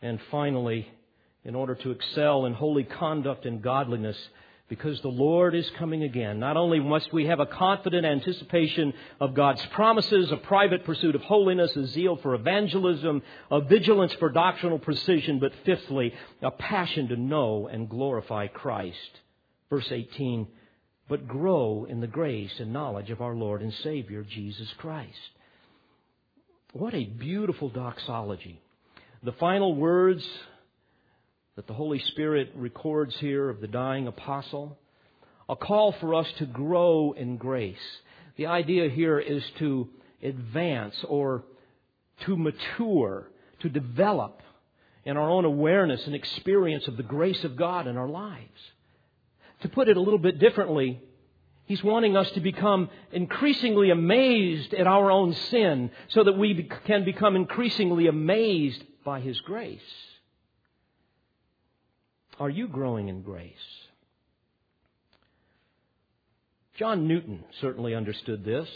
And 0.00 0.18
finally, 0.30 0.86
in 1.44 1.54
order 1.54 1.74
to 1.74 1.90
excel 1.90 2.46
in 2.46 2.54
holy 2.54 2.84
conduct 2.84 3.46
and 3.46 3.62
godliness, 3.62 4.16
because 4.74 5.00
the 5.02 5.08
Lord 5.08 5.54
is 5.54 5.70
coming 5.78 6.02
again. 6.02 6.40
Not 6.40 6.56
only 6.56 6.80
must 6.80 7.12
we 7.12 7.26
have 7.26 7.38
a 7.38 7.46
confident 7.46 8.04
anticipation 8.04 8.92
of 9.20 9.32
God's 9.32 9.64
promises, 9.66 10.32
a 10.32 10.36
private 10.36 10.84
pursuit 10.84 11.14
of 11.14 11.22
holiness, 11.22 11.76
a 11.76 11.86
zeal 11.86 12.16
for 12.16 12.34
evangelism, 12.34 13.22
a 13.52 13.60
vigilance 13.60 14.12
for 14.14 14.30
doctrinal 14.30 14.80
precision, 14.80 15.38
but 15.38 15.52
fifthly, 15.64 16.12
a 16.42 16.50
passion 16.50 17.06
to 17.08 17.16
know 17.16 17.68
and 17.68 17.88
glorify 17.88 18.48
Christ. 18.48 19.20
Verse 19.70 19.86
18, 19.92 20.48
but 21.08 21.28
grow 21.28 21.86
in 21.88 22.00
the 22.00 22.08
grace 22.08 22.58
and 22.58 22.72
knowledge 22.72 23.10
of 23.10 23.20
our 23.20 23.36
Lord 23.36 23.62
and 23.62 23.72
Savior, 23.84 24.24
Jesus 24.24 24.68
Christ. 24.78 25.30
What 26.72 26.94
a 26.94 27.04
beautiful 27.04 27.68
doxology 27.68 28.60
the 29.22 29.32
final 29.32 29.74
words 29.74 30.26
that 31.56 31.66
the 31.66 31.74
Holy 31.74 32.00
Spirit 32.00 32.52
records 32.56 33.14
here 33.16 33.48
of 33.48 33.60
the 33.60 33.68
dying 33.68 34.08
apostle, 34.08 34.76
a 35.48 35.54
call 35.54 35.92
for 35.92 36.14
us 36.14 36.26
to 36.38 36.46
grow 36.46 37.12
in 37.16 37.36
grace. 37.36 37.76
The 38.36 38.46
idea 38.46 38.88
here 38.88 39.20
is 39.20 39.44
to 39.58 39.88
advance 40.22 40.96
or 41.08 41.44
to 42.22 42.36
mature, 42.36 43.28
to 43.60 43.68
develop 43.68 44.40
in 45.04 45.16
our 45.16 45.30
own 45.30 45.44
awareness 45.44 46.04
and 46.06 46.14
experience 46.14 46.88
of 46.88 46.96
the 46.96 47.02
grace 47.02 47.44
of 47.44 47.56
God 47.56 47.86
in 47.86 47.96
our 47.96 48.08
lives. 48.08 48.60
To 49.60 49.68
put 49.68 49.88
it 49.88 49.96
a 49.96 50.00
little 50.00 50.18
bit 50.18 50.38
differently, 50.38 51.00
He's 51.66 51.82
wanting 51.82 52.14
us 52.14 52.30
to 52.32 52.40
become 52.40 52.90
increasingly 53.10 53.90
amazed 53.90 54.74
at 54.74 54.86
our 54.86 55.10
own 55.10 55.32
sin 55.32 55.90
so 56.08 56.24
that 56.24 56.36
we 56.36 56.68
can 56.84 57.04
become 57.04 57.36
increasingly 57.36 58.06
amazed 58.06 58.82
by 59.04 59.20
His 59.20 59.40
grace. 59.40 59.80
Are 62.40 62.50
you 62.50 62.66
growing 62.66 63.08
in 63.08 63.22
grace? 63.22 63.52
John 66.78 67.06
Newton 67.06 67.44
certainly 67.60 67.94
understood 67.94 68.44
this. 68.44 68.68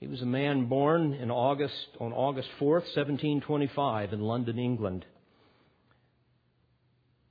He 0.00 0.06
was 0.06 0.22
a 0.22 0.26
man 0.26 0.66
born 0.66 1.12
in 1.12 1.30
August 1.30 1.74
on 2.00 2.12
August 2.12 2.48
4th, 2.58 2.86
1725 2.96 4.14
in 4.14 4.20
London, 4.20 4.58
England. 4.58 5.04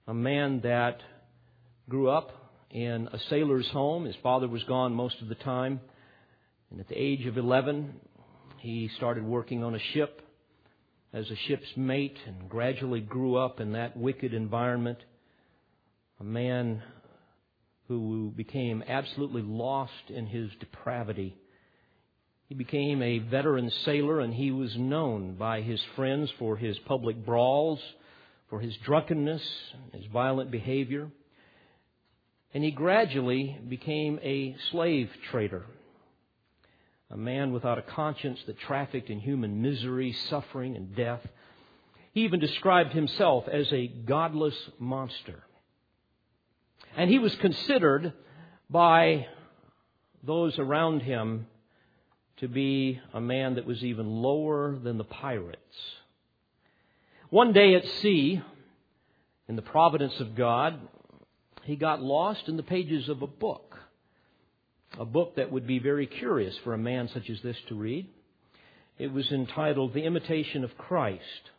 A 0.08 0.14
man 0.14 0.62
that 0.62 1.00
grew 1.90 2.10
up 2.10 2.32
in 2.70 3.10
a 3.12 3.18
sailor's 3.30 3.68
home. 3.70 4.06
His 4.06 4.16
father 4.22 4.48
was 4.48 4.64
gone 4.66 4.94
most 4.94 5.16
of 5.22 5.30
the 5.30 5.36
time. 5.36 5.80
And 6.70 6.80
at 6.80 6.90
the 6.90 6.96
age 6.96 7.26
of 7.26 7.38
11, 7.38 7.94
he 8.60 8.92
started 8.98 9.24
working 9.24 9.64
on 9.64 9.74
a 9.74 9.80
ship 9.94 10.22
as 11.14 11.30
a 11.30 11.36
ship's 11.48 11.76
mate 11.76 12.18
and 12.26 12.50
gradually 12.50 13.00
grew 13.00 13.36
up 13.36 13.60
in 13.60 13.74
that 13.74 13.96
wicked 13.96 14.34
environment. 14.34 14.98
A 16.20 16.24
man 16.24 16.82
who 17.88 18.34
became 18.36 18.84
absolutely 18.88 19.42
lost 19.42 20.10
in 20.10 20.28
his 20.28 20.50
depravity. 20.60 21.38
He 22.48 22.56
became 22.56 23.02
a 23.02 23.20
veteran 23.20 23.72
sailor 23.86 24.20
and 24.20 24.34
he 24.34 24.52
was 24.52 24.76
known 24.78 25.36
by 25.36 25.62
his 25.62 25.82
friends 25.96 26.32
for 26.38 26.58
his 26.58 26.78
public 26.80 27.26
brawls, 27.26 27.80
for 28.50 28.60
his 28.60 28.76
drunkenness, 28.86 29.42
his 29.94 30.06
violent 30.08 30.52
behavior. 30.52 31.10
And 32.54 32.64
he 32.64 32.72
gradually 32.72 33.58
became 33.70 34.20
a 34.24 34.56
slave 34.72 35.10
trader 35.32 35.66
a 37.10 37.18
man 37.18 37.54
without 37.54 37.78
a 37.78 37.84
conscience 37.84 38.40
that 38.48 38.60
trafficked 38.60 39.10
in 39.10 39.20
human 39.20 39.62
misery, 39.62 40.14
suffering, 40.30 40.76
and 40.76 40.96
death. 40.96 41.22
He 42.14 42.26
even 42.26 42.40
described 42.40 42.94
himself 42.94 43.48
as 43.48 43.72
a 43.72 43.88
godless 43.88 44.56
monster. 44.80 45.44
And 46.96 47.10
he 47.10 47.20
was 47.20 47.34
considered 47.36 48.14
by 48.70 49.28
those 50.24 50.58
around 50.60 51.02
him 51.02 51.48
to 52.38 52.48
be 52.48 53.00
a 53.14 53.22
man 53.22 53.56
that 53.56 53.66
was 53.66 53.84
even 53.84 54.08
lower 54.08 54.78
than 54.78 54.98
the 54.98 55.04
pirates. 55.04 55.78
One 57.30 57.54
day 57.54 57.76
at 57.76 57.86
sea, 58.02 58.42
in 59.48 59.56
the 59.56 59.62
providence 59.62 60.20
of 60.20 60.36
God, 60.36 60.80
he 61.64 61.76
got 61.76 62.02
lost 62.02 62.48
in 62.48 62.58
the 62.58 62.64
pages 62.64 63.10
of 63.10 63.22
a 63.22 63.28
book 63.28 63.78
a 65.00 65.06
book 65.06 65.36
that 65.36 65.52
would 65.52 65.68
be 65.68 65.80
very 65.80 66.08
curious 66.08 66.56
for 66.64 66.74
a 66.74 66.78
man 66.78 67.10
such 67.14 67.30
as 67.30 67.42
this 67.42 67.58
to 67.70 67.76
read. 67.76 68.08
It 68.98 69.12
was 69.12 69.32
entitled 69.32 69.94
The 69.94 70.04
Imitation 70.04 70.64
of 70.64 70.78
Christ. 70.78 71.52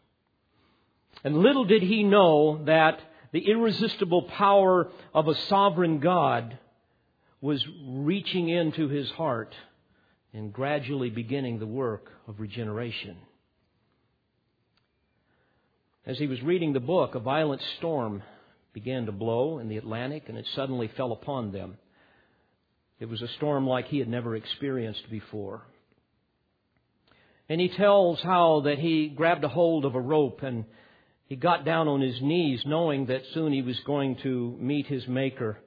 And 1.24 1.38
little 1.38 1.64
did 1.64 1.82
he 1.82 2.02
know 2.02 2.64
that 2.64 3.00
the 3.32 3.48
irresistible 3.48 4.22
power 4.22 4.88
of 5.14 5.28
a 5.28 5.34
sovereign 5.34 6.00
God 6.00 6.58
was 7.40 7.64
reaching 7.86 8.48
into 8.48 8.88
his 8.88 9.10
heart 9.10 9.54
and 10.32 10.52
gradually 10.52 11.10
beginning 11.10 11.58
the 11.58 11.66
work 11.66 12.10
of 12.26 12.40
regeneration. 12.40 13.16
As 16.04 16.18
he 16.18 16.26
was 16.26 16.42
reading 16.42 16.72
the 16.72 16.80
book, 16.80 17.14
a 17.14 17.20
violent 17.20 17.62
storm 17.76 18.22
began 18.72 19.06
to 19.06 19.12
blow 19.12 19.58
in 19.58 19.68
the 19.68 19.76
Atlantic, 19.76 20.28
and 20.28 20.38
it 20.38 20.46
suddenly 20.54 20.88
fell 20.96 21.12
upon 21.12 21.52
them. 21.52 21.76
It 23.00 23.08
was 23.08 23.22
a 23.22 23.28
storm 23.28 23.66
like 23.66 23.86
he 23.86 23.98
had 23.98 24.08
never 24.08 24.34
experienced 24.34 25.08
before. 25.10 25.62
And 27.48 27.60
he 27.60 27.68
tells 27.68 28.20
how 28.20 28.60
that 28.64 28.78
he 28.78 29.08
grabbed 29.08 29.44
a 29.44 29.48
hold 29.48 29.84
of 29.84 29.94
a 29.94 30.00
rope 30.00 30.42
and 30.42 30.64
he 31.26 31.36
got 31.36 31.64
down 31.64 31.88
on 31.88 32.00
his 32.00 32.20
knees 32.20 32.62
knowing 32.66 33.06
that 33.06 33.22
soon 33.32 33.52
he 33.52 33.62
was 33.62 33.78
going 33.80 34.16
to 34.16 34.56
meet 34.58 34.86
his 34.86 35.06
Maker. 35.06 35.58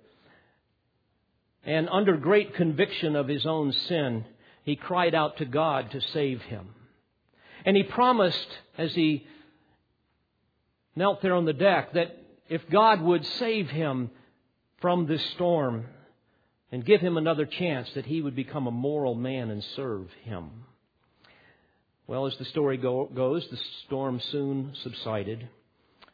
And 1.63 1.87
under 1.89 2.17
great 2.17 2.55
conviction 2.55 3.15
of 3.15 3.27
his 3.27 3.45
own 3.45 3.71
sin, 3.71 4.25
he 4.63 4.75
cried 4.75 5.15
out 5.15 5.37
to 5.37 5.45
God 5.45 5.91
to 5.91 6.01
save 6.01 6.41
him. 6.41 6.69
And 7.63 7.77
he 7.77 7.83
promised 7.83 8.47
as 8.77 8.93
he 8.93 9.25
knelt 10.95 11.21
there 11.21 11.35
on 11.35 11.45
the 11.45 11.53
deck 11.53 11.93
that 11.93 12.17
if 12.49 12.67
God 12.69 13.01
would 13.01 13.25
save 13.25 13.69
him 13.69 14.09
from 14.81 15.05
this 15.05 15.23
storm 15.31 15.85
and 16.71 16.85
give 16.85 17.01
him 17.01 17.17
another 17.17 17.45
chance, 17.45 17.89
that 17.95 18.05
he 18.05 18.21
would 18.21 18.35
become 18.35 18.67
a 18.67 18.71
moral 18.71 19.13
man 19.13 19.49
and 19.49 19.63
serve 19.75 20.07
him. 20.23 20.49
Well, 22.07 22.27
as 22.27 22.35
the 22.37 22.45
story 22.45 22.77
go, 22.77 23.09
goes, 23.13 23.45
the 23.49 23.57
storm 23.85 24.21
soon 24.31 24.73
subsided, 24.83 25.47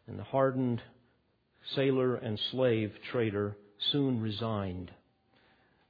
and 0.08 0.18
the 0.18 0.24
hardened 0.24 0.82
sailor 1.76 2.16
and 2.16 2.39
slave 2.51 2.91
trader 3.12 3.55
soon 3.91 4.22
resigned. 4.22 4.91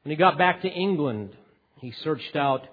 When 0.03 0.11
he 0.11 0.15
got 0.15 0.37
back 0.37 0.61
to 0.61 0.69
England, 0.69 1.35
he 1.77 1.93
searched 2.03 2.35
out 2.35 2.67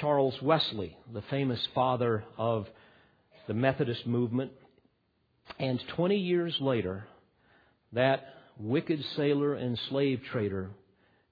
Charles 0.00 0.34
Wesley, 0.42 0.96
the 1.12 1.22
famous 1.22 1.60
father 1.74 2.24
of 2.38 2.66
the 3.48 3.54
Methodist 3.54 4.06
movement. 4.06 4.52
And 5.58 5.80
20 5.96 6.16
years 6.16 6.56
later, 6.60 7.06
that 7.92 8.34
wicked 8.58 9.04
sailor 9.16 9.54
and 9.54 9.78
slave 9.88 10.20
trader 10.30 10.70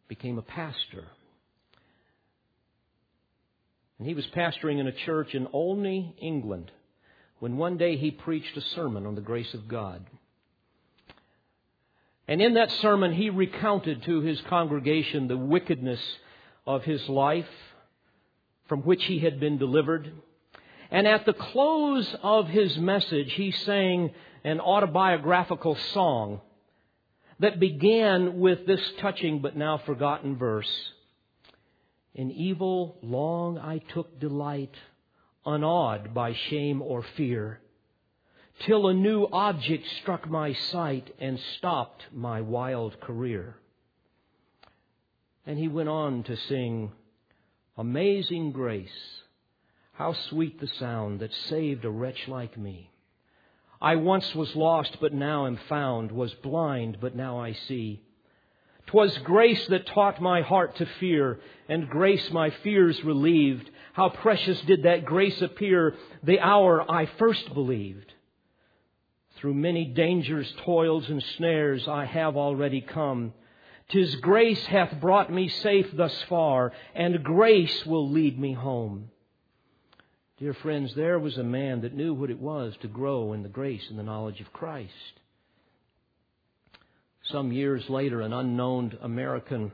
became 0.09 0.39
a 0.39 0.43
pastor. 0.43 1.05
And 3.99 4.09
he 4.09 4.15
was 4.15 4.27
pastoring 4.29 4.79
in 4.79 4.87
a 4.87 4.93
church 4.93 5.35
in 5.35 5.49
Olney, 5.53 6.15
England, 6.21 6.71
when 7.41 7.57
one 7.57 7.77
day 7.77 7.97
he 7.97 8.11
preached 8.11 8.57
a 8.57 8.61
sermon 8.61 9.07
on 9.07 9.15
the 9.15 9.21
grace 9.21 9.53
of 9.55 9.69
God. 9.69 10.05
And 12.27 12.43
in 12.43 12.55
that 12.55 12.71
sermon, 12.71 13.13
he 13.13 13.31
recounted 13.31 14.03
to 14.05 14.21
his 14.21 14.41
congregation 14.43 15.29
the 15.29 15.37
wickedness 15.37 16.01
of 16.67 16.85
his 16.85 17.09
life 17.09 17.49
from 18.69 18.83
which 18.83 19.05
he 19.05 19.19
had 19.21 19.41
been 19.41 19.59
delivered. 19.59 20.13
And 20.91 21.07
at 21.07 21.25
the 21.25 21.33
close 21.33 22.15
of 22.23 22.49
his 22.49 22.77
message, 22.77 23.33
he 23.33 23.51
sang 23.51 24.11
an 24.45 24.61
autobiographical 24.61 25.77
song 25.95 26.41
that 27.41 27.61
began 27.61 28.39
with 28.39 28.67
this 28.67 28.81
touching 29.01 29.41
but 29.41 29.57
now 29.57 29.79
forgotten 29.79 30.37
verse. 30.37 30.93
In 32.15 32.31
evil 32.31 32.99
long 33.03 33.59
I 33.59 33.79
took 33.79 34.19
delight, 34.19 34.75
unawed 35.47 36.15
by 36.15 36.35
shame 36.35 36.83
or 36.83 37.03
fear 37.17 37.61
till 38.67 38.89
a 38.89 38.95
new 38.95 39.25
object 39.33 39.87
struck 40.01 40.29
my 40.29 40.53
sight 40.53 41.15
and 41.21 41.39
stopped 41.57 42.05
my 42.13 42.41
wild 42.41 43.01
career. 43.01 43.57
And 45.47 45.59
he 45.59 45.69
went 45.69 45.89
on 45.89 46.25
to 46.25 46.37
sing, 46.37 46.93
Amazing 47.77 48.53
grace, 48.53 49.21
how 49.93 50.13
sweet 50.13 50.61
the 50.61 50.67
sound 50.67 51.21
that 51.21 51.33
saved 51.33 51.85
a 51.85 51.91
wretch 51.91 52.27
like 52.27 52.59
me. 52.59 52.91
I 53.81 53.97
once 53.97 54.35
was 54.35 54.57
lost, 54.57 54.99
but 55.01 55.13
now 55.13 55.47
am 55.47 55.57
found, 55.69 56.11
was 56.11 56.35
blind, 56.35 56.99
but 57.01 57.15
now 57.15 57.39
I 57.39 57.53
see. 57.53 58.03
'Twas 58.87 59.19
grace 59.19 59.67
that 59.69 59.87
taught 59.87 60.21
my 60.21 60.41
heart 60.41 60.77
to 60.77 60.87
fear, 60.87 61.41
and 61.69 61.91
grace 61.91 62.31
my 62.33 62.49
fears 62.49 63.05
relieved. 63.05 63.71
How 63.93 64.09
precious 64.09 64.61
did 64.63 64.85
that 64.85 65.05
grace 65.05 65.43
appear 65.43 65.95
the 66.23 66.41
hour 66.41 66.91
I 66.91 67.05
first 67.05 67.53
believed. 67.53 68.15
Through 69.37 69.55
many 69.55 69.85
dangers, 69.85 70.51
toils, 70.65 71.09
and 71.11 71.23
snares 71.37 71.87
I 71.87 72.07
have 72.07 72.37
already 72.37 72.81
come. 72.81 73.35
Tis 73.91 74.17
grace 74.17 74.65
hath 74.67 75.01
brought 75.01 75.31
me 75.33 75.49
safe 75.49 75.95
thus 75.95 76.23
far, 76.23 76.73
and 76.95 77.23
grace 77.23 77.85
will 77.87 78.09
lead 78.09 78.39
me 78.39 78.55
home. 78.55 79.11
Dear 80.39 80.55
friends, 80.55 80.93
there 80.95 81.19
was 81.19 81.37
a 81.37 81.43
man 81.43 81.81
that 81.81 81.95
knew 81.95 82.15
what 82.15 82.31
it 82.31 82.39
was 82.39 82.73
to 82.83 82.89
grow 82.89 83.33
in 83.33 83.43
the 83.43 83.49
grace 83.49 83.83
and 83.91 83.99
the 83.99 84.05
knowledge 84.05 84.41
of 84.41 84.53
Christ. 84.53 84.93
Some 87.33 87.53
years 87.53 87.83
later, 87.89 88.21
an 88.21 88.33
unknown 88.33 88.97
American 89.03 89.73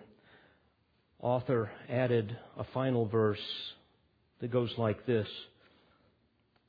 author 1.20 1.70
added 1.88 2.36
a 2.56 2.64
final 2.72 3.06
verse 3.06 3.38
that 4.40 4.50
goes 4.50 4.70
like 4.78 5.04
this 5.06 5.28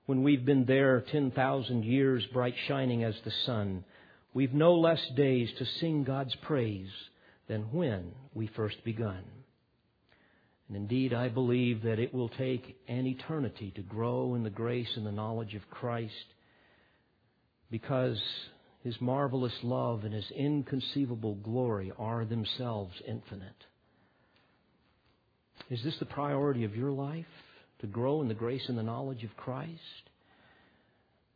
when 0.05 0.23
we've 0.23 0.45
been 0.45 0.65
there 0.65 1.03
10,000 1.11 1.83
years, 1.83 2.23
bright 2.31 2.53
shining 2.67 3.03
as 3.03 3.15
the 3.23 3.31
sun, 3.45 3.83
we've 4.33 4.53
no 4.53 4.75
less 4.75 5.01
days 5.15 5.49
to 5.57 5.65
sing 5.79 6.03
God's 6.03 6.35
praise 6.43 6.91
than 7.47 7.71
when 7.71 8.11
we 8.33 8.47
first 8.55 8.83
begun. 8.83 9.23
And 10.67 10.77
indeed, 10.77 11.13
I 11.13 11.29
believe 11.29 11.83
that 11.83 11.99
it 11.99 12.13
will 12.13 12.29
take 12.29 12.77
an 12.87 13.05
eternity 13.05 13.71
to 13.75 13.81
grow 13.81 14.35
in 14.35 14.43
the 14.43 14.49
grace 14.49 14.89
and 14.95 15.05
the 15.05 15.11
knowledge 15.11 15.53
of 15.53 15.69
Christ 15.69 16.13
because 17.69 18.19
His 18.83 18.99
marvelous 18.99 19.53
love 19.63 20.03
and 20.03 20.13
His 20.13 20.29
inconceivable 20.31 21.35
glory 21.35 21.91
are 21.97 22.25
themselves 22.25 22.93
infinite. 23.07 23.63
Is 25.69 25.83
this 25.83 25.97
the 25.99 26.05
priority 26.05 26.63
of 26.63 26.75
your 26.75 26.91
life? 26.91 27.25
to 27.79 27.87
grow 27.87 28.21
in 28.21 28.27
the 28.27 28.33
grace 28.33 28.63
and 28.67 28.77
the 28.77 28.83
knowledge 28.83 29.23
of 29.23 29.35
Christ? 29.37 29.69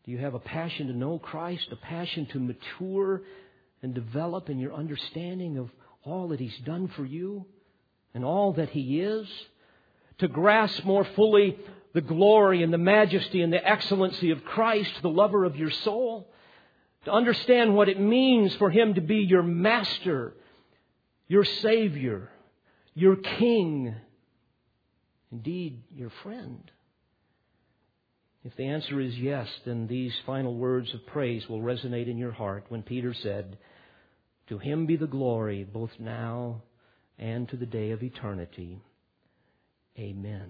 Do 0.05 0.11
you 0.11 0.17
have 0.17 0.33
a 0.33 0.39
passion 0.39 0.87
to 0.87 0.93
know 0.93 1.19
Christ, 1.19 1.67
a 1.71 1.75
passion 1.75 2.27
to 2.33 2.39
mature 2.39 3.21
and 3.81 3.93
develop 3.93 4.49
in 4.49 4.59
your 4.59 4.73
understanding 4.73 5.57
of 5.57 5.69
all 6.03 6.29
that 6.29 6.39
He's 6.39 6.57
done 6.65 6.91
for 6.95 7.05
you 7.05 7.45
and 8.13 8.23
all 8.23 8.53
that 8.53 8.69
He 8.69 9.01
is? 9.01 9.27
To 10.19 10.27
grasp 10.27 10.83
more 10.83 11.05
fully 11.15 11.57
the 11.93 12.01
glory 12.01 12.61
and 12.63 12.73
the 12.73 12.77
majesty 12.77 13.41
and 13.41 13.51
the 13.51 13.67
excellency 13.67 14.31
of 14.31 14.43
Christ, 14.43 14.91
the 15.01 15.09
lover 15.09 15.45
of 15.45 15.55
your 15.55 15.71
soul? 15.71 16.29
To 17.05 17.11
understand 17.11 17.75
what 17.75 17.89
it 17.89 17.99
means 17.99 18.53
for 18.55 18.69
Him 18.69 18.95
to 18.95 19.01
be 19.01 19.17
your 19.17 19.43
master, 19.43 20.33
your 21.27 21.45
Savior, 21.45 22.29
your 22.93 23.15
King, 23.15 23.95
indeed 25.31 25.83
your 25.95 26.11
friend? 26.23 26.69
If 28.43 28.55
the 28.55 28.67
answer 28.67 29.01
is 29.01 29.17
yes, 29.17 29.47
then 29.65 29.87
these 29.87 30.13
final 30.25 30.55
words 30.55 30.93
of 30.93 31.05
praise 31.07 31.47
will 31.49 31.61
resonate 31.61 32.09
in 32.09 32.17
your 32.17 32.31
heart 32.31 32.65
when 32.69 32.83
Peter 32.83 33.13
said, 33.13 33.57
To 34.47 34.57
him 34.57 34.85
be 34.85 34.95
the 34.95 35.07
glory 35.07 35.65
both 35.65 35.91
now 35.99 36.61
and 37.19 37.47
to 37.49 37.57
the 37.57 37.65
day 37.65 37.91
of 37.91 38.01
eternity. 38.01 38.79
Amen. 39.97 40.49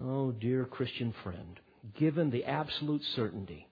Oh, 0.00 0.30
dear 0.30 0.66
Christian 0.66 1.14
friend, 1.24 1.58
given 1.98 2.30
the 2.30 2.44
absolute 2.44 3.02
certainty 3.14 3.66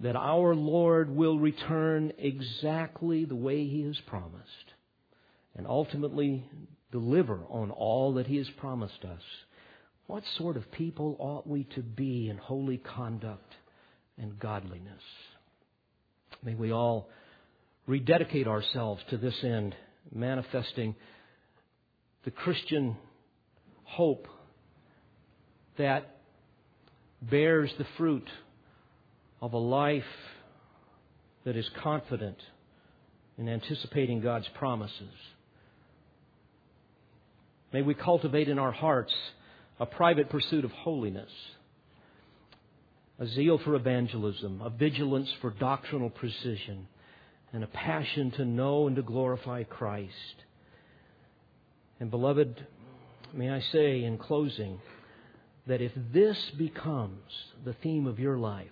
that 0.00 0.16
our 0.16 0.54
Lord 0.54 1.10
will 1.10 1.38
return 1.38 2.12
exactly 2.18 3.24
the 3.24 3.36
way 3.36 3.66
He 3.66 3.82
has 3.82 3.98
promised, 4.06 4.72
and 5.54 5.66
ultimately 5.66 6.44
deliver 6.90 7.40
on 7.50 7.70
all 7.70 8.14
that 8.14 8.26
He 8.26 8.38
has 8.38 8.48
promised 8.58 9.04
us, 9.04 9.20
what 10.06 10.24
sort 10.38 10.56
of 10.56 10.72
people 10.72 11.16
ought 11.18 11.46
we 11.46 11.64
to 11.74 11.82
be 11.82 12.28
in 12.30 12.38
holy 12.38 12.78
conduct 12.78 13.54
and 14.18 14.38
godliness? 14.38 15.02
May 16.42 16.54
we 16.54 16.72
all 16.72 17.08
rededicate 17.86 18.46
ourselves 18.46 19.02
to 19.10 19.16
this 19.16 19.34
end, 19.42 19.74
manifesting 20.14 20.94
the 22.24 22.30
Christian 22.30 22.96
hope 23.84 24.26
that 25.78 26.18
bears 27.20 27.70
the 27.78 27.86
fruit 27.96 28.28
of 29.40 29.52
a 29.52 29.58
life 29.58 30.02
that 31.44 31.56
is 31.56 31.68
confident 31.82 32.38
in 33.38 33.48
anticipating 33.48 34.20
God's 34.20 34.48
promises. 34.54 35.12
May 37.72 37.82
we 37.82 37.94
cultivate 37.94 38.48
in 38.48 38.58
our 38.58 38.72
hearts 38.72 39.12
a 39.80 39.86
private 39.86 40.30
pursuit 40.30 40.64
of 40.64 40.70
holiness, 40.70 41.30
a 43.18 43.26
zeal 43.26 43.58
for 43.64 43.74
evangelism, 43.74 44.60
a 44.60 44.70
vigilance 44.70 45.28
for 45.40 45.50
doctrinal 45.50 46.10
precision, 46.10 46.86
and 47.52 47.62
a 47.62 47.68
passion 47.68 48.30
to 48.32 48.44
know 48.44 48.86
and 48.86 48.96
to 48.96 49.02
glorify 49.02 49.62
Christ. 49.64 50.44
And 52.00 52.10
beloved, 52.10 52.66
may 53.32 53.50
I 53.50 53.60
say 53.60 54.04
in 54.04 54.18
closing 54.18 54.80
that 55.66 55.80
if 55.80 55.92
this 56.12 56.50
becomes 56.56 57.30
the 57.64 57.74
theme 57.74 58.06
of 58.06 58.18
your 58.18 58.38
life, 58.38 58.66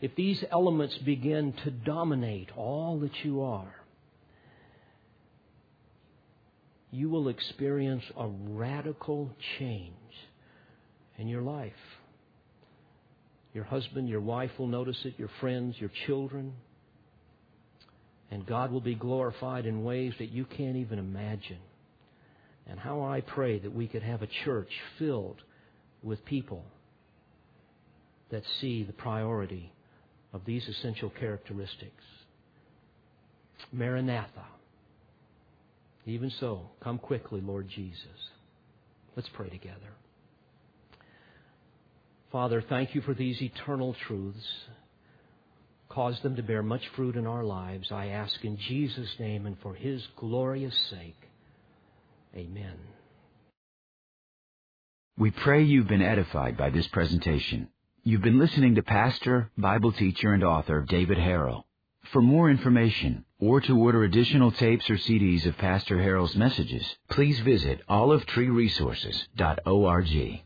if 0.00 0.14
these 0.16 0.42
elements 0.50 0.96
begin 0.98 1.52
to 1.64 1.70
dominate 1.70 2.50
all 2.56 2.98
that 3.00 3.24
you 3.24 3.42
are, 3.42 3.74
you 6.90 7.08
will 7.08 7.28
experience 7.28 8.04
a 8.16 8.26
radical 8.26 9.30
change 9.58 9.94
in 11.18 11.28
your 11.28 11.42
life. 11.42 11.72
Your 13.52 13.64
husband, 13.64 14.08
your 14.08 14.20
wife 14.20 14.50
will 14.58 14.66
notice 14.66 14.98
it, 15.04 15.14
your 15.18 15.30
friends, 15.40 15.76
your 15.78 15.90
children. 16.06 16.54
And 18.30 18.46
God 18.46 18.70
will 18.70 18.80
be 18.80 18.94
glorified 18.94 19.66
in 19.66 19.82
ways 19.82 20.12
that 20.18 20.30
you 20.30 20.44
can't 20.44 20.76
even 20.76 20.98
imagine. 20.98 21.58
And 22.66 22.78
how 22.78 23.02
I 23.02 23.20
pray 23.20 23.58
that 23.58 23.74
we 23.74 23.88
could 23.88 24.02
have 24.02 24.22
a 24.22 24.28
church 24.44 24.70
filled 24.98 25.42
with 26.02 26.24
people 26.24 26.64
that 28.30 28.42
see 28.60 28.84
the 28.84 28.92
priority 28.92 29.72
of 30.32 30.42
these 30.44 30.66
essential 30.68 31.10
characteristics. 31.10 32.04
Maranatha. 33.72 34.46
Even 36.06 36.30
so, 36.40 36.70
come 36.82 36.98
quickly, 36.98 37.40
Lord 37.40 37.68
Jesus. 37.68 38.06
Let's 39.16 39.28
pray 39.34 39.48
together. 39.48 39.76
Father, 42.32 42.62
thank 42.68 42.94
you 42.94 43.00
for 43.00 43.12
these 43.12 43.42
eternal 43.42 43.94
truths. 44.06 44.46
Cause 45.90 46.18
them 46.20 46.36
to 46.36 46.42
bear 46.42 46.62
much 46.62 46.88
fruit 46.94 47.16
in 47.16 47.26
our 47.26 47.44
lives. 47.44 47.90
I 47.90 48.06
ask 48.06 48.42
in 48.44 48.56
Jesus' 48.56 49.18
name 49.18 49.44
and 49.46 49.58
for 49.60 49.74
his 49.74 50.06
glorious 50.16 50.78
sake. 50.88 51.20
Amen. 52.34 52.78
We 55.18 55.32
pray 55.32 55.64
you've 55.64 55.88
been 55.88 56.00
edified 56.00 56.56
by 56.56 56.70
this 56.70 56.86
presentation. 56.86 57.68
You've 58.04 58.22
been 58.22 58.38
listening 58.38 58.76
to 58.76 58.82
pastor, 58.82 59.50
Bible 59.58 59.92
teacher, 59.92 60.32
and 60.32 60.44
author 60.44 60.86
David 60.88 61.18
Harrell. 61.18 61.64
For 62.12 62.22
more 62.22 62.48
information 62.48 63.24
or 63.40 63.60
to 63.60 63.76
order 63.76 64.04
additional 64.04 64.52
tapes 64.52 64.88
or 64.88 64.94
CDs 64.94 65.44
of 65.44 65.58
Pastor 65.58 65.98
Harrell's 65.98 66.36
messages, 66.36 66.86
please 67.10 67.40
visit 67.40 67.80
olivetreeresources.org. 67.88 70.42